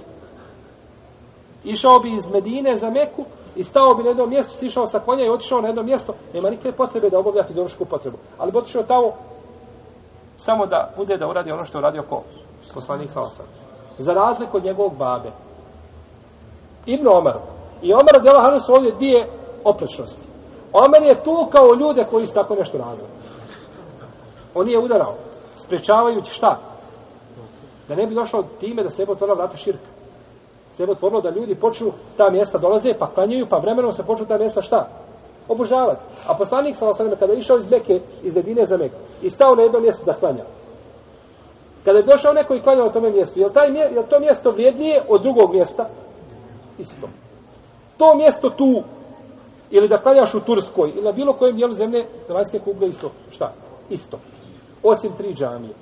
Išao 1.64 1.98
bi 1.98 2.12
iz 2.12 2.28
Medine 2.28 2.76
za 2.76 2.90
Meku 2.90 3.24
i 3.56 3.64
stao 3.64 3.94
bi 3.94 4.02
na 4.02 4.08
jednom 4.08 4.30
mjestu, 4.30 4.54
sišao 4.54 4.86
sa 4.86 5.00
konja 5.00 5.24
i 5.24 5.28
otišao 5.28 5.60
na 5.60 5.68
jedno 5.68 5.82
mjesto, 5.82 6.14
nema 6.34 6.50
nikakve 6.50 6.72
potrebe 6.72 7.10
da 7.10 7.18
obavlja 7.18 7.44
fiziološku 7.44 7.84
potrebu. 7.84 8.18
Ali 8.38 8.52
bi 8.52 8.58
otišao 8.58 8.82
tamo 8.82 9.12
samo 10.36 10.66
da 10.66 10.90
bude 10.96 11.16
da 11.16 11.28
uradi 11.28 11.52
ono 11.52 11.64
što 11.64 11.78
je 11.78 11.80
uradio 11.80 12.02
ko 12.02 12.22
poslanik 12.74 13.10
sa 13.10 13.20
osam. 13.20 13.46
Za 13.98 14.12
razliku 14.12 14.56
od 14.56 14.64
njegovog 14.64 14.96
babe. 14.96 15.30
Ibn 16.86 17.08
Omar. 17.08 17.34
I 17.82 17.92
Omar 17.92 18.16
od 18.16 18.24
Jelahanu 18.24 18.60
su 18.60 18.74
ovdje 18.74 18.92
dvije 18.92 19.28
oprečnosti. 19.64 20.31
Omer 20.72 21.02
je 21.02 21.24
tu 21.24 21.48
kao 21.50 21.74
ljude 21.74 22.04
koji 22.10 22.26
su 22.26 22.34
tako 22.34 22.54
nešto 22.54 22.78
radili. 22.78 23.08
On 24.54 24.68
je 24.68 24.78
udarao, 24.78 25.14
sprečavajući 25.58 26.32
šta? 26.32 26.58
Da 27.88 27.94
ne 27.94 28.06
bi 28.06 28.14
došlo 28.14 28.44
time 28.60 28.82
da 28.82 28.90
se 28.90 29.02
ne 29.02 29.06
bi 29.06 29.12
otvorila 29.12 29.36
vrata 29.36 29.56
širka 29.56 29.92
se 30.76 30.82
je 30.82 30.90
otvorilo 30.90 31.20
da 31.20 31.30
ljudi 31.30 31.54
počnu 31.54 31.92
ta 32.16 32.30
mjesta 32.30 32.58
dolaze, 32.58 32.94
pa 32.98 33.06
klanjaju, 33.06 33.46
pa 33.46 33.58
vremenom 33.58 33.92
se 33.92 34.02
počnu 34.02 34.26
ta 34.26 34.38
mjesta 34.38 34.62
šta? 34.62 34.88
Obožavati. 35.48 36.00
A 36.26 36.34
poslanik 36.34 36.76
sa 36.76 36.88
osaneme, 36.88 37.16
kada 37.16 37.32
je 37.32 37.38
išao 37.38 37.58
iz 37.58 37.70
Meke, 37.70 38.00
iz 38.22 38.34
Medine 38.34 38.66
za 38.66 38.76
Meku, 38.76 38.96
i 39.22 39.30
stao 39.30 39.54
na 39.54 39.62
jedno 39.62 39.80
mjesto 39.80 40.04
da 40.04 40.14
klanja, 40.14 40.44
kada 41.84 41.98
je 41.98 42.04
došao 42.04 42.32
neko 42.32 42.54
i 42.54 42.62
klanjao 42.62 42.86
na 42.86 42.92
tome 42.92 43.10
mjestu, 43.10 43.40
je 43.40 43.46
li, 43.46 43.52
taj, 43.52 43.68
je 43.76 44.00
li 44.00 44.06
to 44.10 44.20
mjesto 44.20 44.50
vrijednije 44.50 45.02
od 45.08 45.22
drugog 45.22 45.52
mjesta? 45.52 45.88
Isto. 46.78 47.08
To 47.96 48.14
mjesto 48.14 48.50
tu, 48.50 48.82
ili 49.72 49.88
da 49.88 49.98
klanjaš 49.98 50.34
u 50.34 50.40
Turskoj, 50.40 50.90
ili 50.90 51.04
na 51.04 51.12
bilo 51.12 51.32
kojem 51.32 51.56
dijelu 51.56 51.74
zemlje, 51.74 52.04
zemaljske 52.28 52.58
kugle, 52.58 52.88
isto. 52.88 53.10
Šta? 53.30 53.52
Isto. 53.90 54.18
Osim 54.82 55.12
tri 55.12 55.34
džamije. 55.34 55.74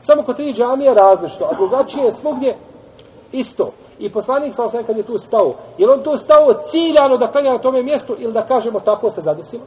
Samo 0.00 0.22
kod 0.22 0.36
tri 0.36 0.52
džamije 0.52 0.94
različno, 0.94 1.46
a 1.46 1.54
drugačije 1.54 2.04
je 2.04 2.12
svugdje 2.12 2.56
isto. 3.32 3.70
I 3.98 4.12
poslanik 4.12 4.54
sa 4.54 4.64
osam 4.64 4.84
kad 4.84 4.96
je 4.96 5.02
tu 5.02 5.18
stao, 5.18 5.52
je 5.78 5.90
on 5.90 6.02
tu 6.02 6.16
stao 6.16 6.54
ciljano 6.66 7.16
da 7.16 7.26
klanja 7.26 7.52
na 7.52 7.58
tome 7.58 7.82
mjestu 7.82 8.16
ili 8.18 8.32
da 8.32 8.42
kažemo 8.42 8.80
tako 8.80 9.10
se 9.10 9.20
zadesilo? 9.20 9.62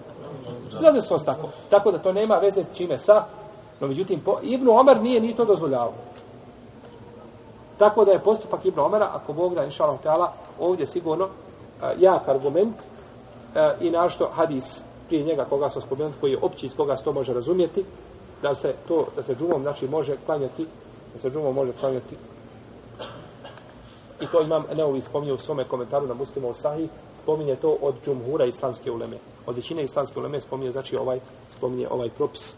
Zadesilo 0.82 1.20
se 1.20 1.26
tako. 1.26 1.47
Tako 1.70 1.91
da 1.91 1.97
to 1.97 2.13
nema 2.13 2.36
veze 2.36 2.63
s 2.63 2.78
čime 2.78 2.99
sa, 2.99 3.24
no 3.80 3.88
međutim, 3.88 4.20
po, 4.20 4.38
Ibnu 4.41 4.72
Omer 4.72 5.01
nije 5.01 5.22
ni 5.22 5.36
to 5.36 5.45
dozvoljavao. 5.45 5.93
Tako 7.78 8.05
da 8.05 8.11
je 8.11 8.24
postupak 8.24 8.65
Ibnu 8.65 8.84
Omera, 8.84 9.09
ako 9.13 9.34
Bog 9.34 9.55
da 9.55 9.63
inša 9.63 9.84
Allah 9.84 10.30
ovdje 10.59 10.88
sigurno 10.88 11.28
jak 11.97 12.28
argument 12.28 12.76
e, 13.56 13.76
i 13.82 13.89
našto 13.89 14.30
hadis 14.34 14.84
prije 15.08 15.24
njega 15.24 15.45
koga 15.45 15.70
smo 15.70 15.82
spomenuti, 15.82 16.18
koji 16.20 16.32
je 16.32 16.39
opći 16.41 16.66
iz 16.66 16.76
koga 16.76 16.97
se 16.97 17.04
to 17.04 17.14
može 17.14 17.34
razumjeti, 17.34 17.86
da 18.41 18.56
se 18.56 18.74
to, 18.88 19.06
da 19.16 19.24
se 19.24 19.36
džumom, 19.36 19.62
znači, 19.62 19.88
može 19.88 20.18
klanjati, 20.26 20.66
da 21.14 21.20
se 21.20 21.30
džumom 21.30 21.56
može 21.56 21.74
klanjati 21.74 22.16
I 24.22 24.28
to 24.28 24.41
imam 24.41 24.64
Neovi 24.76 25.02
spominje 25.02 25.34
u 25.34 25.38
svome 25.38 25.64
komentaru 25.64 26.08
na 26.08 26.14
muslima 26.14 26.47
u 26.47 26.54
Sahih, 26.54 26.89
spominje 27.16 27.56
to 27.56 27.78
od 27.82 27.95
džumhura 28.06 28.45
islamske 28.45 28.91
uleme. 28.91 29.18
Od 29.45 29.56
većine 29.56 29.84
islamske 29.84 30.20
uleme 30.20 30.41
spominje, 30.41 30.72
znači 30.72 30.97
ovaj, 30.97 31.20
spominje 31.47 31.88
ovaj 31.89 32.10
propis. 32.10 32.58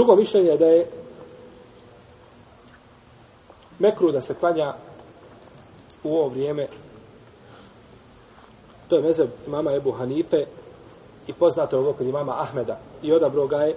Drugo 0.00 0.16
mišljenje 0.16 0.48
je 0.48 0.58
da 0.58 0.66
je 0.66 0.86
mekru 3.78 4.12
da 4.12 4.20
se 4.20 4.34
klanja 4.34 4.74
u 6.04 6.16
ovo 6.16 6.28
vrijeme. 6.28 6.66
To 8.88 8.96
je 8.96 9.02
mezeb 9.02 9.28
mama 9.46 9.72
Ebu 9.72 9.92
Hanife 9.92 10.46
i 11.26 11.32
poznato 11.32 11.76
je 11.76 11.80
ovo 11.80 11.92
kod 11.92 12.06
imama 12.06 12.40
Ahmeda. 12.40 12.78
I 13.02 13.12
odabro 13.12 13.46
ga 13.46 13.56
je 13.56 13.74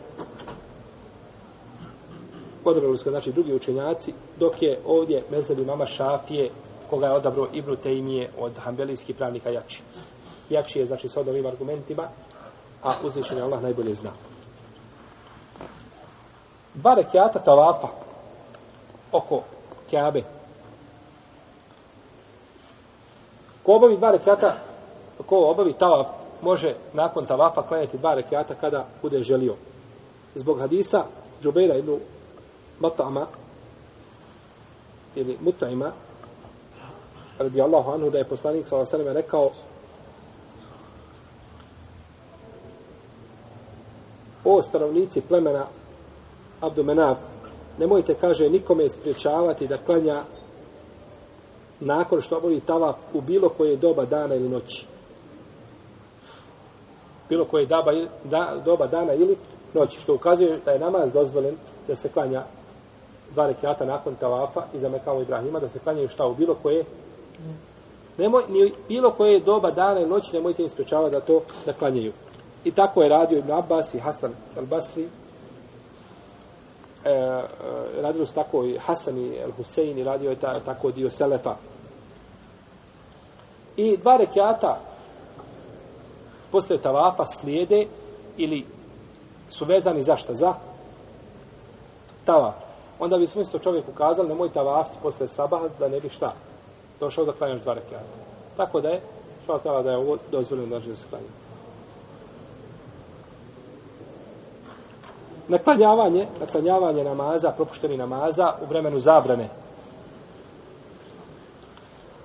odabrali 2.66 2.98
su 2.98 3.04
ga 3.04 3.10
znači 3.10 3.32
drugi 3.32 3.54
učenjaci 3.54 4.14
dok 4.40 4.62
je 4.62 4.80
ovdje 4.86 5.24
mezeb 5.32 5.60
imama 5.60 5.86
Šafije 5.86 6.50
koga 6.90 7.08
je 7.08 7.14
odabro 7.14 7.48
Ibnu 7.54 7.76
Tejmije 7.76 8.30
od 8.40 8.52
hambelijskih 8.58 9.16
pravnika 9.16 9.50
jači. 9.50 9.82
Jači 10.50 10.80
je 10.80 10.86
znači 10.86 11.10
s 11.10 11.18
ovim 11.18 11.46
argumentima 11.46 12.08
a 12.84 12.94
uzvišen 13.04 13.38
je 13.38 13.44
Allah 13.44 13.62
najbolje 13.62 13.94
zna 13.94 14.33
dva 16.76 16.94
rekiata 16.94 17.40
tavafa 17.40 17.88
oko 19.12 19.44
Kjabe 19.90 20.24
ko 23.64 23.76
obavi 23.76 23.98
dva 23.98 24.12
rekiata 24.12 24.56
ko 25.26 25.38
obavi 25.52 25.74
tavaf 25.74 26.08
može 26.42 26.76
nakon 26.94 27.26
tavafa 27.26 27.62
klanjati 27.62 27.98
dva 27.98 28.14
rekiata 28.14 28.56
kada 28.56 28.86
bude 29.02 29.22
želio. 29.22 29.56
Zbog 30.36 30.60
hadisa 30.60 31.04
Džubeira 31.42 31.76
ibn 31.76 32.00
Matama 32.80 33.28
ili 35.16 35.38
Mutaima 35.42 35.92
radi 37.38 37.62
Allahu 37.62 37.92
anhu 37.92 38.10
da 38.10 38.18
je 38.18 38.28
poslanik 38.28 38.68
sa 38.68 38.78
osaleme 38.78 39.14
rekao 39.14 39.52
o 44.46 44.62
stanovnici 44.62 45.22
plemena 45.22 45.66
Abdumenav 46.64 47.16
nemojte 47.80 48.14
kaže 48.14 48.50
nikome 48.50 48.86
ispriječavati 48.86 49.68
da 49.68 49.78
klanja 49.78 50.22
nakon 51.80 52.22
što 52.22 52.38
obavi 52.38 52.60
tavaf 52.60 52.96
u 53.14 53.22
bilo 53.22 53.50
koje 53.50 53.76
doba 53.76 54.06
dana 54.06 54.36
ili 54.36 54.50
noći 54.50 54.86
bilo 57.30 57.46
koje 57.46 57.66
daba, 57.66 57.92
da, 58.24 58.62
doba 58.66 58.88
dana 58.88 59.14
ili 59.14 59.38
noći, 59.74 60.00
što 60.00 60.16
ukazuje 60.16 60.60
da 60.66 60.72
je 60.72 60.80
namaz 60.80 61.12
dozvoljen 61.12 61.56
da 61.88 61.96
se 61.96 62.10
klanja 62.10 62.44
dva 63.34 63.48
rekiata 63.48 63.86
nakon 63.86 64.16
tavafa 64.16 64.64
i 64.74 64.80
za 64.80 64.90
Mekavu 64.90 65.22
Ibrahima, 65.22 65.60
da 65.60 65.70
se 65.70 65.80
klanjaju 65.80 66.10
šta 66.10 66.26
u 66.28 66.36
bilo 66.36 66.56
koje 66.64 66.86
nemoj, 68.18 68.44
ni 68.50 68.74
bilo 68.88 69.12
koje 69.12 69.40
doba 69.40 69.72
dana 69.72 70.00
i 70.00 70.06
noći 70.06 70.36
nemojte 70.36 70.64
im 70.64 70.70
sprečavati 70.70 71.14
da 71.14 71.22
to 71.22 71.42
da 71.66 71.74
klanjaju. 71.74 72.14
I 72.64 72.72
tako 72.72 73.04
je 73.04 73.10
radio 73.10 73.40
Ibn 73.40 73.52
Abbas 73.52 73.94
i 73.94 74.00
Hasan 74.00 74.34
al-Basri. 74.58 75.08
E, 77.06 77.10
e, 77.10 77.42
radilo 78.02 78.26
se 78.26 78.34
tako 78.34 78.64
i 78.64 78.78
Hasan 78.78 79.18
i 79.18 79.40
al-Husein 79.46 79.98
i 79.98 80.04
radio 80.04 80.30
je 80.30 80.36
ta, 80.36 80.60
tako 80.60 80.92
dio 80.92 81.12
Selefa. 81.12 81.56
I 83.78 83.98
dva 83.98 84.18
rekiata 84.18 84.80
posle 86.52 86.78
tavafa 86.78 87.26
slijede 87.26 87.88
ili 88.38 88.66
su 89.50 89.66
vezani 89.66 90.04
za 90.04 90.18
šta? 90.18 90.34
Za 90.34 90.54
tavaf. 92.26 92.56
Onda 93.00 93.18
bi 93.18 93.28
smo 93.28 93.42
isto 93.42 93.60
čovjek 93.60 93.86
kazali 93.98 94.30
nemoj 94.30 94.54
tavafti 94.54 94.98
posle 95.02 95.28
sabaha 95.28 95.68
da 95.80 95.88
ne 95.88 96.00
bi 96.00 96.10
šta 96.10 96.34
došao 97.00 97.26
da 97.26 97.32
klanjaš 97.32 97.62
dva 97.62 97.74
rekiata. 97.74 98.18
Tako 98.58 98.82
da 98.82 98.90
je 98.90 99.02
šla 99.46 99.60
tava 99.60 99.82
da 99.82 99.92
je 99.92 99.98
ovo 99.98 100.18
dozvoljeno 100.32 100.80
da 100.80 100.96
se 100.96 101.08
klanja. 101.10 101.43
Naklanjavanje, 105.48 106.28
naklanjavanje 106.40 107.04
namaza, 107.04 107.52
propušteni 107.52 107.98
namaza 107.98 108.54
u 108.62 108.66
vremenu 108.66 109.00
zabrane. 109.00 109.50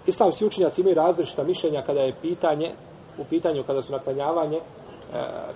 Islamski 0.06 0.46
učenjaci 0.46 0.80
imaju 0.80 0.96
različita 0.96 1.44
mišljenja 1.44 1.82
kada 1.82 2.00
je 2.00 2.14
pitanje 2.22 2.72
u 3.18 3.24
pitanju 3.24 3.64
kada 3.66 3.82
su 3.82 3.92
naklanjavanje 3.92 4.56
e, 4.56 4.62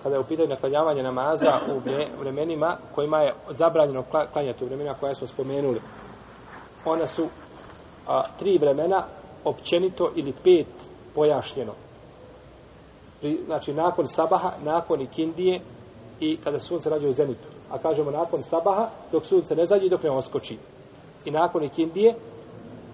kada 0.02 0.14
je 0.14 0.20
u 0.20 0.24
pitanju 0.24 0.48
naklanjavanje 0.48 1.02
namaza 1.02 1.52
u 1.74 1.80
vremenima 2.20 2.76
kojima 2.94 3.20
je 3.20 3.34
zabranjeno 3.50 4.04
klanjati 4.32 4.64
u 4.64 4.66
vremenima 4.66 4.94
koja 5.00 5.14
smo 5.14 5.26
spomenuli. 5.26 5.80
Ona 6.84 7.06
su 7.06 7.26
a, 8.08 8.22
tri 8.38 8.58
vremena 8.58 9.02
općenito 9.44 10.12
ili 10.14 10.32
pet 10.44 10.90
pojašnjeno. 11.14 11.72
pri, 13.20 13.38
znači 13.46 13.74
nakon 13.74 14.08
sabaha, 14.08 14.50
nakon 14.64 15.00
ikindije 15.00 15.60
i 16.20 16.36
kada 16.44 16.60
sunce 16.60 16.90
rađe 16.90 17.08
u 17.08 17.12
zenitu. 17.12 17.51
A 17.72 17.78
kažemo 17.78 18.10
nakon 18.10 18.42
sabaha, 18.42 18.88
dok 19.12 19.26
sunce 19.26 19.56
ne 19.56 19.66
zađe 19.66 19.86
i 19.86 19.90
dok 19.90 20.02
ne 20.02 20.10
oskoči. 20.10 20.58
I 21.24 21.30
nakon 21.30 21.64
ikindije, 21.64 22.14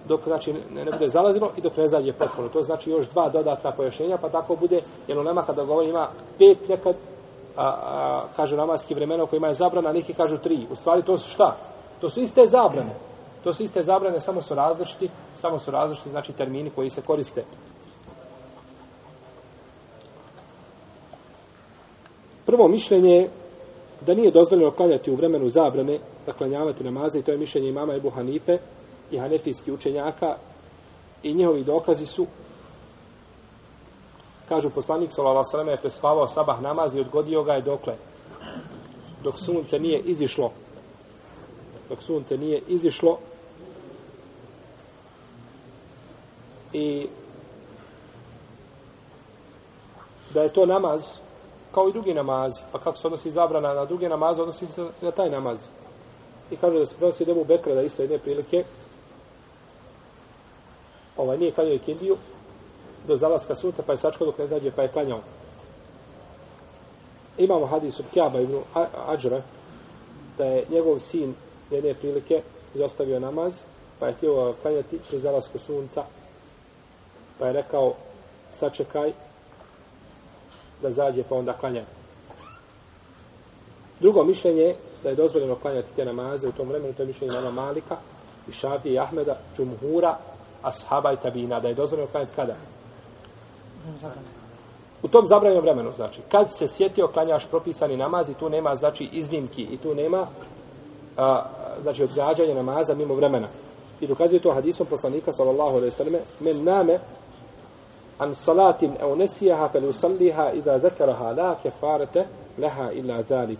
dok 0.07 0.23
znači 0.23 0.53
ne, 0.53 0.85
ne 0.85 0.91
bude 0.91 1.09
zalazilo 1.09 1.51
i 1.57 1.61
dok 1.61 1.77
ne 1.77 1.87
zađe 1.87 2.13
potpuno. 2.13 2.49
To 2.49 2.63
znači 2.63 2.89
još 2.89 3.09
dva 3.09 3.29
dodatna 3.29 3.71
pojašnjenja, 3.71 4.17
pa 4.17 4.29
tako 4.29 4.55
bude, 4.55 4.81
jer 5.07 5.17
u 5.17 5.23
nema 5.23 5.41
kada 5.41 5.63
govori 5.63 5.89
ima 5.89 6.07
pet 6.37 6.69
nekad, 6.69 6.95
a, 7.55 7.65
a, 7.65 8.23
kažu 8.35 8.55
namaski 8.55 8.93
vremena 8.93 9.23
u 9.23 9.27
kojima 9.27 9.47
je 9.47 9.53
zabrana, 9.53 9.93
neki 9.93 10.13
kažu 10.13 10.37
tri. 10.37 10.67
U 10.71 10.75
stvari 10.75 11.01
to 11.01 11.17
su 11.17 11.29
šta? 11.29 11.55
To 12.01 12.09
su 12.09 12.21
iste 12.21 12.47
zabrane. 12.47 12.95
To 13.43 13.53
su 13.53 13.63
iste 13.63 13.83
zabrane, 13.83 14.21
samo 14.21 14.41
su 14.41 14.55
različiti, 14.55 15.09
samo 15.35 15.59
su 15.59 15.71
različiti, 15.71 16.09
znači 16.09 16.33
termini 16.33 16.69
koji 16.69 16.89
se 16.89 17.01
koriste. 17.01 17.43
Prvo 22.45 22.67
mišljenje 22.67 23.15
je 23.15 23.29
da 24.05 24.13
nije 24.13 24.31
dozvoljeno 24.31 24.71
klanjati 24.71 25.11
u 25.11 25.15
vremenu 25.15 25.49
zabrane, 25.49 25.99
da 26.25 26.31
klanjavati 26.31 26.83
namaze, 26.83 27.19
i 27.19 27.21
to 27.21 27.31
je 27.31 27.37
mišljenje 27.37 27.69
imama 27.69 27.95
Ebu 27.95 28.09
Hanife 28.09 28.57
i 29.11 29.17
hanefijski 29.17 29.71
učenjaka, 29.71 30.35
i 31.23 31.33
njihovi 31.33 31.63
dokazi 31.63 32.05
su, 32.05 32.25
kažu 34.49 34.69
poslanik 34.69 35.11
sallallahu 35.11 35.37
alejhi 35.37 35.47
ve 35.47 35.51
sellem 35.51 35.67
je 35.67 35.77
prespavao 35.77 36.27
sabah 36.27 36.61
namaz 36.61 36.95
i 36.95 36.99
odgodio 36.99 37.43
ga 37.43 37.53
je 37.53 37.61
dokle? 37.61 37.95
Dok 39.23 39.39
sunce 39.39 39.79
nije 39.79 39.99
izišlo. 39.99 40.51
Dok 41.89 42.03
sunce 42.03 42.37
nije 42.37 42.61
izišlo. 42.67 43.17
I 46.73 47.07
da 50.33 50.43
je 50.43 50.53
to 50.53 50.65
namaz 50.65 51.19
kao 51.71 51.89
i 51.89 51.93
drugi 51.93 52.13
namazi. 52.13 52.61
Pa 52.71 52.79
kako 52.79 52.97
se 52.97 53.07
odnosi 53.07 53.31
zabrana 53.31 53.73
na 53.73 53.85
druge 53.85 54.09
namaze, 54.09 54.41
odnosi 54.41 54.67
se 54.67 54.87
na 55.01 55.11
taj 55.11 55.29
namaz. 55.29 55.67
I 56.51 56.55
kaže 56.55 56.79
da 56.79 56.85
se 56.85 56.95
prenosi 56.95 57.25
Debu 57.25 57.43
Bekra 57.43 57.73
da 57.73 57.81
isto 57.81 58.01
jedne 58.01 58.17
prilike 58.17 58.63
ovaj 61.17 61.37
nije 61.37 61.51
klanjao 61.51 61.73
i 61.73 61.79
kindiju 61.79 62.17
do 63.07 63.17
zalaska 63.17 63.55
sunca, 63.55 63.83
pa 63.85 63.91
je 63.91 63.97
sačkao 63.97 64.27
dok 64.27 64.37
ne 64.37 64.47
zađe, 64.47 64.71
pa 64.71 64.81
je 64.81 64.91
klanjao. 64.91 65.19
Imamo 67.37 67.65
hadis 67.65 67.99
od 67.99 68.05
Kjaba 68.13 68.39
ibn 68.39 68.61
Ađra, 69.07 69.41
da 70.37 70.45
je 70.45 70.65
njegov 70.69 70.99
sin 70.99 71.35
jedne 71.71 71.93
prilike 71.93 72.41
izostavio 72.75 73.19
namaz, 73.19 73.63
pa 73.99 74.07
je 74.07 74.13
htio 74.13 74.53
klanjati 74.61 74.99
pri 75.09 75.19
zalasku 75.19 75.59
sunca, 75.59 76.03
pa 77.39 77.47
je 77.47 77.53
rekao, 77.53 77.93
sačekaj, 78.51 79.13
da 80.81 80.91
zađe 80.91 81.23
pa 81.29 81.35
onda 81.35 81.53
klanja. 81.53 81.83
Drugo 83.99 84.23
mišljenje 84.23 84.75
da 85.03 85.09
je 85.09 85.15
dozvoljeno 85.15 85.55
klanjati 85.55 85.95
te 85.95 86.05
namaze 86.05 86.47
u 86.47 86.51
tom 86.51 86.69
vremenu, 86.69 86.93
to 86.93 87.01
je 87.01 87.07
mišljenje 87.07 87.33
Mama 87.33 87.51
Malika 87.51 87.97
i 88.47 88.51
Šafije 88.51 88.93
i 88.93 88.99
Ahmeda, 88.99 89.37
Čumhura, 89.55 90.17
Ashaba 90.61 91.13
i 91.13 91.17
Tabina, 91.17 91.59
da 91.59 91.67
je 91.67 91.73
dozvoljeno 91.73 92.11
klanjati 92.11 92.35
kada? 92.35 92.55
U 95.03 95.07
tom 95.07 95.27
zabranjenom 95.27 95.63
vremenu, 95.63 95.91
znači, 95.95 96.21
kad 96.31 96.47
se 96.57 96.67
sjetio 96.67 97.07
klanjaš 97.07 97.47
propisani 97.49 97.97
namaz 97.97 98.29
i 98.29 98.33
tu 98.33 98.49
nema, 98.49 98.75
znači, 98.75 99.09
iznimki 99.11 99.61
i 99.61 99.77
tu 99.77 99.95
nema, 99.95 100.27
a, 101.17 101.45
znači, 101.81 102.03
odgađanje 102.03 102.53
namaza 102.55 102.93
mimo 102.93 103.15
vremena. 103.15 103.47
I 104.01 104.07
dokazuje 104.07 104.41
to 104.41 104.53
hadisom 104.53 104.87
poslanika, 104.87 105.33
sallallahu 105.33 105.75
alaihi 105.75 105.91
sallam, 105.91 106.13
men 106.39 106.63
name 106.63 106.99
an 108.19 108.35
salatin 108.35 108.97
au 109.01 109.15
nesijaha 109.15 109.69
fel 109.69 109.85
usalliha 109.85 110.53
idha 110.53 110.79
zekaraha 110.79 111.33
la 111.33 111.55
kefarete 111.55 112.25
leha 112.57 112.91
illa 112.93 113.23
zalik. 113.23 113.59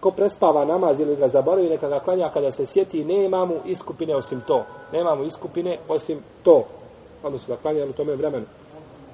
Ko 0.00 0.10
prespava 0.10 0.64
namaz 0.64 1.00
ili 1.00 1.16
ga 1.16 1.28
zaboravi, 1.28 1.68
neka 1.68 1.88
ga 1.88 2.00
klanja 2.00 2.28
kada 2.28 2.52
se 2.52 2.66
sjeti, 2.66 3.04
nema 3.04 3.44
mu 3.44 3.54
iskupine 3.64 4.16
osim 4.16 4.40
to. 4.40 4.64
Nema 4.92 5.14
mu 5.14 5.24
iskupine 5.24 5.78
osim 5.88 6.20
to. 6.42 6.64
Odnosno 7.22 7.54
da 7.54 7.60
klanja 7.60 7.84
u 7.84 7.92
tome 7.92 8.16
vremenu. 8.16 8.46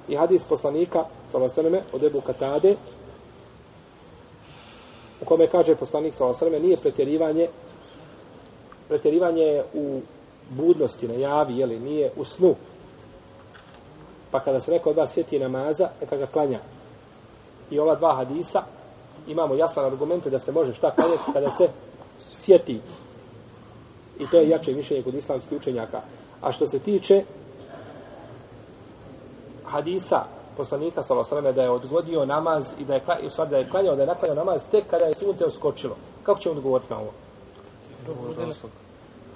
I 0.07 0.15
hadis 0.15 0.43
poslanika, 0.43 1.05
sallallahu 1.31 1.77
od 1.93 2.03
Ebu 2.03 2.21
Katade, 2.21 2.75
u 5.21 5.25
kome 5.25 5.47
kaže 5.47 5.75
poslanik, 5.75 6.15
sallallahu 6.15 6.59
nije 6.59 6.77
pretjerivanje 6.77 7.47
pretjerivanje 8.87 9.63
u 9.73 10.01
budnosti, 10.49 11.07
na 11.07 11.13
javi, 11.13 11.57
jeli, 11.57 11.79
nije 11.79 12.11
u 12.17 12.25
snu, 12.25 12.55
Pa 14.31 14.39
kada 14.39 14.61
se 14.61 14.71
neko 14.71 14.89
od 14.89 14.97
vas 14.97 15.13
sjeti 15.13 15.39
namaza, 15.39 15.89
neka 16.01 16.17
ga 16.17 16.25
klanja. 16.25 16.59
I 17.71 17.79
ova 17.79 17.95
dva 17.95 18.15
hadisa, 18.15 18.63
imamo 19.27 19.55
jasan 19.55 19.85
argument 19.85 20.27
da 20.27 20.39
se 20.39 20.51
može 20.51 20.73
šta 20.73 20.91
klanjati 20.95 21.31
kada 21.33 21.51
se 21.51 21.69
sjeti. 22.35 22.81
I 24.19 24.27
to 24.27 24.37
je 24.37 24.49
jače 24.49 24.73
mišljenje 24.73 25.03
kod 25.03 25.15
islamskih 25.15 25.57
učenjaka. 25.57 26.01
A 26.41 26.51
što 26.51 26.67
se 26.67 26.79
tiče 26.79 27.23
hadisa 29.65 30.23
poslanika 30.57 31.03
sallallahu 31.03 31.51
da 31.55 31.63
je 31.63 31.69
odgodio 31.69 32.25
namaz 32.25 32.73
i 32.79 32.85
da 32.85 32.93
je 32.93 33.01
i 33.23 33.29
sad 33.29 33.49
da 33.49 33.57
je 33.57 33.69
klanjao 33.69 33.95
da 33.95 34.01
je 34.01 34.07
naklanjao 34.07 34.35
namaz 34.35 34.65
tek 34.71 34.83
kada 34.89 35.05
je 35.05 35.13
sunce 35.13 35.45
uskočilo. 35.45 35.95
Kako 36.23 36.39
ćemo 36.39 36.55
odgovoriti 36.55 36.93
na 36.93 36.99
ovo? 36.99 37.11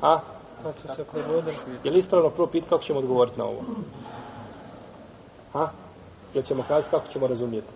A? 0.01 0.19
Je 1.83 1.91
li 1.91 1.99
ispravno 1.99 2.29
prvo 2.29 2.47
pit 2.47 2.65
kako 2.69 2.83
ćemo 2.83 2.99
odgovoriti 2.99 3.37
na 3.37 3.45
ovo? 3.45 3.61
Ha? 5.55 5.69
Jel 6.33 6.43
ćemo 6.43 6.63
kazati 6.67 6.91
kako 6.91 7.07
ćemo 7.07 7.27
razumjeti? 7.27 7.67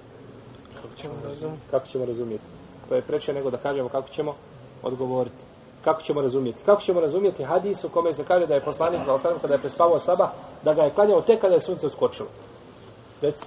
Kako 0.81 0.95
ćemo 1.01 1.13
razumjeti? 1.23 1.61
Kako 1.71 1.87
ćemo 1.87 2.05
razumjeti? 2.05 2.43
To 2.89 2.95
je 2.95 3.01
preče 3.01 3.33
nego 3.33 3.49
da 3.49 3.57
kažemo 3.57 3.89
kako 3.89 4.09
ćemo 4.09 4.35
odgovoriti. 4.83 5.43
Kako 5.83 6.01
ćemo 6.01 6.21
razumjeti? 6.21 6.61
Kako 6.65 6.81
ćemo 6.81 7.01
razumjeti 7.01 7.43
hadis 7.43 7.83
u 7.83 7.89
kome 7.89 8.13
se 8.13 8.23
kaže 8.23 8.47
da 8.47 8.55
je 8.55 8.61
poslanik 8.65 9.01
za 9.05 9.13
osam 9.13 9.39
kada 9.41 9.53
je 9.53 9.59
prespavao 9.59 9.99
saba, 9.99 10.31
da 10.63 10.73
ga 10.73 10.81
je 10.81 10.91
klanjao 10.91 11.21
tek 11.21 11.41
kada 11.41 11.53
je 11.53 11.61
sunce 11.61 11.87
uskočilo? 11.87 12.27
Reci. 13.21 13.45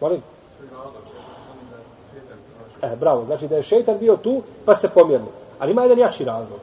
Molim? 0.00 0.22
E, 2.82 2.96
bravo. 2.96 3.24
Znači 3.24 3.48
da 3.48 3.56
je 3.56 3.62
šeitan 3.62 3.98
bio 3.98 4.16
tu, 4.16 4.42
pa 4.64 4.74
se 4.74 4.88
pomjerno. 4.88 5.28
Ali 5.58 5.72
ima 5.72 5.82
jedan 5.82 5.98
jači 5.98 6.24
razlog. 6.24 6.60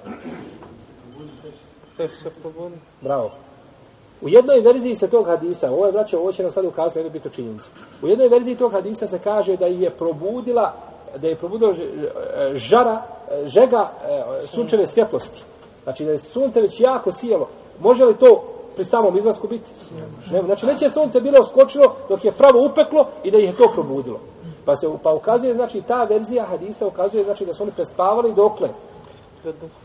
Bravo. 3.01 3.31
U 4.23 4.29
jednoj 4.29 4.59
verziji 4.61 4.95
se 4.95 5.07
tog 5.07 5.25
hadisa, 5.25 5.71
ovo 5.71 5.85
je 5.85 5.91
vraćao, 5.91 6.19
ovo 6.19 6.31
će 6.31 6.43
nam 6.43 6.51
sad 6.51 6.65
ukazati, 6.65 6.99
ne 6.99 7.03
bi 7.03 7.09
biti 7.09 7.35
činjenica. 7.35 7.69
U 8.01 8.07
jednoj 8.07 8.27
verziji 8.27 8.55
tog 8.55 8.71
hadisa 8.71 9.07
se 9.07 9.19
kaže 9.19 9.57
da 9.57 9.65
je 9.65 9.89
probudila, 9.89 10.73
da 11.17 11.27
je 11.27 11.35
probudila 11.35 11.71
e, 11.71 12.55
žara, 12.55 13.01
e, 13.31 13.47
žega 13.47 13.91
e, 14.43 14.47
sunčeve 14.47 14.87
svjetlosti. 14.87 15.43
Znači 15.83 16.05
da 16.05 16.11
je 16.11 16.19
sunce 16.19 16.61
već 16.61 16.79
jako 16.79 17.11
sijalo. 17.11 17.49
Može 17.79 18.05
li 18.05 18.15
to 18.15 18.43
pri 18.75 18.85
samom 18.85 19.17
izlasku 19.17 19.47
biti? 19.47 19.71
Ne. 20.31 20.41
Znači 20.45 20.65
neće 20.65 20.89
sunce 20.89 21.21
bilo 21.21 21.43
skočilo 21.43 21.95
dok 22.09 22.25
je 22.25 22.31
pravo 22.31 22.65
upeklo 22.65 23.07
i 23.23 23.31
da 23.31 23.37
ih 23.37 23.45
je 23.45 23.57
to 23.57 23.71
probudilo. 23.73 24.19
Pa 24.65 24.75
se 24.75 24.87
pa 25.03 25.13
ukazuje, 25.13 25.53
znači 25.53 25.81
ta 25.81 26.03
verzija 26.03 26.45
hadisa 26.45 26.87
ukazuje 26.87 27.23
znači 27.23 27.45
da 27.45 27.53
su 27.53 27.63
oni 27.63 27.71
prespavali 27.71 28.33
dokle? 28.33 28.69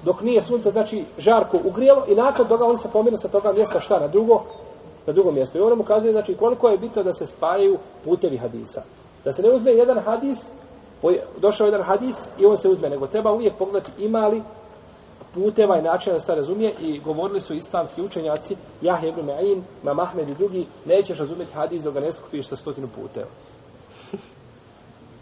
Dok 0.04 0.22
nije 0.22 0.42
sunce, 0.42 0.70
znači, 0.70 1.04
žarko 1.18 1.59
ugrijelo 1.64 2.04
i 2.09 2.14
nakon 2.14 2.48
toga 2.48 2.64
on 2.64 2.78
se 2.78 2.88
pomjera 2.92 3.16
sa 3.16 3.28
toga 3.28 3.52
mjesta 3.52 3.80
šta 3.80 3.98
na 3.98 4.09
drugo, 4.09 4.42
na 5.06 5.12
drugo 5.12 5.32
mjesto. 5.32 5.59
I 5.59 5.61
ono 5.61 5.76
mu 5.76 5.84
kazuje, 5.84 6.12
znači, 6.12 6.36
koliko 6.36 6.68
je 6.68 6.78
bitno 6.78 7.02
da 7.02 7.12
se 7.12 7.26
spajaju 7.26 7.78
putevi 8.04 8.36
hadisa. 8.36 8.82
Da 9.24 9.32
se 9.32 9.42
ne 9.42 9.50
uzme 9.50 9.72
jedan 9.72 9.98
hadis, 9.98 10.50
došao 11.38 11.64
jedan 11.64 11.82
hadis 11.82 12.28
i 12.38 12.46
on 12.46 12.56
se 12.56 12.68
uzme, 12.68 12.90
nego 12.90 13.06
treba 13.06 13.32
uvijek 13.32 13.54
pogledati 13.54 14.04
imali 14.04 14.42
puteva 15.34 15.78
i 15.78 15.82
načina 15.82 16.14
da 16.14 16.20
se 16.20 16.34
razumije 16.34 16.72
i 16.80 16.98
govorili 16.98 17.40
su 17.40 17.54
islamski 17.54 18.02
učenjaci 18.02 18.56
Jahje 18.82 19.09
ibn 19.09 19.20
Ma'in, 19.20 19.61
Mam 19.82 20.18
i 20.28 20.34
drugi 20.34 20.66
nećeš 20.84 21.18
razumjeti 21.18 21.52
hadis 21.52 21.82
dok 21.82 21.94
ga 21.94 22.00
ne 22.00 22.12
skupiš 22.12 22.48
sa 22.48 22.56
stotinu 22.56 22.88
puteva. 22.94 23.26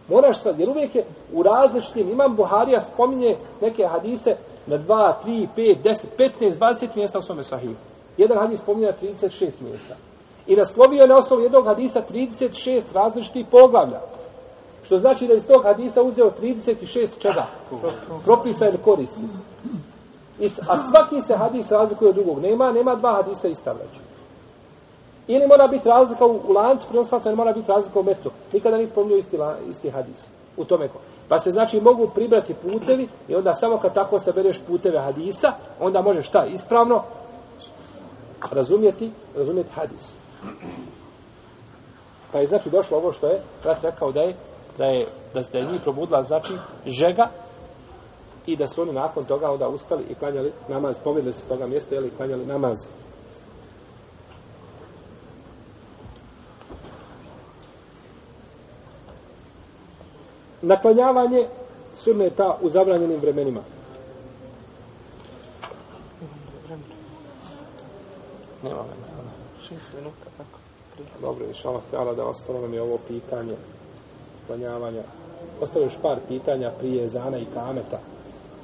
Moraš 0.09 0.43
sad, 0.43 0.61
jer 0.61 0.69
uvijek 0.69 0.95
je 0.95 1.05
u 1.33 1.43
različitim, 1.43 2.11
imam 2.11 2.37
Buharija 2.37 2.81
spominje 2.81 3.37
neke 3.61 3.87
hadise 3.87 4.37
na 4.67 4.79
2, 4.79 5.13
3, 5.25 5.47
5, 5.57 5.77
10, 5.85 6.05
15, 6.19 6.59
20 6.59 6.87
mjesta 6.97 7.19
u 7.19 7.23
svome 7.23 7.45
sahiju. 7.45 7.75
Jedan 8.17 8.39
hadis 8.39 8.61
spominje 8.61 8.87
na 8.87 9.09
36 9.09 9.51
mjesta. 9.61 9.95
I 10.47 10.57
naslovio 10.57 11.03
je 11.03 11.09
na 11.09 11.17
osnovu 11.17 11.43
jednog 11.43 11.67
hadisa 11.67 12.03
36 12.11 12.83
različitih 12.93 13.47
poglavlja. 13.51 14.01
Što 14.83 14.99
znači 14.99 15.27
da 15.27 15.35
iz 15.35 15.47
tog 15.47 15.63
hadisa 15.63 16.03
uzeo 16.03 16.31
36 16.43 17.19
čega? 17.19 17.47
Propisa 18.25 18.69
ili 18.69 18.79
koristi. 18.79 19.21
I, 20.41 20.47
a 20.69 20.79
svaki 20.83 21.21
se 21.27 21.37
hadis 21.37 21.71
razlikuje 21.71 22.09
od 22.09 22.15
drugog. 22.15 22.39
Nema, 22.43 22.73
nema 22.73 22.95
dva 22.95 23.13
hadisa 23.13 23.49
istavljaću. 23.49 24.06
Ili 25.29 25.47
mora 25.47 25.67
biti 25.67 25.89
razlika 25.89 26.27
u, 26.27 26.41
u 26.49 26.53
lancu 26.53 26.87
prenoslaca, 26.89 27.29
ili 27.29 27.37
mora 27.37 27.53
biti 27.53 27.69
razlika 27.69 28.01
u 28.01 28.03
metu. 28.03 28.31
Nikada 28.53 28.77
nisi 28.77 28.93
spominio 28.93 29.19
isti, 29.19 29.39
isti 29.71 29.91
hadis. 29.91 30.29
U 30.57 30.65
tome 30.65 30.89
ko. 30.89 30.99
Pa 31.29 31.39
se 31.39 31.51
znači 31.51 31.81
mogu 31.81 32.09
pribrati 32.15 32.55
putevi 32.55 33.09
i 33.29 33.35
onda 33.35 33.55
samo 33.55 33.79
kad 33.79 33.95
tako 33.95 34.21
sabereš 34.21 34.61
puteve 34.67 34.99
hadisa, 34.99 35.49
onda 35.81 36.03
možeš 36.03 36.27
šta 36.27 36.47
ispravno 36.47 37.03
razumjeti, 38.51 39.11
razumjeti 39.37 39.71
hadis. 39.73 40.13
Pa 42.33 42.39
je 42.39 42.47
znači 42.47 42.71
došlo 42.71 42.97
ovo 42.97 43.13
što 43.13 43.27
je 43.27 43.43
brat 43.63 43.83
rekao 43.83 44.13
da 44.13 44.21
je 44.21 44.35
da 44.79 44.85
je 44.85 45.07
da 45.35 45.43
se 45.43 45.53
da 45.53 45.59
je 45.59 45.73
njih 45.73 45.81
probudila 45.83 46.23
znači 46.23 46.53
žega 46.87 47.29
i 48.47 48.57
da 48.57 48.69
su 48.69 48.83
oni 48.83 48.93
nakon 48.93 49.25
toga 49.25 49.51
onda 49.51 49.69
ustali 49.69 50.05
i 50.11 50.15
klanjali 50.15 50.53
namaz, 50.69 50.97
pomjerili 51.05 51.35
se 51.35 51.49
toga 51.49 51.67
mjesta 51.67 51.95
jeli, 51.95 52.07
i 52.09 52.17
klanjali 52.17 52.47
namaz. 52.47 52.87
Naklanjavanje 60.67 61.47
sunneta 61.95 62.59
u 62.63 62.71
zabranjenim 62.71 63.21
vremenima. 63.21 63.61
Nema 68.63 68.77
vremena. 68.77 69.31
Šest 69.69 69.91
minuta, 69.97 70.27
tako. 70.37 70.59
Prije. 70.95 71.09
Dobro, 71.21 71.47
inša 71.47 71.69
Allah, 71.69 71.83
htjela 71.87 72.15
da 72.15 72.25
ostalo 72.25 72.61
nam 72.61 72.75
je 72.75 72.83
ovo 72.83 72.99
pitanje 73.09 73.55
klanjavanja. 74.47 75.03
Ostalo 75.61 75.85
još 75.85 75.99
par 76.03 76.19
pitanja 76.29 76.71
prije 76.79 77.09
Zana 77.09 77.39
i 77.39 77.47
Kameta. 77.55 77.99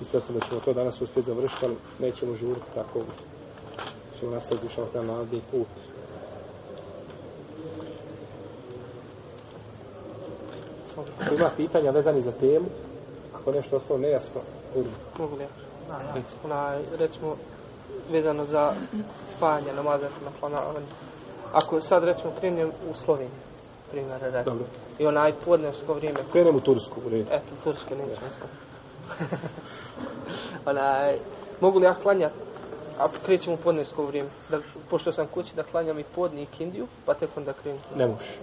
Mislio 0.00 0.20
sam 0.20 0.34
da 0.34 0.46
ćemo 0.46 0.60
to 0.60 0.72
danas 0.72 1.00
uspjeti 1.00 1.26
završiti, 1.26 1.64
ali 1.64 1.76
nećemo 1.98 2.34
žuriti 2.34 2.66
tako. 2.74 3.00
Ćemo 4.20 4.30
nastaviti 4.30 4.66
inša 4.66 4.82
Allah, 4.82 5.06
na 5.06 5.40
put. 5.50 5.91
Ako 11.20 11.34
ima 11.34 11.50
pitanja 11.56 11.90
vezani 11.90 12.22
za 12.22 12.32
temu, 12.32 12.66
ako 13.34 13.52
nešto 13.52 13.76
ostalo 13.76 13.98
nejasno, 13.98 14.40
budu. 14.74 14.88
Mogu 15.18 15.36
li 15.36 15.42
ja? 15.42 15.48
Onaj, 16.44 16.78
recimo, 16.98 17.36
vezano 18.10 18.44
za 18.44 18.72
spajanje 19.36 19.72
namaza 19.76 20.08
na 20.24 20.30
planavanje. 20.40 20.86
Ako 21.52 21.80
sad, 21.80 22.04
recimo, 22.04 22.32
krenem 22.40 22.68
u 22.90 22.94
Sloveniju, 22.94 23.30
primjer, 23.90 24.20
recimo. 24.20 24.44
Dobro. 24.44 24.64
I 24.98 25.06
onaj 25.06 25.32
podnevsko 25.44 25.94
vrijeme, 25.94 26.18
Krenem 26.32 26.56
u 26.56 26.60
Tursku, 26.60 27.00
u 27.06 27.08
redu. 27.08 27.26
eto, 27.30 27.52
Turske 27.64 27.96
nećemo 27.96 28.28
sad. 28.38 28.48
onaj, 30.70 31.18
mogu 31.60 31.78
li 31.78 31.84
ja 31.84 31.94
klanjati, 31.94 32.34
a 32.98 33.06
krećem 33.26 33.54
u 33.54 33.56
podnevsko 33.56 34.04
vrijeme, 34.04 34.28
da, 34.50 34.58
pošto 34.90 35.12
sam 35.12 35.26
kući 35.26 35.56
da 35.56 35.62
klanjam 35.62 35.98
i 35.98 36.04
podni 36.04 36.42
i 36.42 36.46
kindiju, 36.46 36.86
pa 37.06 37.14
tek 37.14 37.30
onda 37.36 37.52
krenem. 37.52 37.80
Ne 37.96 38.06
može. 38.06 38.36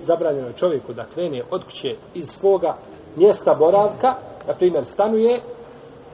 Zabranjeno 0.00 0.46
je 0.46 0.56
čovjeku 0.56 0.92
da 0.92 1.04
krene 1.14 1.42
od 1.50 1.64
kuće 1.64 1.96
iz 2.14 2.26
svoga 2.26 2.76
mjesta 3.16 3.54
boravka, 3.54 4.14
na 4.48 4.54
primjer 4.54 4.84
stanuje 4.84 5.40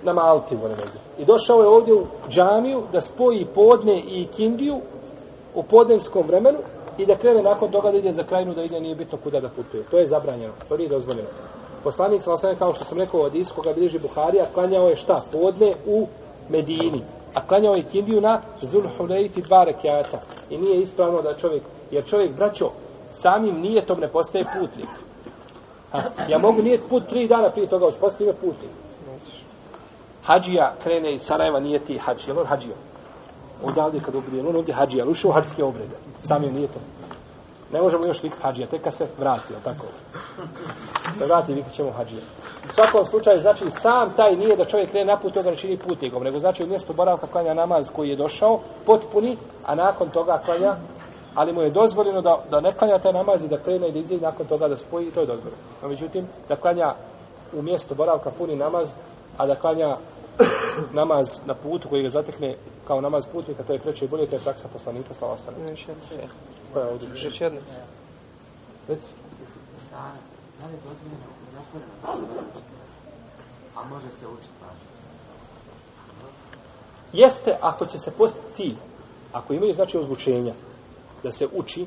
na 0.02 0.12
Malti, 0.12 0.56
moram. 0.56 0.76
I 1.18 1.24
došao 1.24 1.62
je 1.62 1.68
ovdje 1.68 1.94
u 1.94 2.06
džamiju 2.28 2.82
da 2.92 3.00
spoji 3.00 3.46
podne 3.54 3.98
i 3.98 4.26
kindiju 4.36 4.80
u 5.54 5.62
podnevskom 5.62 6.26
vremenu 6.26 6.58
i 6.98 7.06
da 7.06 7.16
krene 7.16 7.42
nakon 7.42 7.70
toga 7.70 7.90
da 7.90 7.98
ide 7.98 8.12
za 8.12 8.22
krajinu, 8.22 8.54
da 8.54 8.62
ide 8.62 8.80
nije 8.80 8.94
bitno 8.94 9.18
kuda 9.24 9.40
da 9.40 9.48
putuje. 9.48 9.84
To 9.90 9.98
je 9.98 10.06
zabranjeno, 10.06 10.52
to 10.68 10.76
nije 10.76 10.88
dozvoljeno. 10.88 11.28
Poslanik 11.84 12.22
sam 12.22 12.56
kao 12.58 12.74
što 12.74 12.84
sam 12.84 12.98
rekao 12.98 13.20
od 13.20 13.34
iskoga 13.34 13.72
bliži 13.72 13.98
Buharija, 13.98 14.46
klanjao 14.54 14.88
je 14.88 14.96
šta? 14.96 15.22
Podne 15.32 15.74
u 15.86 16.06
Medini. 16.48 17.02
A 17.34 17.46
klanjao 17.46 17.74
je 17.74 17.82
kindiju 17.82 18.20
na 18.20 18.40
Zulhulejti 18.60 19.42
dva 19.42 19.64
rekiata. 19.64 20.20
I 20.50 20.58
nije 20.58 20.82
ispravno 20.82 21.22
da 21.22 21.36
čovjek, 21.36 21.62
jer 21.90 22.04
čovjek, 22.04 22.32
braćo, 22.32 22.70
samim 23.12 23.60
nijetom 23.60 24.00
ne 24.00 24.08
postaje 24.08 24.44
putnik. 24.58 24.88
Ha, 25.92 26.02
ja 26.28 26.38
mogu 26.38 26.62
nijet 26.62 26.80
put 26.88 27.06
tri 27.08 27.28
dana 27.28 27.50
prije 27.50 27.68
toga, 27.68 27.86
hoću 27.86 28.00
postati 28.00 28.24
ime 28.24 28.32
putnik. 28.32 28.70
Hadžija 30.22 30.74
krene 30.82 31.14
iz 31.14 31.22
Sarajeva, 31.22 31.60
nije 31.60 31.78
ti 31.78 31.98
hađi, 31.98 32.30
jel 32.30 32.38
on 32.38 32.46
hađio? 32.46 32.74
Odavde 33.64 34.00
kad 34.00 34.14
obrije, 34.14 34.46
on 34.48 34.56
ovdje 34.56 34.74
hađija, 34.74 35.06
ušao 35.06 35.30
u 35.30 35.34
hađske 35.34 35.64
obrede, 35.64 35.96
samim 36.20 36.54
nijetom. 36.54 36.82
Ne 37.72 37.82
možemo 37.82 38.06
još 38.06 38.22
vikati 38.22 38.42
hađija, 38.42 38.66
tek 38.66 38.82
kad 38.82 38.94
se 38.94 39.06
vrati, 39.18 39.52
jel 39.52 39.60
tako? 39.64 39.86
Se 41.18 41.24
vrati, 41.24 41.54
vikat 41.54 41.72
ćemo 41.72 41.90
hađija. 41.90 42.22
U 42.70 42.72
svakom 42.74 43.06
slučaju, 43.06 43.40
znači, 43.40 43.64
sam 43.70 44.12
taj 44.16 44.36
nije 44.36 44.56
da 44.56 44.64
čovjek 44.64 44.90
krene 44.90 45.04
na 45.04 45.16
put 45.16 45.34
toga 45.34 45.50
ne 45.50 45.56
čini 45.56 45.76
putnikom, 45.76 46.22
nego 46.22 46.38
znači 46.38 46.64
u 46.64 46.66
mjestu 46.66 46.92
boravka 46.92 47.26
klanja 47.26 47.54
namaz 47.54 47.90
koji 47.90 48.08
je 48.08 48.16
došao, 48.16 48.60
potpuni, 48.86 49.36
a 49.64 49.74
nakon 49.74 50.10
toga 50.10 50.42
klanja, 50.44 50.76
ali 51.34 51.52
mu 51.52 51.62
je 51.62 51.70
dozvoljeno 51.70 52.20
da, 52.20 52.38
da 52.50 52.60
ne 52.60 52.72
klanja 52.72 52.98
taj 52.98 53.12
namaz 53.12 53.44
i 53.44 53.48
da 53.48 53.58
krene 53.58 53.88
i 53.88 53.92
da 53.92 53.98
izđe 53.98 54.14
i 54.14 54.20
nakon 54.20 54.46
toga 54.46 54.68
da 54.68 54.76
spoji, 54.76 55.10
to 55.10 55.20
je 55.20 55.26
dozvoljeno. 55.26 55.62
No, 55.82 55.88
međutim, 55.88 56.26
da 56.48 56.56
klanja 56.56 56.94
u 57.52 57.62
mjestu 57.62 57.94
boravka 57.94 58.30
puni 58.30 58.56
namaz, 58.56 58.90
a 59.36 59.46
da 59.46 59.54
klanja 59.54 59.96
namaz 61.00 61.40
na 61.46 61.54
putu 61.54 61.88
koji 61.88 62.02
ga 62.02 62.08
zatekne 62.08 62.56
kao 62.86 63.00
namaz 63.00 63.26
putnika, 63.32 63.62
to 63.62 63.72
je 63.72 63.78
preče 63.78 64.04
i 64.04 64.08
bolje, 64.08 64.26
to 64.26 64.36
je 64.36 64.42
praksa 64.42 64.68
poslanika 64.72 65.14
sa 65.14 65.26
osam. 65.26 65.54
Još 65.70 65.88
jedno. 65.88 66.28
Koja 66.72 66.84
je 66.84 66.92
ovdje? 66.92 67.08
Još 67.24 67.40
jedno. 67.40 67.60
Reci. 68.88 69.08
Sara, 69.90 70.20
da 70.60 70.66
li 70.66 70.72
je 70.72 70.78
dozvoljeno 70.88 71.24
zatvoreno? 71.52 71.92
A 73.76 73.84
može 73.84 74.12
se 74.12 74.26
učiti 74.26 74.52
važno. 74.62 74.92
Jeste 77.12 77.56
ako 77.60 77.86
će 77.86 77.98
se 77.98 78.10
postići 78.10 78.54
cilj, 78.54 78.76
ako 79.32 79.52
imaju 79.54 79.74
znači 79.74 79.98
ozvučenja, 79.98 80.54
da 81.22 81.32
se 81.32 81.48
uči 81.54 81.86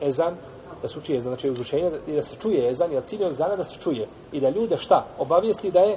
ezan, 0.00 0.34
da 0.82 0.88
se 0.88 0.98
uči 0.98 1.16
ezan, 1.16 1.30
znači 1.30 1.50
uzručenje, 1.50 1.90
i 2.06 2.12
da 2.12 2.22
se 2.22 2.36
čuje 2.36 2.70
ezan, 2.70 2.92
jer 2.92 3.04
cilj 3.04 3.22
je 3.22 3.28
ezana 3.28 3.56
da 3.56 3.64
se 3.64 3.80
čuje 3.80 4.08
i 4.32 4.40
da 4.40 4.50
ljude 4.50 4.78
šta? 4.78 5.06
Obavijesti 5.18 5.70
da 5.70 5.80
je 5.80 5.96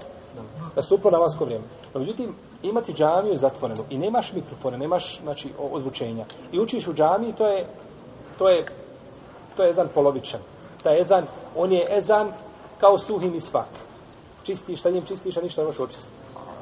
da 0.75 1.09
namasko 1.11 1.39
na 1.39 1.45
vrijeme. 1.45 1.65
No, 1.93 1.99
međutim, 1.99 2.35
imati 2.63 2.93
džamiju 2.93 3.37
zatvorenu 3.37 3.83
i 3.89 3.97
nemaš 3.97 4.33
mikrofona, 4.33 4.77
nemaš 4.77 5.19
znači, 5.23 5.49
ozvučenja 5.71 6.25
i 6.51 6.59
učiš 6.59 6.87
u 6.87 6.93
džamiji, 6.93 7.33
to 7.33 7.47
je 7.47 7.67
to 8.37 8.49
je 8.49 8.65
to 9.57 9.63
je 9.63 9.69
ezan 9.69 9.87
polovičan. 9.93 10.39
Taj 10.83 11.01
ezan, 11.01 11.25
on 11.55 11.71
je 11.71 11.97
ezan 11.97 12.31
kao 12.79 12.97
suhi 12.97 13.29
misvak. 13.29 13.67
Čistiš 14.43 14.81
sa 14.81 14.89
njim, 14.89 15.05
čistiš, 15.05 15.37
a 15.37 15.41
ništa 15.41 15.61
ne 15.61 15.65
možeš 15.65 15.79
očistiti. 15.79 16.15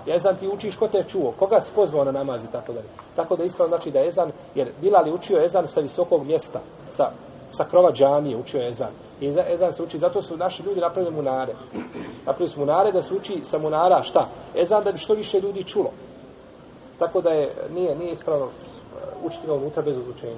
Ezan 0.08 0.36
ti 0.36 0.47
učiš 0.47 0.76
ko 0.76 0.88
te 0.88 0.97
je 0.97 1.03
čuo, 1.03 1.34
koga 1.39 1.62
si 1.62 1.72
pozvao 1.76 2.05
na 2.05 2.12
namaz 2.12 2.43
i 2.43 2.51
tako 2.51 2.74
dalje. 2.74 2.88
Tako 3.16 3.36
da 3.36 3.43
ispravno 3.43 3.76
znači 3.76 3.91
da 3.91 4.05
ezan, 4.05 4.32
jer 4.55 4.72
Bilal 4.82 5.08
je 5.08 5.14
učio 5.14 5.45
ezan 5.45 5.68
sa 5.68 5.80
visokog 5.80 6.26
mjesta, 6.26 6.60
sa, 6.91 7.12
sa 7.49 7.64
krova 7.64 7.91
džamije 7.91 8.38
učio 8.38 8.68
ezan. 8.70 8.91
I 9.22 9.28
eza- 9.28 9.53
ezan 9.53 9.74
se 9.74 9.84
uči, 9.84 9.97
zato 9.97 10.22
su 10.22 10.38
naši 10.38 10.64
ljudi 10.64 10.82
napravili 10.82 11.16
munare. 11.16 11.53
Napravili 12.26 12.49
su 12.49 12.60
munare 12.60 12.91
da 12.91 13.01
se 13.03 13.14
uči 13.14 13.39
sa 13.43 13.58
munara 13.58 14.03
šta? 14.03 14.28
Ezan 14.55 14.84
da 14.84 14.91
bi 14.91 14.97
što 14.97 15.14
više 15.14 15.39
ljudi 15.41 15.64
čulo. 15.64 15.91
Tako 16.99 17.22
da 17.22 17.30
je, 17.30 17.53
nije, 17.74 17.95
nije 17.95 18.12
ispravno 18.14 18.45
uh, 18.45 18.51
učiti 19.24 19.47
ga 19.47 19.53
unutra 19.53 19.82
bez 19.84 19.97
odlučenja. 19.97 20.36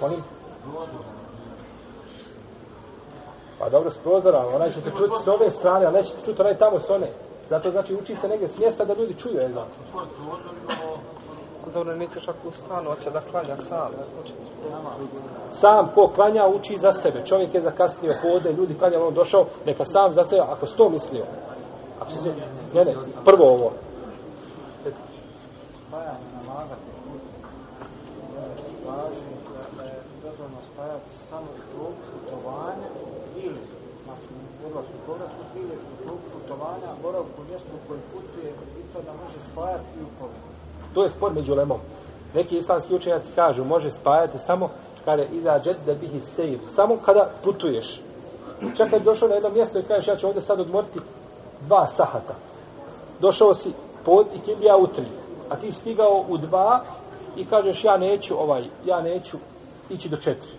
Molim? 0.00 0.18
Pa 3.58 3.68
dobro, 3.68 3.90
s 3.90 3.96
prozora, 3.96 4.46
onaj 4.54 4.72
ćete 4.72 4.90
čuti 4.90 5.14
s 5.24 5.28
ove 5.28 5.50
strane, 5.50 5.86
ali 5.86 5.96
nećete 5.96 6.24
čuti 6.24 6.40
onaj 6.40 6.58
tamo 6.58 6.80
s 6.80 6.90
one. 6.90 7.08
Zato 7.50 7.70
znači 7.70 7.94
uči 7.94 8.16
se 8.16 8.28
negdje 8.28 8.48
s 8.48 8.58
mjesta 8.58 8.84
da 8.84 8.94
ljudi 8.94 9.14
čuju 9.14 9.40
ezan. 9.40 9.66
Dobro, 11.74 11.96
nećeš 11.96 12.28
ako 12.28 12.48
u 12.48 12.52
stanu, 12.52 12.90
hoće 12.90 13.10
da 13.10 13.20
klanja 13.20 13.56
sam. 13.56 13.90
Sam 15.52 15.90
ko 15.94 16.08
klanja 16.14 16.46
uči 16.46 16.78
za 16.78 16.92
sebe. 16.92 17.24
Čovjek 17.26 17.54
je 17.54 17.60
zakasnio 17.60 18.14
podne, 18.22 18.52
ljudi 18.52 18.78
klanja, 18.78 19.04
on 19.04 19.14
došao, 19.14 19.46
neka 19.66 19.84
sam 19.84 20.12
za 20.12 20.24
sebe, 20.24 20.42
ako 20.42 20.66
sto 20.66 20.88
mislio. 20.88 21.24
Ako 22.00 22.10
se, 22.10 22.28
ne, 22.74 22.84
ne, 22.84 22.94
prvo 23.24 23.44
ovo. 23.48 23.72
Spajanje 25.88 26.28
namaza 26.34 26.74
kod 26.84 26.96
kuće. 27.04 27.34
Važi 28.86 29.30
da 29.76 29.82
je 29.82 29.98
dozvoljno 30.22 30.58
spajati 30.72 31.10
samo 31.30 31.46
u 31.56 31.78
toku 31.78 31.92
putovanja 32.12 32.88
ili 33.36 33.60
znači 34.04 34.28
u 34.62 34.66
odlasku 34.66 34.92
i 34.94 35.06
povratku 35.06 35.42
ili 35.56 35.78
putovanja, 36.54 36.94
boravku 37.02 37.42
u 37.42 37.50
mjestu 37.50 37.68
koje 37.88 38.00
putuje 38.12 38.52
i 38.52 38.92
to 38.92 39.02
da 39.02 39.12
može 39.12 39.38
spajati 39.52 39.84
i 40.00 40.02
u. 40.02 40.26
To 40.94 41.04
je 41.04 41.10
spor 41.10 41.32
među 41.32 41.54
lemom. 41.54 41.78
Neki 42.34 42.58
islamski 42.58 42.94
učenjaci 42.94 43.32
kažu, 43.34 43.64
može 43.64 43.90
spajati 43.90 44.38
samo 44.38 44.70
kada 45.04 45.24
iza 45.24 45.60
džet 45.64 45.76
da 45.86 45.94
bihi 45.94 46.20
sejr. 46.20 46.58
Samo 46.74 46.96
kada 47.04 47.30
putuješ. 47.44 48.00
Čak 48.76 48.90
kad 48.90 49.02
došao 49.02 49.28
na 49.28 49.34
jedno 49.34 49.50
mjesto 49.50 49.78
i 49.78 49.82
kažeš, 49.82 50.08
ja 50.08 50.16
ću 50.16 50.26
ovdje 50.26 50.42
sad 50.42 50.60
odmoriti 50.60 51.00
dva 51.60 51.88
sahata. 51.88 52.34
Došao 53.20 53.54
si 53.54 53.72
pod 54.04 54.26
i 54.34 54.38
kindija 54.38 54.76
u 54.76 54.86
tri. 54.86 55.06
A 55.50 55.56
ti 55.56 55.72
stigao 55.72 56.24
u 56.28 56.38
dva 56.38 56.84
i 57.36 57.46
kažeš, 57.46 57.84
ja 57.84 57.96
neću 57.96 58.40
ovaj, 58.40 58.64
ja 58.84 59.02
neću 59.02 59.36
ići 59.90 60.08
do 60.08 60.16
četiri. 60.16 60.52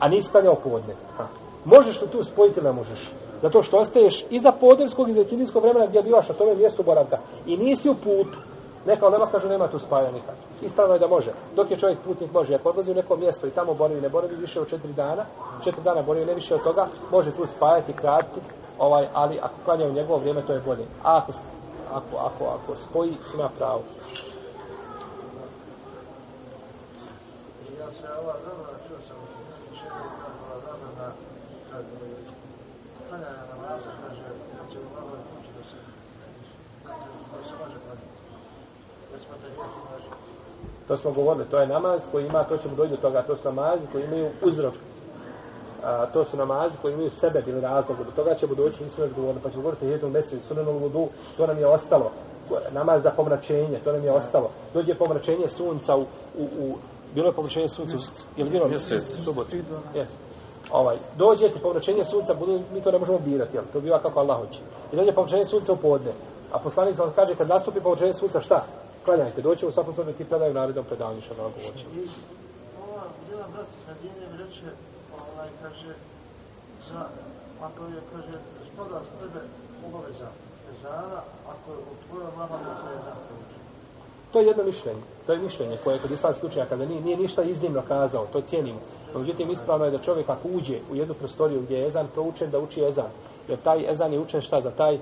A 0.00 0.08
nisi 0.08 0.30
klanjao 0.30 0.54
povodne. 0.54 0.94
Ha. 1.16 1.26
Možeš 1.64 2.00
li 2.00 2.08
tu 2.08 2.24
spojiti 2.24 2.60
ili 2.60 2.66
ne 2.68 2.72
možeš? 2.72 3.10
Zato 3.44 3.62
što 3.62 3.78
ostaješ 3.78 4.24
iza 4.30 4.52
podnevskog 4.52 5.08
i 5.08 5.12
za 5.12 5.24
kindijskog 5.24 5.62
vremena 5.62 5.86
gdje 5.86 6.02
bivaš 6.02 6.28
na 6.28 6.34
tome 6.34 6.54
mjestu 6.54 6.82
boravka. 6.82 7.18
I 7.46 7.56
nisi 7.56 7.90
u 7.90 7.94
putu. 7.94 8.38
Neka 8.86 9.10
nema 9.10 9.26
kaže 9.26 9.48
nema 9.48 9.68
tu 9.68 9.78
spaja 9.78 10.10
nikad. 10.10 10.34
Ispravno 10.62 10.94
je 10.94 10.98
da 11.00 11.08
može. 11.08 11.32
Dok 11.56 11.70
je 11.70 11.76
čovjek 11.76 11.98
putnik 12.04 12.32
može, 12.32 12.54
ako 12.54 12.68
odlazi 12.68 12.90
u 12.90 12.94
neko 12.94 13.16
mjesto 13.16 13.46
i 13.46 13.50
tamo 13.50 13.74
boravi, 13.74 14.00
ne 14.00 14.08
boravi 14.08 14.36
više 14.36 14.60
od 14.60 14.68
četiri 14.68 14.92
dana, 14.92 15.24
četiri 15.64 15.82
dana 15.82 16.02
boravi 16.02 16.26
ne 16.26 16.34
više 16.34 16.54
od 16.54 16.62
toga, 16.62 16.86
može 17.10 17.30
tu 17.36 17.46
spajati, 17.56 17.92
kratiti, 17.92 18.40
ovaj, 18.78 19.08
ali 19.14 19.38
ako 19.42 19.54
klanja 19.64 19.86
u 19.86 19.92
njegovo 19.92 20.18
vrijeme, 20.18 20.42
to 20.46 20.52
je 20.52 20.60
bolje. 20.60 20.84
A 21.02 21.16
ako, 21.16 21.32
ako, 21.92 22.16
ako, 22.16 22.44
ako 22.44 22.76
spoji, 22.76 23.12
ima 23.34 23.48
pravo. 23.58 23.82
Ja 27.80 27.86
se 28.00 28.08
ova 28.22 28.34
zabrana, 28.44 28.78
čuo 28.88 28.98
sam 29.08 29.16
še 29.76 29.88
da 29.88 30.60
zabrana, 30.60 31.12
kad 33.14 33.22
klanjanja 33.22 33.46
namaza, 33.54 33.90
kaže, 34.08 34.22
kad 34.58 34.72
će 34.72 34.78
u 34.78 34.88
maloj 34.94 35.18
kući 35.30 35.50
da 35.56 35.62
se, 35.70 35.76
da 36.84 37.48
se 37.48 37.54
može 37.64 37.76
klanjati. 37.84 38.08
Već 39.12 39.22
smo 39.26 39.34
te 39.42 39.48
hijeti, 39.54 39.80
kaže, 39.90 40.08
To 40.88 40.96
smo 40.96 41.12
govorili, 41.12 41.44
to 41.50 41.58
je 41.60 41.66
namaz 41.66 42.02
koji 42.12 42.26
ima, 42.26 42.44
to 42.44 42.56
ćemo 42.56 42.74
doći 42.74 42.90
do 42.90 42.96
toga, 42.96 43.22
to 43.22 43.36
su 43.36 43.44
namazi 43.44 43.86
koji 43.92 44.04
imaju 44.04 44.30
uzrok. 44.42 44.74
A, 45.84 46.06
to 46.06 46.24
su 46.24 46.36
namazi 46.36 46.76
koji 46.82 46.92
imaju 46.92 47.10
sebe 47.10 47.42
bili 47.42 47.60
razlog. 47.60 47.98
Do 47.98 48.10
toga 48.16 48.34
ćemo 48.34 48.54
doći, 48.54 48.84
nismo 48.84 49.04
još 49.04 49.14
govorili, 49.14 49.42
pa 49.42 49.50
ćemo 49.50 49.62
govoriti 49.62 49.86
jednom 49.86 50.12
mjesecu, 50.12 50.46
sunenul 50.48 50.78
vudu, 50.78 51.08
to 51.36 51.46
nam 51.46 51.58
je 51.58 51.66
ostalo. 51.66 52.12
Namaz 52.70 53.02
za 53.02 53.10
pomračenje, 53.10 53.80
to 53.84 53.92
nam 53.92 54.04
je 54.04 54.12
ostalo. 54.12 54.50
Dođe 54.74 54.94
pomračenje 54.94 55.48
sunca 55.48 55.96
u, 55.96 56.00
u, 56.38 56.44
u 56.58 56.76
bilo 57.14 57.26
je 57.26 57.32
pomračenje 57.32 57.68
sunca, 57.68 57.96
je 58.36 58.44
li 58.44 58.50
bilo? 58.50 58.68
Mjesec. 58.68 59.16
Subot. 59.24 59.46
Jes. 59.94 60.10
Ovaj, 60.70 60.96
dođe 61.16 61.48
ti 61.48 61.58
pomračenje 61.58 62.04
sunca, 62.04 62.34
budu, 62.34 62.60
mi 62.72 62.80
to 62.80 62.90
ne 62.90 62.98
možemo 62.98 63.18
birati, 63.18 63.56
jel? 63.56 63.64
to 63.72 63.80
biva 63.80 63.98
kako 63.98 64.20
Allah 64.20 64.36
hoće. 64.38 64.60
I 64.92 64.96
dođe 64.96 65.12
pomračenje 65.12 65.44
sunca 65.44 65.72
u 65.72 65.76
podne. 65.76 66.12
A 66.52 66.58
poslanik 66.58 66.96
sam 66.96 67.12
kaže, 67.14 67.34
kad 67.34 67.48
nastupi 67.48 67.80
pomračenje 67.80 68.14
sunca, 68.14 68.40
šta? 68.40 68.64
Klanjajte, 69.04 69.42
doći 69.42 69.66
u 69.66 69.72
svakom 69.72 69.94
slučaju 69.94 70.16
ti 70.16 70.24
predaju 70.24 70.54
naredom 70.54 70.84
predavanju 70.84 71.22
što 71.22 71.34
Allah 71.34 71.52
hoće. 71.52 71.84
Ova 72.84 73.02
jedan 73.30 73.50
brat 73.52 73.66
na 73.88 73.94
djene 74.00 74.44
reče, 74.44 74.68
ovaj, 75.18 75.48
kaže, 75.62 75.94
za, 76.88 77.06
ako 77.62 77.84
je, 77.84 78.00
kaže, 78.12 78.38
stoga 78.72 79.00
s 79.06 79.20
tebe 79.20 79.40
obaveza 79.86 80.28
ezana, 80.72 81.20
ako 81.52 81.72
je 81.72 81.78
u 81.78 81.94
tvojoj 82.06 82.30
mama 82.36 82.56
može 82.66 82.94
je 82.94 83.00
proučiti. 83.28 83.63
To 84.34 84.40
je 84.40 84.46
jedno 84.46 84.64
mišljenje. 84.64 85.00
To 85.26 85.32
je 85.32 85.38
mišljenje 85.38 85.76
koje 85.84 85.98
kod 85.98 86.10
islamskih 86.10 86.44
učenjaka 86.44 86.76
da 86.76 86.86
nije, 86.86 87.00
nije 87.00 87.16
ništa 87.16 87.42
iznimno 87.42 87.82
kazao, 87.88 88.26
to 88.32 88.40
cijenimo. 88.40 88.78
No, 89.12 89.20
međutim, 89.20 89.50
ispravno 89.50 89.84
je 89.84 89.90
da 89.90 89.98
čovjek 89.98 90.28
ako 90.28 90.48
uđe 90.48 90.78
u 90.92 90.96
jednu 90.96 91.14
prostoriju 91.14 91.60
gdje 91.60 91.78
je 91.78 91.86
ezan 91.86 92.08
proučen, 92.14 92.50
da 92.50 92.58
uči 92.58 92.82
ezan. 92.84 93.10
Jer 93.48 93.58
taj 93.58 93.90
ezan 93.92 94.12
je 94.12 94.18
učen 94.18 94.42
šta 94.42 94.60
za 94.60 94.70
taj 94.70 94.98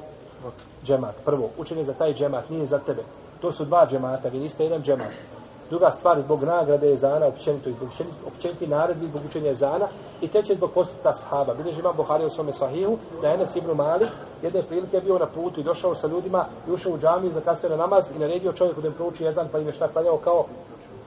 džemat. 0.84 1.14
Prvo, 1.24 1.50
učen 1.58 1.78
je 1.78 1.84
za 1.84 1.92
taj 1.92 2.14
džemat, 2.14 2.50
nije 2.50 2.66
za 2.66 2.78
tebe. 2.78 3.02
To 3.40 3.52
su 3.52 3.64
dva 3.64 3.86
džemata, 3.90 4.28
vi 4.28 4.38
niste 4.38 4.64
jedan 4.64 4.82
džemat. 4.82 5.41
Druga 5.72 5.90
stvar, 5.90 6.20
zbog 6.20 6.42
nagrade 6.42 6.92
ezana, 6.92 7.26
općenito, 7.26 7.70
i 7.70 7.72
zbog 7.72 7.88
općeniti 8.26 8.66
naredbi, 8.66 9.06
zbog 9.06 9.22
učenja 9.28 9.50
ezana. 9.50 9.86
I 10.20 10.28
treće, 10.28 10.54
zbog 10.54 10.70
postupka 10.70 11.12
sahaba. 11.12 11.54
Bileži 11.54 11.80
ima 11.80 11.92
Buhari 11.92 12.24
u 12.24 12.30
svome 12.30 12.52
sahihu, 12.52 12.96
da 13.22 13.28
je 13.28 13.34
Enes 13.34 13.56
ibn 13.56 13.70
Malik 13.76 14.08
jedne 14.42 14.62
prilike 14.62 15.00
bio 15.00 15.18
na 15.18 15.26
putu 15.26 15.60
i 15.60 15.64
došao 15.64 15.94
sa 15.94 16.06
ljudima 16.06 16.44
i 16.68 16.72
ušao 16.72 16.92
u 16.92 16.98
džamiju, 16.98 17.32
zakasio 17.32 17.70
na 17.70 17.76
namaz 17.76 18.10
i 18.16 18.18
naredio 18.18 18.52
čovjeku 18.52 18.80
da 18.80 18.88
im 18.88 18.94
prouči 18.94 19.26
ezan, 19.26 19.48
pa 19.52 19.58
im 19.58 19.66
je 19.66 19.72
šta 19.72 19.88
klanjao 19.88 20.16
kao 20.16 20.44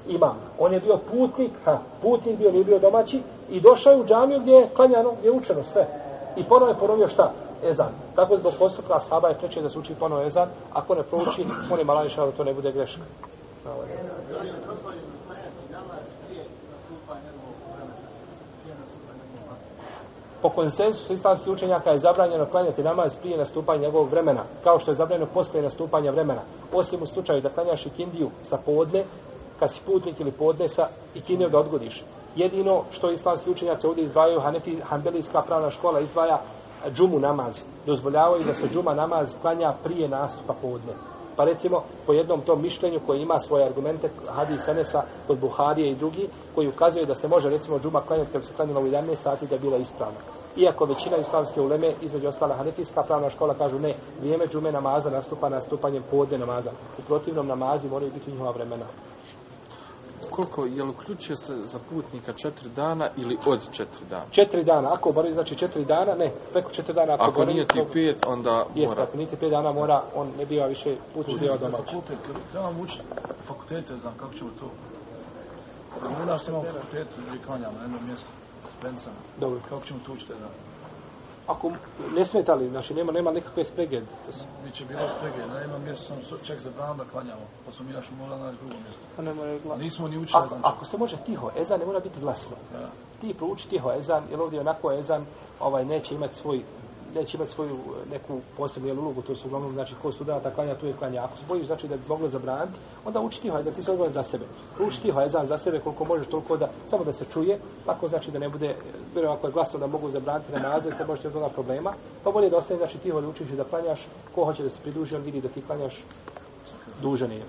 imam. 0.07 0.37
On 0.59 0.73
je 0.73 0.79
bio 0.79 0.97
putnik, 1.11 1.51
ha, 1.65 1.77
putnik 2.01 2.37
bio, 2.37 2.51
nije 2.51 2.63
bio 2.63 2.79
domaći, 2.79 3.21
i 3.49 3.61
došao 3.61 3.91
je 3.91 4.01
u 4.01 4.05
džamiju 4.05 4.39
gdje 4.39 4.53
je 4.53 4.67
klanjano, 4.75 5.11
gdje 5.19 5.27
je 5.27 5.31
učeno 5.31 5.63
sve. 5.71 5.87
I 6.37 6.43
ponovo 6.43 6.71
je 6.71 6.79
ponovio 6.79 7.07
šta? 7.07 7.31
Ezan. 7.63 7.93
Tako 8.15 8.37
zbog 8.37 8.53
postupka 8.59 8.97
ashaba 8.97 9.27
je 9.27 9.37
preče 9.37 9.61
da 9.61 9.69
se 9.69 9.79
uči 9.79 9.95
ponovo 9.99 10.21
ezan, 10.21 10.49
ako 10.73 10.95
ne 10.95 11.03
prouči, 11.03 11.45
on 11.71 11.79
je 11.79 11.85
malaniša 11.85 12.25
da 12.25 12.31
to 12.31 12.43
ne 12.43 12.53
bude 12.53 12.71
greška. 12.71 13.01
Po 20.41 20.49
konsensusu 20.49 21.13
islamskih 21.13 21.53
učenjaka 21.53 21.91
je 21.91 21.99
zabranjeno 21.99 22.45
klanjati 22.45 22.83
namaz 22.83 23.15
prije 23.15 23.37
nastupanja 23.37 23.81
njegovog 23.81 24.09
vremena, 24.09 24.43
kao 24.63 24.79
što 24.79 24.91
je 24.91 24.95
zabranjeno 24.95 25.31
posle 25.33 25.61
nastupanja 25.61 26.11
vremena. 26.11 26.41
Osim 26.73 27.01
u 27.01 27.05
slučaju 27.05 27.41
da 27.41 27.49
klanjaš 27.49 27.85
ikindiju 27.85 28.29
sa 28.43 28.57
podne, 28.57 29.03
kad 29.59 29.71
si 29.71 29.81
putnik 29.85 30.19
ili 30.19 30.31
podnesa, 30.31 30.87
ikindiju 31.15 31.49
da 31.49 31.59
odgodiš. 31.59 32.03
Jedino 32.35 32.83
što 32.91 33.11
islamski 33.11 33.51
učenjaci 33.51 33.87
ovdje 33.87 34.03
izdvajaju, 34.03 34.39
Hanefi, 34.39 34.81
Hanbelijska 34.81 35.41
pravna 35.41 35.71
škola 35.71 35.99
izdvaja 35.99 36.41
džumu 36.93 37.19
namaz. 37.19 37.63
Dozvoljavaju 37.85 38.43
da 38.43 38.53
se 38.53 38.67
džuma 38.67 38.93
namaz 38.93 39.35
klanja 39.41 39.73
prije 39.83 40.09
nastupa 40.09 40.53
podne. 40.61 40.93
Pa 41.35 41.43
recimo, 41.43 41.83
po 42.05 42.13
jednom 42.13 42.41
tom 42.41 42.61
mišljenju 42.61 42.99
koji 43.05 43.21
ima 43.21 43.39
svoje 43.39 43.65
argumente, 43.65 44.09
hadis 44.29 44.67
Enesa 44.67 45.03
od 45.27 45.39
Buharije 45.39 45.91
i 45.91 45.95
drugi, 45.95 46.27
koji 46.55 46.67
ukazuje 46.67 47.05
da 47.05 47.15
se 47.15 47.27
može 47.27 47.49
recimo 47.49 47.79
džuma 47.79 48.01
klanjati 48.01 48.31
kada 48.31 48.43
se 48.43 48.53
klanjala 48.53 48.79
u 48.79 48.87
11 48.87 49.15
sati 49.15 49.47
da 49.47 49.55
je 49.55 49.59
bila 49.59 49.77
ispravna. 49.77 50.19
Iako 50.57 50.85
većina 50.85 51.17
islamske 51.17 51.61
uleme, 51.61 51.93
između 52.01 52.27
ostala 52.27 52.55
hanefijska 52.55 53.03
pravna 53.03 53.29
škola, 53.29 53.53
kažu 53.53 53.79
ne, 53.79 53.95
vrijeme 54.19 54.47
džume 54.47 54.71
namaza 54.71 55.09
nastupa 55.09 55.49
nastupanjem 55.49 56.03
podne 56.11 56.37
namaza. 56.37 56.71
U 56.99 57.01
protivnom 57.01 57.47
namazi 57.47 57.89
moraju 57.89 58.11
biti 58.13 58.31
njihova 58.31 58.51
vremena. 58.51 58.85
Koliko, 60.29 60.65
je 60.65 60.83
li 60.83 60.89
uključuje 60.89 61.35
se 61.35 61.55
za 61.57 61.79
putnika 61.79 62.33
četiri 62.33 62.69
dana 62.69 63.09
ili 63.17 63.37
od 63.45 63.71
četiri 63.71 64.05
dana? 64.05 64.25
Četiri 64.31 64.63
dana, 64.63 64.93
ako 64.93 65.11
boravi 65.11 65.33
znači 65.33 65.55
četiri 65.57 65.85
dana, 65.85 66.15
ne, 66.15 66.31
preko 66.53 66.71
četiri 66.71 66.93
dana. 66.93 67.13
Ako, 67.13 67.23
Ako 67.25 67.45
nije 67.45 67.67
ti 67.67 67.73
to- 67.75 67.87
pet, 67.93 68.25
onda 68.27 68.65
Jest, 68.75 68.89
mora. 68.89 69.03
ako 69.03 69.17
nije 69.17 69.29
ti 69.29 69.35
pet 69.35 69.49
dana 69.51 69.71
mora, 69.71 70.03
on 70.15 70.31
ne 70.37 70.45
biva 70.45 70.65
više 70.67 70.95
putnik, 71.13 71.39
biva 71.39 71.57
domaći. 71.57 71.83
Fakultet, 71.83 72.17
trebamo 72.51 72.81
učiti 72.81 73.03
fakultete, 73.43 73.97
znam 73.97 74.13
kako 74.19 74.33
ćemo 74.33 74.49
to. 74.59 74.65
U 76.23 76.25
nas 76.25 76.47
imamo 76.47 76.63
fakultet, 76.63 77.07
gdje 77.27 77.39
klanjamo 77.45 77.77
na 77.77 77.81
jednom 77.83 78.05
mjestu, 78.07 78.25
s 78.79 78.83
bencama. 78.83 79.15
Dobro. 79.37 79.59
Kako 79.69 79.85
ćemo 79.85 79.99
to 80.05 80.13
učiti, 80.13 80.33
da? 80.33 80.49
Ako 81.47 81.71
ne 82.15 82.25
smeta 82.25 82.53
li, 82.55 82.69
znači 82.69 82.93
nema, 82.93 83.11
nema 83.11 83.31
nikakve 83.31 83.65
sprege. 83.65 84.01
Biće 84.65 84.85
bilo 84.85 85.09
sprege, 85.17 85.47
na 85.47 85.59
jednom 85.59 85.83
mjestu 85.83 86.05
sam 86.05 86.37
ček 86.43 86.59
za 86.59 86.69
bram 86.77 86.97
da 86.97 87.03
klanjamo, 87.03 87.41
pa 87.65 87.71
smo 87.71 87.85
mi 87.85 87.93
našli 87.93 88.15
morali 88.15 88.41
naći 88.41 88.57
drugo 88.57 88.75
mjesto. 88.83 89.01
Pa 89.15 89.21
ne 89.21 89.33
mora 89.33 89.51
A 89.51 89.57
glas. 89.63 89.79
nismo 89.79 90.07
ni 90.07 90.17
učili, 90.17 90.39
Ako, 90.39 90.47
znači. 90.47 90.63
ako 90.63 90.85
se 90.85 90.97
može 90.97 91.17
tiho, 91.25 91.51
ezan 91.57 91.79
ne 91.79 91.85
mora 91.85 91.99
biti 91.99 92.19
glasno. 92.19 92.55
Da. 92.73 92.89
Ti 93.21 93.33
prouči 93.33 93.69
tiho 93.69 93.93
ezan, 93.93 94.23
jer 94.31 94.41
ovdje 94.41 94.59
onako 94.59 94.91
ezan 94.91 95.25
ovaj, 95.59 95.85
neće 95.85 96.15
imati 96.15 96.35
svoj 96.35 96.61
neće 97.15 97.37
imati 97.37 97.51
svoju 97.51 97.75
e, 97.75 98.09
neku 98.11 98.39
posebnu 98.57 98.87
jel, 98.89 98.99
ulogu, 98.99 99.21
to 99.21 99.35
su 99.35 99.47
uglavnom, 99.47 99.73
znači, 99.73 99.95
ko 100.01 100.11
studenta 100.11 100.51
klanja, 100.51 100.75
tu 100.75 100.87
je 100.87 100.93
klanja. 100.93 101.23
Ako 101.23 101.37
se 101.37 101.43
bojiš, 101.47 101.65
znači, 101.65 101.87
da 101.87 101.95
bi 101.95 102.03
moglo 102.07 102.27
zabraniti, 102.27 102.79
onda 103.05 103.19
uči 103.21 103.41
tiho 103.41 103.59
ezan, 103.59 103.73
ti 103.73 103.83
se 103.83 103.91
odgovoran 103.91 104.13
za 104.13 104.23
sebe. 104.23 104.45
Uči 104.79 105.01
tiho 105.01 105.21
ezan 105.21 105.45
za 105.45 105.57
sebe 105.57 105.79
koliko 105.79 106.05
možeš, 106.05 106.27
toliko 106.27 106.57
da, 106.57 106.69
samo 106.87 107.03
da 107.03 107.13
se 107.13 107.25
čuje, 107.33 107.59
tako 107.85 108.07
znači 108.07 108.31
da 108.31 108.39
ne 108.39 108.49
bude, 108.49 108.75
bilo 109.13 109.31
ako 109.31 109.47
je 109.47 109.53
glasno 109.53 109.79
da 109.79 109.87
mogu 109.87 110.09
zabraniti 110.09 110.51
namaze, 110.51 110.89
te 110.91 111.05
možete 111.05 111.27
od 111.27 111.33
toga 111.33 111.49
problema, 111.49 111.93
pa 112.23 112.31
bolje 112.31 112.49
da 112.49 112.57
ostane, 112.57 112.77
znači, 112.77 112.97
tiho 112.97 113.21
da 113.21 113.27
učiš 113.27 113.49
i 113.49 113.55
da 113.55 113.63
klanjaš, 113.63 114.07
ko 114.35 114.45
hoće 114.45 114.63
da 114.63 114.69
se 114.69 114.81
priduži, 114.81 115.15
on 115.15 115.21
vidi 115.21 115.41
da 115.41 115.49
ti 115.49 115.61
klanjaš, 115.61 116.03
dužan 117.01 117.31
je. 117.31 117.43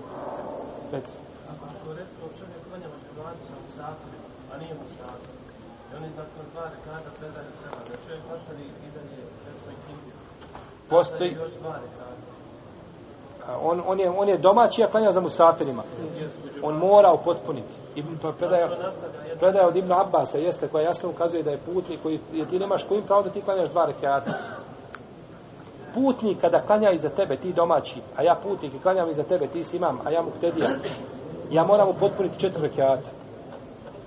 Reci. 0.91 1.15
Ako 1.47 1.93
recimo 1.93 2.25
čovjek 2.39 2.61
klanja 2.69 2.87
na 2.87 3.31
sa 3.47 3.55
musafirima, 3.65 4.27
a 4.53 4.57
nije 4.57 4.73
musafir, 4.83 5.35
i 5.91 5.95
oni 5.95 6.09
nakon 6.09 6.45
dva 6.53 6.65
rekata 6.75 7.09
predaje 7.19 7.49
seba, 7.59 7.79
da 7.89 7.95
čovjek 8.05 8.23
ostavi 8.35 8.63
i. 8.63 9.16
Postoji- 10.89 11.35
On, 13.63 13.81
on, 13.87 13.99
je, 13.99 14.09
on 14.09 14.29
je 14.29 14.37
domaći, 14.37 14.83
a 14.83 14.87
klanja 14.87 15.11
za 15.11 15.21
musafirima. 15.21 15.83
On 16.63 16.75
mora 16.77 17.11
upotpuniti. 17.13 17.75
Ibn, 17.95 18.17
to 18.17 18.31
predaja, 18.31 18.69
predaja 19.39 19.67
od 19.67 19.75
Ibn 19.75 19.91
Abbasa, 19.91 20.37
jeste, 20.37 20.67
koja 20.67 20.83
jasno 20.83 21.09
ukazuje 21.09 21.43
da 21.43 21.51
je 21.51 21.57
putnik 21.57 21.99
koji, 22.03 22.19
jer 22.33 22.47
ti 22.47 22.59
nemaš 22.59 22.83
kojim 22.83 23.03
pravo 23.03 23.21
da 23.23 23.29
ti 23.29 23.41
klanjaš 23.41 23.69
dva 23.69 23.85
rekiata. 23.85 24.31
Putnik 25.93 26.41
kada 26.41 26.61
klanja 26.61 26.91
iza 26.91 27.09
tebe, 27.09 27.37
ti 27.37 27.53
domaći, 27.53 28.01
a 28.17 28.23
ja 28.23 28.35
putnik 28.35 28.73
i 28.73 28.79
klanjam 28.79 29.09
iza 29.09 29.23
tebe, 29.23 29.47
ti 29.47 29.63
si 29.63 29.77
imam, 29.77 29.99
a 30.05 30.11
ja 30.11 30.21
mu 30.21 30.31
ktedija. 30.37 30.67
ja 31.51 31.63
moram 31.63 31.89
upotpuniti 31.89 32.39
četiri 32.39 32.61
rekiata. 32.61 33.09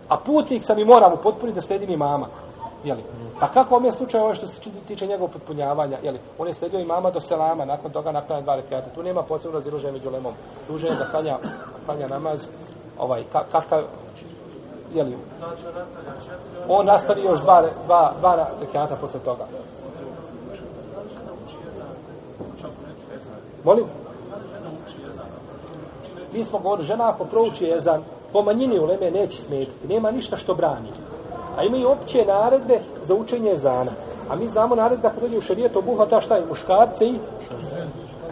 A 0.08 0.16
putnik 0.16 0.64
sam 0.64 0.78
i 0.78 0.84
moram 0.84 1.12
upotpuniti 1.12 1.54
da 1.54 1.60
sledim 1.60 1.90
imama. 1.90 2.26
Jeli? 2.84 3.02
Pa 3.40 3.48
kako 3.48 3.74
vam 3.74 3.84
je 3.84 3.92
slučaj 3.92 4.20
ovo 4.20 4.34
što 4.34 4.46
se 4.46 4.60
tiče 4.88 5.06
njegovog 5.06 5.32
potpunjavanja? 5.32 5.98
Jeli? 6.02 6.18
On 6.38 6.48
je 6.48 6.54
sledio 6.54 6.80
imama 6.80 7.10
do 7.10 7.20
selama, 7.20 7.64
nakon 7.64 7.92
toga 7.92 8.12
naklanja 8.12 8.42
dva 8.42 8.56
rekiata. 8.56 8.90
Tu 8.90 9.02
nema 9.02 9.22
posebno 9.22 9.58
raziloženja 9.58 9.92
među 9.92 10.10
lemom. 10.10 10.32
Duže 10.68 10.86
je 10.86 10.94
da 10.94 11.04
klanja, 11.04 11.38
klanja 11.86 12.08
namaz, 12.08 12.48
ovaj, 12.98 13.24
ka, 13.32 13.44
kakav, 13.52 13.82
jeli, 14.94 15.16
on 16.68 16.86
nastavi 16.86 17.22
još 17.22 17.40
dva, 17.40 17.62
dva, 17.86 18.12
dva 18.20 18.48
rekiata 18.60 18.96
posle 18.96 19.20
toga. 19.20 19.46
Molim? 23.64 23.84
Mi 26.32 26.44
smo 26.44 26.58
govorili, 26.58 26.86
žena 26.86 27.08
ako 27.08 27.24
prouči 27.24 27.64
jezan, 27.64 28.02
po 28.32 28.42
manjini 28.42 28.78
u 28.78 28.86
Leme 28.86 29.10
neće 29.10 29.42
smetiti. 29.42 29.88
Nema 29.88 30.10
ništa 30.10 30.36
što 30.36 30.54
brani. 30.54 30.88
A 31.56 31.64
imaju 31.64 31.90
opće 31.90 32.24
naredbe 32.24 32.78
za 33.02 33.14
učenje 33.14 33.50
jezana. 33.50 33.90
A 34.30 34.36
mi 34.36 34.48
znamo 34.48 34.74
naredbe 34.74 35.08
kad 35.08 35.20
dođe 35.20 35.38
u 35.38 35.42
šarijetu 35.42 35.78
obuhvata 35.78 36.20
šta 36.20 36.36
je 36.36 36.46
muškarce 36.46 37.06
i 37.06 37.18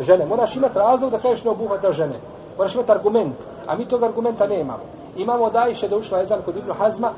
žene. 0.01 0.27
Moraš 0.27 0.57
imati 0.57 0.79
razlog 0.79 1.11
da 1.11 1.19
kažeš 1.19 1.45
ne 1.45 1.51
obuhvata 1.51 1.93
žene. 1.93 2.21
Moraš 2.57 2.75
imati 2.75 2.93
argument. 2.93 3.37
A 3.67 3.77
mi 3.77 3.89
tog 3.89 4.03
argumenta 4.03 4.47
nemamo. 4.47 4.83
Imamo 5.17 5.45
od 5.45 5.57
Ajše 5.57 5.89
da 5.89 5.97
učila 5.97 6.21
jezan 6.21 6.43
kod 6.45 6.57
Ibnu 6.57 6.75
Hazma, 6.75 7.13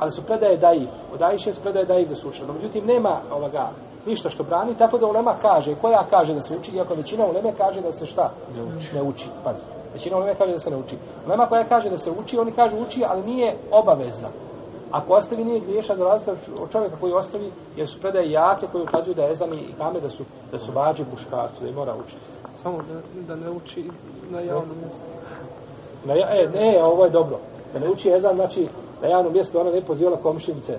ali 0.00 0.10
su 0.10 0.22
predaje 0.22 0.56
daif. 0.56 0.88
Od 1.14 1.22
Ajše 1.22 1.54
su 1.54 1.60
predaje 1.60 1.86
daif 1.86 2.08
da 2.08 2.14
su 2.14 2.28
učila. 2.28 2.46
No, 2.46 2.54
međutim, 2.54 2.86
nema 2.86 3.20
ovoga 3.32 3.68
ništa 4.06 4.30
što 4.30 4.42
brani, 4.42 4.74
tako 4.78 4.98
da 4.98 5.06
ulema 5.06 5.34
kaže, 5.42 5.74
koja 5.80 6.02
kaže 6.10 6.34
da 6.34 6.42
se 6.42 6.56
uči, 6.56 6.70
iako 6.70 6.94
većina 6.94 7.26
uleme 7.26 7.52
kaže 7.58 7.80
da 7.80 7.92
se 7.92 8.06
šta? 8.06 8.30
Ne 8.56 8.62
uči. 8.62 8.94
Ne 8.94 9.02
uči, 9.02 9.28
pazi. 9.44 9.62
Većina 9.94 10.16
uleme 10.16 10.34
kaže 10.34 10.52
da 10.52 10.58
se 10.58 10.70
ne 10.70 10.76
uči. 10.76 10.96
Ulema 11.26 11.46
koja 11.46 11.64
kaže 11.64 11.90
da 11.90 11.98
se 11.98 12.10
uči, 12.10 12.38
oni 12.38 12.52
kažu 12.52 12.76
uči, 12.76 13.04
ali 13.08 13.22
nije 13.22 13.56
obavezna. 13.70 14.28
Ako 14.94 15.12
ostavi 15.12 15.44
nije 15.44 15.60
griješan 15.60 15.96
za 15.96 16.04
razliku 16.04 16.62
od 16.62 16.72
čovjeka 16.72 16.96
koji 17.00 17.12
ostavi, 17.12 17.50
jer 17.76 17.88
su 17.88 18.00
predaje 18.00 18.30
jake 18.30 18.66
koji 18.72 18.82
ukazuju 18.84 19.14
da 19.14 19.22
je 19.22 19.32
ezan 19.32 19.52
i 19.52 19.72
kame 19.78 20.00
da 20.00 20.10
su, 20.10 20.24
da 20.52 20.58
su 20.58 20.72
vađe 20.72 21.04
buškarcu, 21.04 21.62
da 21.62 21.68
i 21.68 21.72
mora 21.72 21.94
učiti. 22.04 22.20
Samo 22.62 22.78
da, 22.78 23.34
da 23.34 23.40
ne 23.44 23.50
uči 23.50 23.84
na 24.30 24.40
javnom 24.40 24.76
mjestu. 24.82 25.04
Na, 26.04 26.14
ja- 26.14 26.28
e, 26.30 26.48
ne, 26.48 26.82
ovo 26.82 27.04
je 27.04 27.10
dobro. 27.10 27.38
Da 27.72 27.78
ne 27.78 27.88
uči 27.90 28.10
ezan, 28.10 28.36
znači, 28.36 28.68
na 29.02 29.08
javnom 29.08 29.32
mjestu 29.32 29.60
ona 29.60 29.70
ne 29.70 29.80
pozivala 29.80 30.16
komšinice. 30.16 30.78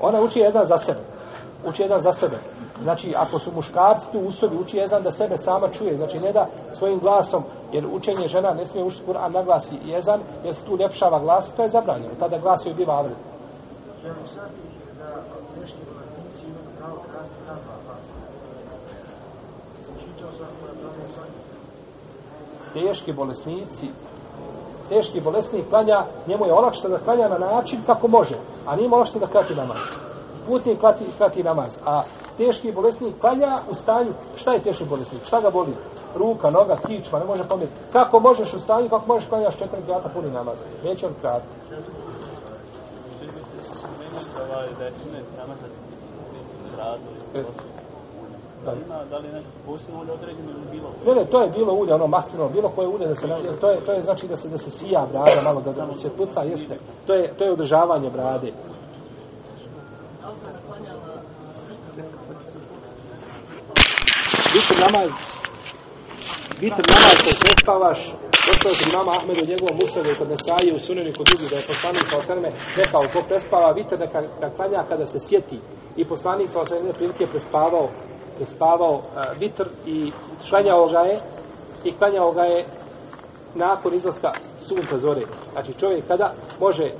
Ona 0.00 0.20
uči 0.20 0.40
ezan 0.40 0.66
za 0.66 0.78
sebe. 0.78 1.00
Uči 1.66 1.84
ezan 1.84 2.00
za 2.00 2.12
sebe. 2.12 2.36
Znači, 2.82 3.14
ako 3.16 3.38
su 3.38 3.52
muškarci 3.52 4.12
tu 4.12 4.18
u 4.20 4.32
sobi, 4.32 4.56
uči 4.56 4.76
jezan 4.76 5.02
da 5.02 5.12
sebe 5.12 5.38
sama 5.38 5.68
čuje. 5.68 5.96
Znači, 5.96 6.20
ne 6.20 6.32
da 6.32 6.46
svojim 6.78 6.98
glasom, 6.98 7.44
jer 7.72 7.86
učenje 7.86 8.28
žena 8.28 8.54
ne 8.54 8.66
smije 8.66 8.84
učiti 8.84 9.04
Kur'an 9.06 9.32
na 9.32 9.42
glasi 9.42 9.74
i 9.74 9.88
jer 10.44 10.54
se 10.54 10.64
tu 10.64 10.76
ljepšava 10.76 11.18
glas, 11.18 11.50
to 11.56 11.62
je 11.62 11.68
zabranjeno. 11.68 12.14
Tada 12.18 12.38
glas 12.38 12.66
joj 12.66 12.74
biva 12.74 12.94
avred. 12.94 13.16
Da 14.02 14.08
teški 15.60 15.78
bolesnici 15.92 16.46
pravo 16.78 17.00
Teški 22.72 23.12
bolesnici, 23.12 23.88
teški 24.88 25.20
bolesnik 25.20 25.68
klanja, 25.68 26.04
njemu 26.26 26.46
je 26.46 26.52
olakšta 26.52 26.88
da 26.88 26.98
klanja 26.98 27.28
na 27.28 27.38
način 27.38 27.80
kako 27.86 28.08
može, 28.08 28.34
a 28.66 28.76
nije 28.76 28.88
mu 28.88 28.96
olakšta 28.96 29.18
da 29.18 29.26
krati 29.26 29.54
namaz. 29.54 30.09
Putnik 30.46 30.80
klati, 30.80 31.04
klati 31.18 31.42
namaz, 31.42 31.78
a 31.86 32.02
teški 32.36 32.72
bolesnik 32.72 33.14
klanja 33.20 33.58
u 33.70 33.74
stanju, 33.74 34.10
šta 34.36 34.52
je 34.52 34.60
teški 34.60 34.84
bolesnik, 34.84 35.24
šta 35.24 35.40
ga 35.40 35.50
boli? 35.50 35.72
Ruka, 36.14 36.50
noga, 36.50 36.76
kičma, 36.86 37.18
ne 37.18 37.24
može 37.24 37.44
pomjeti. 37.44 37.72
Kako 37.92 38.20
možeš 38.20 38.54
u 38.54 38.58
stanju, 38.58 38.88
kako 38.88 39.06
možeš 39.06 39.28
klanjaš 39.28 39.58
četiri 39.58 39.82
djata 39.86 40.08
puni 40.08 40.30
namaz? 40.30 40.58
Neće 40.84 41.06
on 41.06 41.12
krati. 41.20 41.46
da. 46.76 46.94
Da 48.64 48.72
li 48.72 48.80
da 49.10 49.18
li 49.18 49.28
nešto 49.32 49.50
posebno 49.66 50.00
ulje 50.00 50.12
određeno 50.12 50.50
ili 50.50 50.70
bilo? 50.70 50.88
Ne, 51.06 51.14
ne, 51.14 51.24
to 51.24 51.42
je 51.42 51.50
bilo 51.50 51.72
ulje, 51.74 51.94
ono 51.94 52.06
maslino, 52.06 52.48
bilo 52.48 52.68
koje 52.68 52.88
ulje 52.88 53.06
da 53.06 53.16
se, 53.16 53.28
ne, 53.28 53.36
to 53.60 53.70
je, 53.70 53.80
to 53.80 53.92
je 53.92 54.02
znači 54.02 54.28
da 54.28 54.36
se, 54.36 54.48
da 54.48 54.58
se 54.58 54.70
sija 54.70 55.06
brada 55.12 55.42
malo, 55.44 55.60
da, 55.60 55.72
da 55.72 55.94
se 55.94 56.10
puca, 56.10 56.42
jeste. 56.42 56.78
To 57.06 57.14
je, 57.14 57.32
to 57.38 57.44
je 57.44 57.52
održavanje 57.52 58.10
brade. 58.10 58.52
Vitr 64.54 64.80
namaz, 64.80 65.10
vitr 66.60 66.82
namaz 66.88 67.16
koji 67.24 67.34
prespavaš, 67.40 68.14
došao 68.46 68.72
kod 68.78 68.94
mama 68.96 69.12
Ahmedu 69.12 69.46
njegovom 69.46 69.76
musavu 69.80 70.14
kod 70.18 70.28
Nesaje 70.28 70.74
u 70.76 70.78
sunenu 70.78 71.12
kod 71.16 71.26
drugi, 71.26 71.48
da 71.50 71.56
je 71.56 71.66
poslanik 71.66 72.04
sa 72.10 72.18
osrme 72.18 72.52
rekao 72.76 73.02
ko 73.12 73.22
prespava 73.28 73.72
vitr 73.72 73.98
neka, 73.98 74.20
neka 74.20 74.56
klanja 74.56 74.84
kada 74.88 75.06
se 75.06 75.20
sjeti. 75.20 75.58
I 75.96 76.04
poslanik 76.04 76.50
sa 76.50 76.60
osaneme 76.60 76.92
prilike 76.92 77.26
prespavao, 77.26 77.88
prespavao 78.36 78.94
uh, 78.94 79.02
vitr 79.40 79.66
i 79.86 80.12
klanjao 80.48 80.86
ga 80.86 81.00
je 81.00 81.20
i 81.84 81.92
klanjao 81.92 82.32
ga 82.32 82.42
je 82.42 82.64
nakon 83.54 83.94
izlaska 83.94 84.32
sunca 84.68 84.98
zore. 84.98 85.22
Znači 85.52 85.72
čovjek 85.80 86.08
kada 86.08 86.34
može 86.60 86.90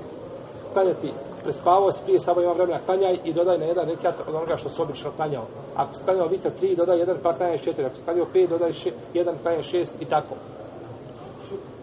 klanjati 0.73 1.13
prespavao 1.43 1.93
si 1.93 2.03
prije 2.05 2.21
samo 2.21 2.41
ima 2.41 2.53
vremena 2.53 2.79
klanjaj 2.87 3.19
i 3.25 3.33
dodaj 3.33 3.59
na 3.59 3.65
jedan 3.65 3.89
rekat 3.89 4.21
od 4.29 4.35
onoga 4.35 4.57
što 4.57 4.69
se 4.69 4.83
obično 4.83 5.11
klanjao. 5.17 5.45
Ako 5.77 5.95
si 5.95 6.05
klanjao 6.05 6.29
vitr 6.29 6.49
3, 6.63 6.77
dodaj 6.77 6.99
jedan 6.99 7.17
pa 7.23 7.35
klanjaš 7.35 7.63
4. 7.63 7.87
Ako 7.87 7.97
si 7.97 8.05
klanjao 8.05 8.27
5, 8.35 8.49
dodaj 8.49 8.71
1, 8.71 8.91
jedan 9.15 9.35
klanjaš 9.43 9.73
6 9.73 9.89
i 10.01 10.05
tako. 10.05 10.35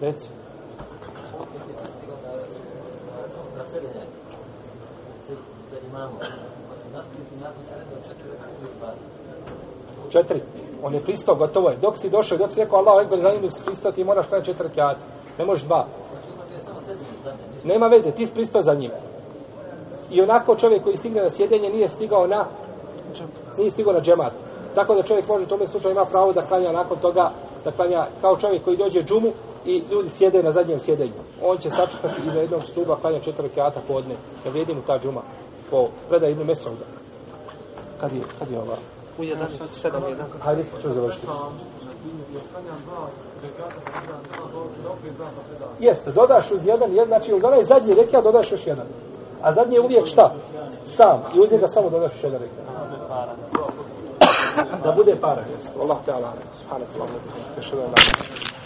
Reci. 0.01 0.29
Četiri 10.09 10.41
On 10.83 10.93
je 10.93 11.03
pristao, 11.03 11.35
gotovo 11.35 11.69
je. 11.69 11.77
Dok 11.77 11.97
si 11.97 12.09
došao, 12.09 12.37
dok 12.37 12.51
si 12.51 12.59
rekao 12.59 12.79
Allah, 12.79 12.93
ovaj 12.93 13.21
za 13.21 13.31
njim, 13.31 13.41
dok 13.41 13.51
si 13.51 13.63
pristao, 13.65 13.91
ti 13.91 14.03
moraš 14.03 14.27
klanjati 14.27 14.53
4 14.53 14.63
rekiata. 14.63 14.99
Ne 15.39 15.45
možeš 15.45 15.63
dva. 15.63 15.85
Nema 17.63 17.87
veze, 17.87 18.11
ti 18.11 18.27
si 18.27 18.33
pristao 18.33 18.61
za 18.61 18.73
njim. 18.73 18.91
I 20.11 20.21
onako 20.21 20.55
čovjek 20.55 20.83
koji 20.83 20.97
stigne 20.97 21.23
na 21.23 21.31
sjedenje 21.31 21.69
nije 21.69 21.89
stigao 21.89 22.27
na 22.27 22.45
nije 23.57 23.71
stigao 23.71 23.93
na 23.93 24.01
džemat. 24.01 24.33
Tako 24.75 24.95
da 24.95 25.03
čovjek 25.03 25.27
može 25.27 25.43
u 25.43 25.47
tome 25.47 25.67
slučaju 25.67 25.91
ima 25.91 26.05
pravo 26.05 26.33
da 26.33 26.41
klanja 26.41 26.71
nakon 26.71 26.97
toga, 26.97 27.31
da 27.63 27.71
klanja 27.71 28.05
kao 28.21 28.37
čovjek 28.37 28.63
koji 28.63 28.77
dođe 28.77 29.03
džumu 29.03 29.31
i 29.65 29.83
ljudi 29.91 30.09
sjede 30.09 30.43
na 30.43 30.51
zadnjem 30.51 30.79
sjedenju. 30.79 31.13
On 31.43 31.57
će 31.57 31.71
sačekati 31.71 32.21
iza 32.27 32.39
jednog 32.39 32.63
stuba, 32.63 32.95
klanja 33.01 33.19
četiri 33.19 33.43
rekiata 33.43 33.79
podne, 33.87 34.15
kad 34.43 34.51
vrijedi 34.51 34.73
mu 34.73 34.81
ta 34.87 34.99
džuma 34.99 35.21
po 35.71 35.87
predaj 36.09 36.29
jednu 36.29 36.45
mesauda. 36.45 36.85
Kad 37.99 38.13
je, 38.13 38.21
kad 38.39 38.51
je 38.51 38.59
ova? 38.59 38.77
U 39.17 39.21
11, 39.21 39.35
7, 39.83 39.91
1. 39.91 40.15
Hajde, 40.39 40.63
smo 40.63 40.81
ćemo 40.81 40.93
završiti. 40.93 41.27
Jeste, 45.79 46.11
dodaš 46.11 46.51
uz 46.51 46.65
jedan, 46.65 46.91
jedan 46.91 47.07
znači 47.07 47.33
uz 47.33 47.43
onaj 47.43 47.63
zadnji 47.63 47.93
rekiat 47.93 48.23
dodaš 48.23 48.51
još 48.51 48.67
jedan. 48.67 48.85
A 49.41 49.53
zadnji 49.53 49.75
je 49.75 49.81
uvijek 49.81 50.07
šta? 50.07 50.33
Sam. 50.85 51.23
I 51.35 51.39
uz 51.39 51.49
ga 51.59 51.67
samo 51.67 51.89
dodaš 51.89 52.13
još 52.13 52.23
jedan 52.23 52.39
rekiat. 52.39 52.67
Da 54.83 54.91
bude 54.91 55.15
para. 55.15 55.43
Allah 55.81 55.97
te 56.05 56.11
ala. 56.11 56.33
Subhanahu 56.59 56.85
wa 56.99 57.95
ta'ala. 57.95 58.56